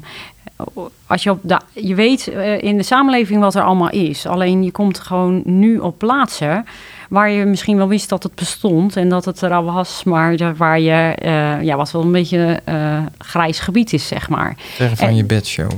als 1.06 1.22
je, 1.22 1.30
op 1.30 1.38
de, 1.42 1.60
je 1.72 1.94
weet 1.94 2.28
eh, 2.28 2.62
in 2.62 2.76
de 2.76 2.82
samenleving 2.82 3.40
wat 3.40 3.54
er 3.54 3.62
allemaal 3.62 3.90
is. 3.90 4.26
Alleen 4.26 4.62
je 4.62 4.70
komt 4.70 4.98
gewoon 4.98 5.42
nu 5.44 5.78
op 5.78 5.98
plaatsen 5.98 6.64
waar 7.08 7.30
je 7.30 7.44
misschien 7.44 7.76
wel 7.76 7.88
wist 7.88 8.08
dat 8.08 8.22
het 8.22 8.34
bestond 8.34 8.96
en 8.96 9.08
dat 9.08 9.24
het 9.24 9.40
er 9.40 9.52
al 9.52 9.64
was, 9.64 10.04
maar 10.04 10.54
waar 10.56 10.80
je, 10.80 11.14
eh, 11.14 11.62
ja, 11.62 11.76
wat 11.76 11.90
wel 11.90 12.02
een 12.02 12.12
beetje 12.12 12.60
eh, 12.64 12.98
grijs 13.18 13.58
gebied 13.58 13.92
is, 13.92 14.06
zeg 14.06 14.28
maar. 14.28 14.56
Zeggen 14.76 14.96
van 14.96 15.08
En- 15.08 15.16
je 15.16 15.24
bedshow. 15.24 15.70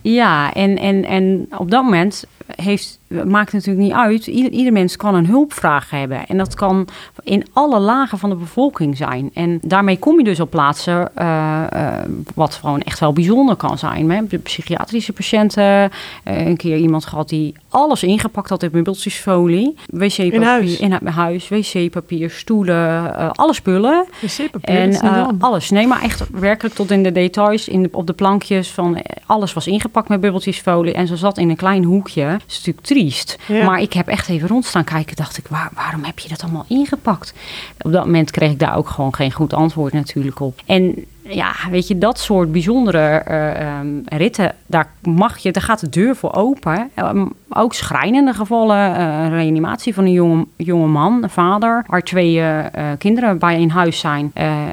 Ja, 0.00 0.52
en, 0.52 0.78
en, 0.78 1.04
en 1.04 1.46
op 1.58 1.70
dat 1.70 1.82
moment 1.82 2.24
heeft, 2.56 2.98
maakt 3.24 3.52
het 3.52 3.66
natuurlijk 3.66 3.86
niet 3.86 3.96
uit. 3.96 4.26
Ieder, 4.26 4.50
ieder 4.50 4.72
mens 4.72 4.96
kan 4.96 5.14
een 5.14 5.26
hulpvraag 5.26 5.90
hebben. 5.90 6.26
En 6.26 6.38
dat 6.38 6.54
kan 6.54 6.88
in 7.22 7.46
alle 7.52 7.78
lagen 7.78 8.18
van 8.18 8.30
de 8.30 8.36
bevolking 8.36 8.96
zijn. 8.96 9.30
En 9.34 9.58
daarmee 9.62 9.98
kom 9.98 10.18
je 10.18 10.24
dus 10.24 10.40
op 10.40 10.50
plaatsen 10.50 11.10
uh, 11.18 11.62
uh, 11.74 11.98
wat 12.34 12.54
gewoon 12.54 12.80
echt 12.80 13.00
wel 13.00 13.12
bijzonder 13.12 13.56
kan 13.56 13.78
zijn. 13.78 14.10
Hè? 14.10 14.26
De 14.26 14.38
psychiatrische 14.38 15.12
patiënten. 15.12 15.62
Uh, 15.64 15.88
een 16.24 16.56
keer 16.56 16.76
iemand 16.76 17.04
gehad 17.04 17.28
die 17.28 17.54
alles 17.68 18.02
ingepakt 18.02 18.48
had 18.48 18.62
in 18.62 18.70
bubbeltjesfolie. 18.70 19.74
Wc-papier 19.86 20.32
In 20.32 20.42
huis? 20.42 20.78
In 20.78 20.92
huis 21.04 21.48
wc-papier, 21.48 22.30
stoelen, 22.30 23.32
alle 23.34 23.54
spullen. 23.54 24.04
Wc-papier, 24.20 24.74
En 24.74 25.38
alles. 25.38 25.70
Nee, 25.70 25.86
maar 25.86 26.02
echt 26.02 26.24
werkelijk 26.30 26.74
tot 26.74 26.90
in 26.90 27.02
de 27.02 27.12
details. 27.12 27.68
In 27.68 27.82
de, 27.82 27.88
op 27.92 28.06
de 28.06 28.12
plankjes 28.12 28.70
van 28.70 28.96
eh, 28.96 29.16
alles 29.26 29.52
was 29.52 29.66
ingepakt 29.66 30.08
met 30.08 30.20
bubbeltjesfolie. 30.20 30.92
En 30.92 31.06
ze 31.06 31.16
zat 31.16 31.38
in 31.38 31.50
een 31.50 31.56
klein 31.56 31.84
hoekje. 31.84 32.26
Dat 32.26 32.42
is 32.46 32.56
natuurlijk 32.56 32.86
triest. 32.86 33.03
Ja. 33.46 33.64
Maar 33.64 33.80
ik 33.80 33.92
heb 33.92 34.08
echt 34.08 34.28
even 34.28 34.48
rond 34.48 34.64
staan 34.64 34.84
kijken. 34.84 35.16
Dacht 35.16 35.38
ik, 35.38 35.46
waar, 35.48 35.70
waarom 35.74 36.04
heb 36.04 36.18
je 36.18 36.28
dat 36.28 36.42
allemaal 36.42 36.64
ingepakt? 36.68 37.34
Op 37.80 37.92
dat 37.92 38.04
moment 38.04 38.30
kreeg 38.30 38.50
ik 38.50 38.58
daar 38.58 38.76
ook 38.76 38.88
gewoon 38.88 39.14
geen 39.14 39.32
goed 39.32 39.52
antwoord 39.52 39.92
natuurlijk 39.92 40.40
op. 40.40 40.62
En 40.66 41.04
ja, 41.28 41.52
weet 41.70 41.88
je, 41.88 41.98
dat 41.98 42.18
soort 42.18 42.52
bijzondere 42.52 43.24
uh, 43.28 43.78
um, 43.80 44.02
ritten, 44.04 44.54
daar 44.66 44.88
mag 45.02 45.38
je, 45.38 45.50
daar 45.50 45.62
gaat 45.62 45.80
de 45.80 45.88
deur 45.88 46.16
voor 46.16 46.34
open. 46.34 46.90
Um, 46.96 47.32
ook 47.56 47.74
schrijnende 47.74 48.32
gevallen, 48.32 48.90
uh, 48.90 49.28
reanimatie 49.28 49.94
van 49.94 50.04
een 50.04 50.12
jonge, 50.12 50.46
jonge 50.56 50.86
man, 50.86 51.22
een 51.22 51.30
vader, 51.30 51.84
waar 51.86 52.02
twee 52.02 52.36
uh, 52.36 52.58
kinderen 52.98 53.38
bij 53.38 53.60
in 53.60 53.68
huis 53.68 53.98
zijn. 53.98 54.30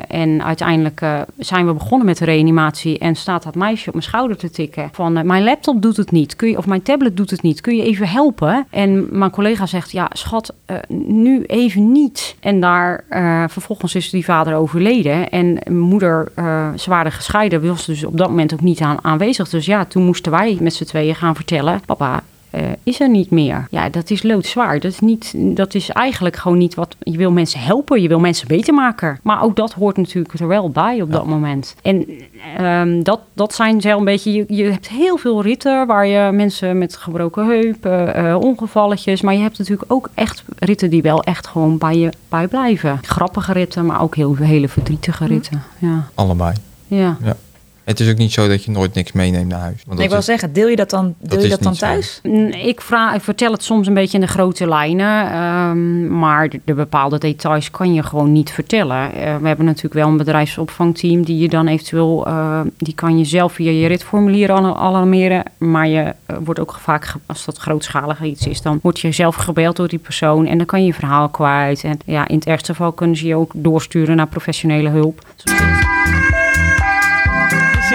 En 0.08 0.44
uiteindelijk 0.44 1.02
zijn 1.38 1.66
we 1.66 1.74
begonnen 1.74 2.06
met 2.06 2.18
de 2.18 2.26
reanimatie 2.26 3.00
en 3.00 3.16
staat 3.16 3.44
dat 3.44 3.56
meisje 3.56 3.88
op 3.88 3.94
mijn 3.94 4.06
schouder 4.06 4.38
te 4.38 4.50
tikken 4.50 4.90
van 4.92 5.26
mijn 5.26 5.44
laptop 5.44 5.82
doet 5.82 5.98
het 5.98 6.12
niet, 6.12 6.36
kun 6.36 6.50
je, 6.50 6.58
of 6.58 6.66
mijn 6.66 6.82
tablet 6.82 7.18
doet 7.18 7.30
het 7.30 7.42
niet, 7.42 7.62
kun 7.62 7.76
je 7.76 7.84
even 7.84 8.08
helpen? 8.08 8.66
En 8.70 9.08
mijn 9.18 9.32
collega 9.32 9.66
zegt, 9.66 9.92
ja 9.92 10.10
schat, 10.14 10.54
nu 10.88 11.44
even 11.44 11.92
niet. 11.92 12.36
En 12.40 12.60
daar 12.60 13.04
vervolgens 13.50 13.96
is 13.96 14.10
die 14.10 14.26
vader 14.26 14.56
overleden 14.56 15.30
en 15.30 15.60
moeder 15.70 16.32
uh, 16.42 16.78
ze 16.78 16.90
waren 16.90 17.12
gescheiden, 17.12 17.68
was 17.68 17.86
dus 17.86 18.04
op 18.04 18.18
dat 18.18 18.30
moment 18.30 18.54
ook 18.54 18.62
niet 18.62 18.82
aan, 18.82 19.04
aanwezig. 19.04 19.50
Dus 19.50 19.66
ja, 19.66 19.86
toen 19.86 20.04
moesten 20.04 20.32
wij 20.32 20.58
met 20.62 20.74
z'n 20.74 20.84
tweeën 20.84 21.16
gaan 21.16 21.36
vertellen: 21.36 21.82
papa. 21.86 22.24
Uh, 22.56 22.62
is 22.84 23.00
er 23.00 23.10
niet 23.10 23.30
meer. 23.30 23.68
Ja, 23.70 23.90
dat 23.90 24.10
is 24.10 24.24
loodzwaar. 24.24 24.80
Dat 24.80 24.92
is, 24.92 25.00
niet, 25.00 25.34
dat 25.36 25.74
is 25.74 25.90
eigenlijk 25.90 26.36
gewoon 26.36 26.58
niet 26.58 26.76
wat. 26.76 26.96
Je 27.00 27.18
wil 27.18 27.32
mensen 27.32 27.60
helpen, 27.60 28.02
je 28.02 28.08
wil 28.08 28.20
mensen 28.20 28.48
beter 28.48 28.74
maken. 28.74 29.20
Maar 29.24 29.44
ook 29.44 29.56
dat 29.56 29.74
hoort 29.74 29.98
natuurlijk 29.98 30.40
er 30.40 30.48
wel 30.48 30.70
bij 30.70 31.02
op 31.02 31.12
ja. 31.12 31.18
dat 31.18 31.26
moment. 31.26 31.76
En 31.82 32.06
um, 32.62 33.04
dat, 33.04 33.20
dat 33.34 33.54
zijn 33.54 33.82
zelf 33.82 34.00
een 34.00 34.06
beetje. 34.06 34.32
Je, 34.32 34.46
je, 34.48 34.64
hebt 34.64 34.90
heel 34.90 35.18
veel 35.18 35.42
ritten 35.42 35.88
waar 35.88 36.08
je 36.08 36.32
mensen 36.32 36.78
met 36.78 36.96
gebroken 36.96 37.46
heupen, 37.46 38.20
uh, 38.26 38.36
ongevalletjes. 38.40 39.22
Maar 39.22 39.34
je 39.34 39.40
hebt 39.40 39.58
natuurlijk 39.58 39.92
ook 39.92 40.10
echt 40.14 40.44
ritten 40.58 40.90
die 40.90 41.02
wel 41.02 41.24
echt 41.24 41.48
gewoon 41.48 41.78
bij 41.78 41.98
je 41.98 42.10
bij 42.30 42.48
blijven. 42.48 43.00
Grappige 43.02 43.54
ritten, 43.54 43.86
maar 43.86 44.02
ook 44.02 44.16
heel, 44.16 44.36
hele 44.36 44.68
verdrietige 44.68 45.26
ritten. 45.26 45.64
Ja. 45.78 46.08
Allebei. 46.16 46.54
Ja. 46.88 47.18
ja. 47.24 47.36
Het 47.84 48.00
is 48.00 48.10
ook 48.12 48.18
niet 48.18 48.32
zo 48.32 48.48
dat 48.48 48.64
je 48.64 48.72
nooit 48.72 48.94
niks 48.94 49.12
meeneemt 49.12 49.48
naar 49.48 49.60
huis. 49.60 49.76
Want 49.86 49.88
Nee, 49.88 49.96
dat 49.96 50.04
ik 50.06 50.10
wil 50.10 50.20
is- 50.20 50.26
zeggen, 50.26 50.54
deel 50.54 50.68
je 50.68 50.76
dat 50.76 50.90
dan, 50.90 51.16
deel 51.20 51.38
is 51.38 51.44
je 51.44 51.50
dat 51.50 51.64
dan 51.64 51.76
zo. 51.76 51.86
thuis? 51.86 52.20
Ik, 52.66 52.82
vraag, 52.82 53.16
ik 53.16 53.22
vertel 53.22 53.52
het 53.52 53.64
soms 53.64 53.88
een 53.88 53.94
beetje 53.94 54.18
in 54.18 54.24
de 54.26 54.30
grote 54.32 54.68
lijnen, 54.68 55.32
ehm, 55.32 56.18
maar 56.20 56.50
de, 56.50 56.60
de 56.66 56.74
bepaalde 56.74 57.18
details 57.18 57.72
kan 57.72 57.94
je 57.94 58.04
gewoon 58.04 58.32
niet 58.32 58.52
vertellen. 58.52 59.14
Eh, 59.14 59.36
we 59.38 59.48
hebben 59.48 59.66
natuurlijk 59.66 59.94
wel 59.94 60.08
een 60.08 60.18
bedrijfsopvangteam 60.18 61.24
die 61.24 61.38
je 61.38 61.50
dan 61.50 61.68
eventueel, 61.68 62.26
eh, 62.28 62.62
die 62.78 62.96
kan 62.96 63.18
je 63.18 63.26
zelf 63.26 63.54
via 63.54 63.72
je 63.72 63.88
ritformulier 63.88 64.52
al- 64.52 64.78
alarmeren, 64.78 65.44
maar 65.58 65.88
je 65.88 66.14
eh, 66.26 66.36
wordt 66.44 66.60
ook 66.60 66.78
vaak, 66.82 67.14
als 67.26 67.46
dat 67.46 67.58
grootschalig 67.58 68.24
iets 68.24 68.48
is, 68.48 68.62
dan 68.62 68.80
word 68.82 69.00
je 69.00 69.12
zelf 69.12 69.36
gebeld 69.36 69.76
door 69.76 69.88
die 69.88 70.00
persoon 70.00 70.46
en 70.46 70.58
dan 70.58 70.66
kan 70.66 70.80
je 70.80 70.86
je 70.86 70.94
verhaal 70.94 71.30
kwijt. 71.30 71.84
En 71.84 72.00
ja, 72.06 72.28
in 72.28 72.36
het 72.36 72.46
ergste 72.48 72.72
geval 72.72 72.92
kunnen 72.92 73.16
ze 73.18 73.28
je 73.28 73.36
ook 73.36 73.52
doorsturen 73.56 74.16
naar 74.16 74.28
professionele 74.28 74.90
hulp. 74.90 75.22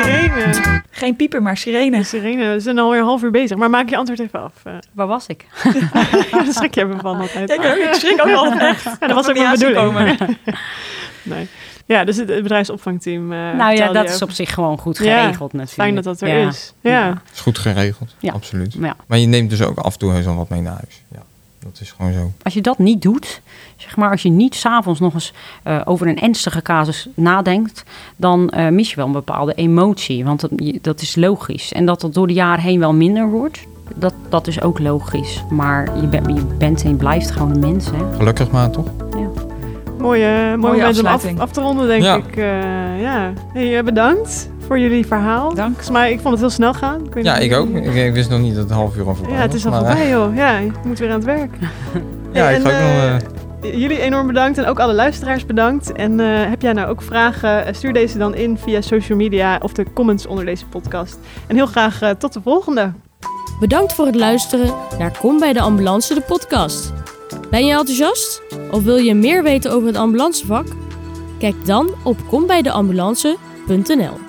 Sirene. 0.03 0.83
Geen 0.91 1.17
pieper, 1.17 1.43
maar 1.43 1.57
sirene. 1.57 1.99
De 1.99 2.05
sirene. 2.05 2.53
We 2.53 2.61
zijn 2.61 2.79
alweer 2.79 2.99
een 3.01 3.05
half 3.07 3.23
uur 3.23 3.31
bezig. 3.31 3.57
Maar 3.57 3.71
maak 3.71 3.89
je 3.89 3.97
antwoord 3.97 4.21
even 4.21 4.43
af. 4.43 4.53
Eh, 4.65 4.73
Waar 4.93 5.07
was 5.07 5.27
ik? 5.27 5.47
ja, 6.31 6.43
daar 6.45 6.47
schrik 6.53 6.75
je 6.75 6.85
even 6.85 7.01
van 7.01 7.21
altijd. 7.21 7.49
Ja, 7.49 7.75
ik, 7.75 7.95
schrik 7.95 8.21
ook 8.27 8.33
altijd 8.35 8.61
echt. 8.61 8.85
Ja, 8.85 9.07
dat 9.07 9.13
was 9.15 9.29
ook 9.29 9.35
niet 9.35 9.43
mijn 9.43 9.59
bedoeling. 9.59 10.19
komen. 10.19 10.19
Nee. 11.23 11.49
Ja, 11.87 12.05
dus 12.05 12.17
het, 12.17 12.27
bedrijfsopvangteam. 12.27 13.33
eh, 13.33 13.39
nou 13.39 13.77
ja, 13.77 13.93
dat 13.93 14.09
is 14.09 14.23
op 14.23 14.31
zich 14.31 14.55
gewoon 14.55 14.79
goed 14.79 14.99
Ja, 14.99 15.03
geregeld 15.21 15.53
natuurlijk. 15.53 15.71
Fijn 15.73 15.95
dat 15.95 16.05
dat 16.05 16.21
er 16.21 16.29
Ja. 16.29 16.49
is. 16.49 16.75
Ja. 16.81 17.23
is 17.33 17.41
goed 17.41 17.59
geregeld, 17.59 18.15
Ja. 18.19 18.33
absoluut. 18.33 18.73
Ja. 18.81 18.97
Maar 19.07 19.19
je 19.19 19.27
neemt 19.27 19.51
dus 19.51 19.63
ook 19.63 19.79
af 19.79 19.93
en 19.93 19.99
toe 19.99 20.13
heus 20.13 20.25
wel 20.25 20.37
wat 20.37 20.49
mee 20.49 20.61
naar 20.61 20.73
huis. 20.73 21.03
Ja, 21.13 21.19
dat 21.73 21.81
is 21.81 21.93
gewoon 21.93 22.13
zo. 22.13 22.31
Als 22.43 22.55
je 22.55 22.61
dat 22.61 22.79
niet 22.79 23.03
doet, 23.03 23.41
zeg 23.77 23.97
maar, 23.97 24.11
als 24.11 24.23
je 24.23 24.29
niet 24.31 24.55
s'avonds 24.55 25.01
nog 25.01 25.15
eens 25.15 25.33
eh, 25.63 25.81
over 25.85 26.07
een 26.07 26.21
ernstige 26.21 26.63
casus 26.63 27.09
nadenkt, 27.15 27.83
dan 28.17 28.49
eh, 28.51 28.69
mis 28.69 28.91
je 28.91 28.97
wel 28.97 29.07
een 29.07 29.13
bepaalde 29.13 29.55
emotie. 29.55 30.25
Want 30.25 30.41
dat, 30.41 30.51
dat 30.83 31.01
is 31.01 31.17
logisch. 31.17 31.73
En 31.73 31.87
dat 31.87 32.01
dat 32.01 32.15
door 32.15 32.27
de 32.27 32.33
jaren 32.33 32.65
heen 32.65 32.79
wel 32.79 32.93
minder 32.95 33.31
wordt, 33.31 33.67
dat, 33.95 34.15
dat 34.29 34.47
is 34.47 34.61
ook 34.63 34.79
logisch. 34.79 35.45
Maar 35.51 36.01
je, 36.01 36.07
bent 36.07 36.27
je 36.27 36.45
bent 36.59 36.83
en 36.83 36.89
je 36.91 36.95
blijft 36.97 37.31
gewoon 37.31 37.51
een 37.51 37.61
mens, 37.61 37.87
hè? 37.91 38.17
Gelukkig 38.17 38.51
maar, 38.51 38.71
toch? 38.71 38.87
Mooie, 39.11 39.29
mooie, 39.99 40.57
Mooie 40.57 40.57
moment 40.57 40.99
om 40.99 41.07
af, 41.07 41.13
afsluiting. 41.13 41.41
af 41.41 41.51
te 41.51 41.61
ronden, 41.61 41.87
denk 41.87 42.03
Ja. 42.03 42.17
ik. 42.17 42.37
Eh, 42.37 43.01
ja. 43.01 43.33
Hey, 43.53 43.85
bedankt 43.85 44.49
voor 44.67 44.79
jullie 44.79 45.07
verhaal. 45.07 45.55
Dank. 45.55 45.67
Volgens 45.69 45.91
mij, 45.91 46.13
ik 46.13 46.21
vond 46.21 46.31
het 46.31 46.41
heel 46.41 46.51
snel 46.51 46.75
gaan. 46.75 47.03
Ja, 47.23 47.37
ik 47.37 47.55
ook. 47.55 47.69
Ik, 47.69 47.95
ik 47.95 48.13
wist 48.13 48.31
nog 48.31 48.41
niet 48.41 48.55
dat 48.55 48.63
het 48.65 48.73
half 48.73 48.97
uur 48.97 49.07
al 49.07 49.15
voorbij 49.15 49.35
Ja, 49.35 49.41
het 49.41 49.55
is 49.55 49.67
al 49.67 49.73
voorbij, 49.73 50.09
joh. 50.09 50.35
Ja, 50.37 50.57
je 50.59 50.71
moet 50.85 50.99
weer 50.99 51.09
aan 51.09 51.15
het 51.15 51.25
werk. 51.25 51.51
eh, 51.61 52.01
Ja, 52.33 52.49
ik 52.51 52.61
ga 52.63 52.69
ook 52.69 52.75
eh, 52.75 53.13
nog... 53.13 53.21
eh, 53.63 53.79
Jullie 53.81 54.01
enorm 54.01 54.27
bedankt 54.27 54.59
en 54.59 54.67
ook 54.67 54.79
alle 54.81 54.93
luisteraars 54.95 55.47
bedankt. 55.47 55.93
En 55.93 56.21
eh, 56.21 56.27
heb 56.49 56.63
jij 56.63 56.73
nou 56.73 56.89
ook 56.89 57.03
vragen, 57.03 57.67
eh, 57.67 57.75
stuur 57.75 57.93
deze 57.93 58.19
dan 58.19 58.35
in 58.35 58.59
via 58.59 58.81
social 58.81 59.19
media 59.19 59.59
of 59.63 59.73
de 59.73 59.87
comments 59.95 60.27
onder 60.27 60.45
deze 60.45 60.67
podcast. 60.67 61.19
En 61.47 61.57
heel 61.57 61.67
graag 61.67 62.03
eh, 62.03 62.11
tot 62.11 62.33
de 62.33 62.41
volgende. 62.43 62.93
Bedankt 63.61 63.93
voor 63.93 64.07
het 64.07 64.15
luisteren 64.15 64.75
naar 64.99 65.19
Kom 65.21 65.39
bij 65.39 65.53
de 65.53 65.61
Ambulance, 65.61 66.15
de 66.15 66.21
podcast. 66.21 66.93
Ben 67.51 67.67
je 67.67 67.73
enthousiast? 67.73 68.43
Of 68.71 68.83
wil 68.83 68.97
je 68.97 69.15
meer 69.15 69.43
weten 69.43 69.73
over 69.73 69.87
het 69.87 69.97
ambulancevak? 69.97 70.67
Kijk 71.39 71.55
dan 71.67 71.89
op 72.03 72.17
kombijdeambulance.nl 72.29 74.25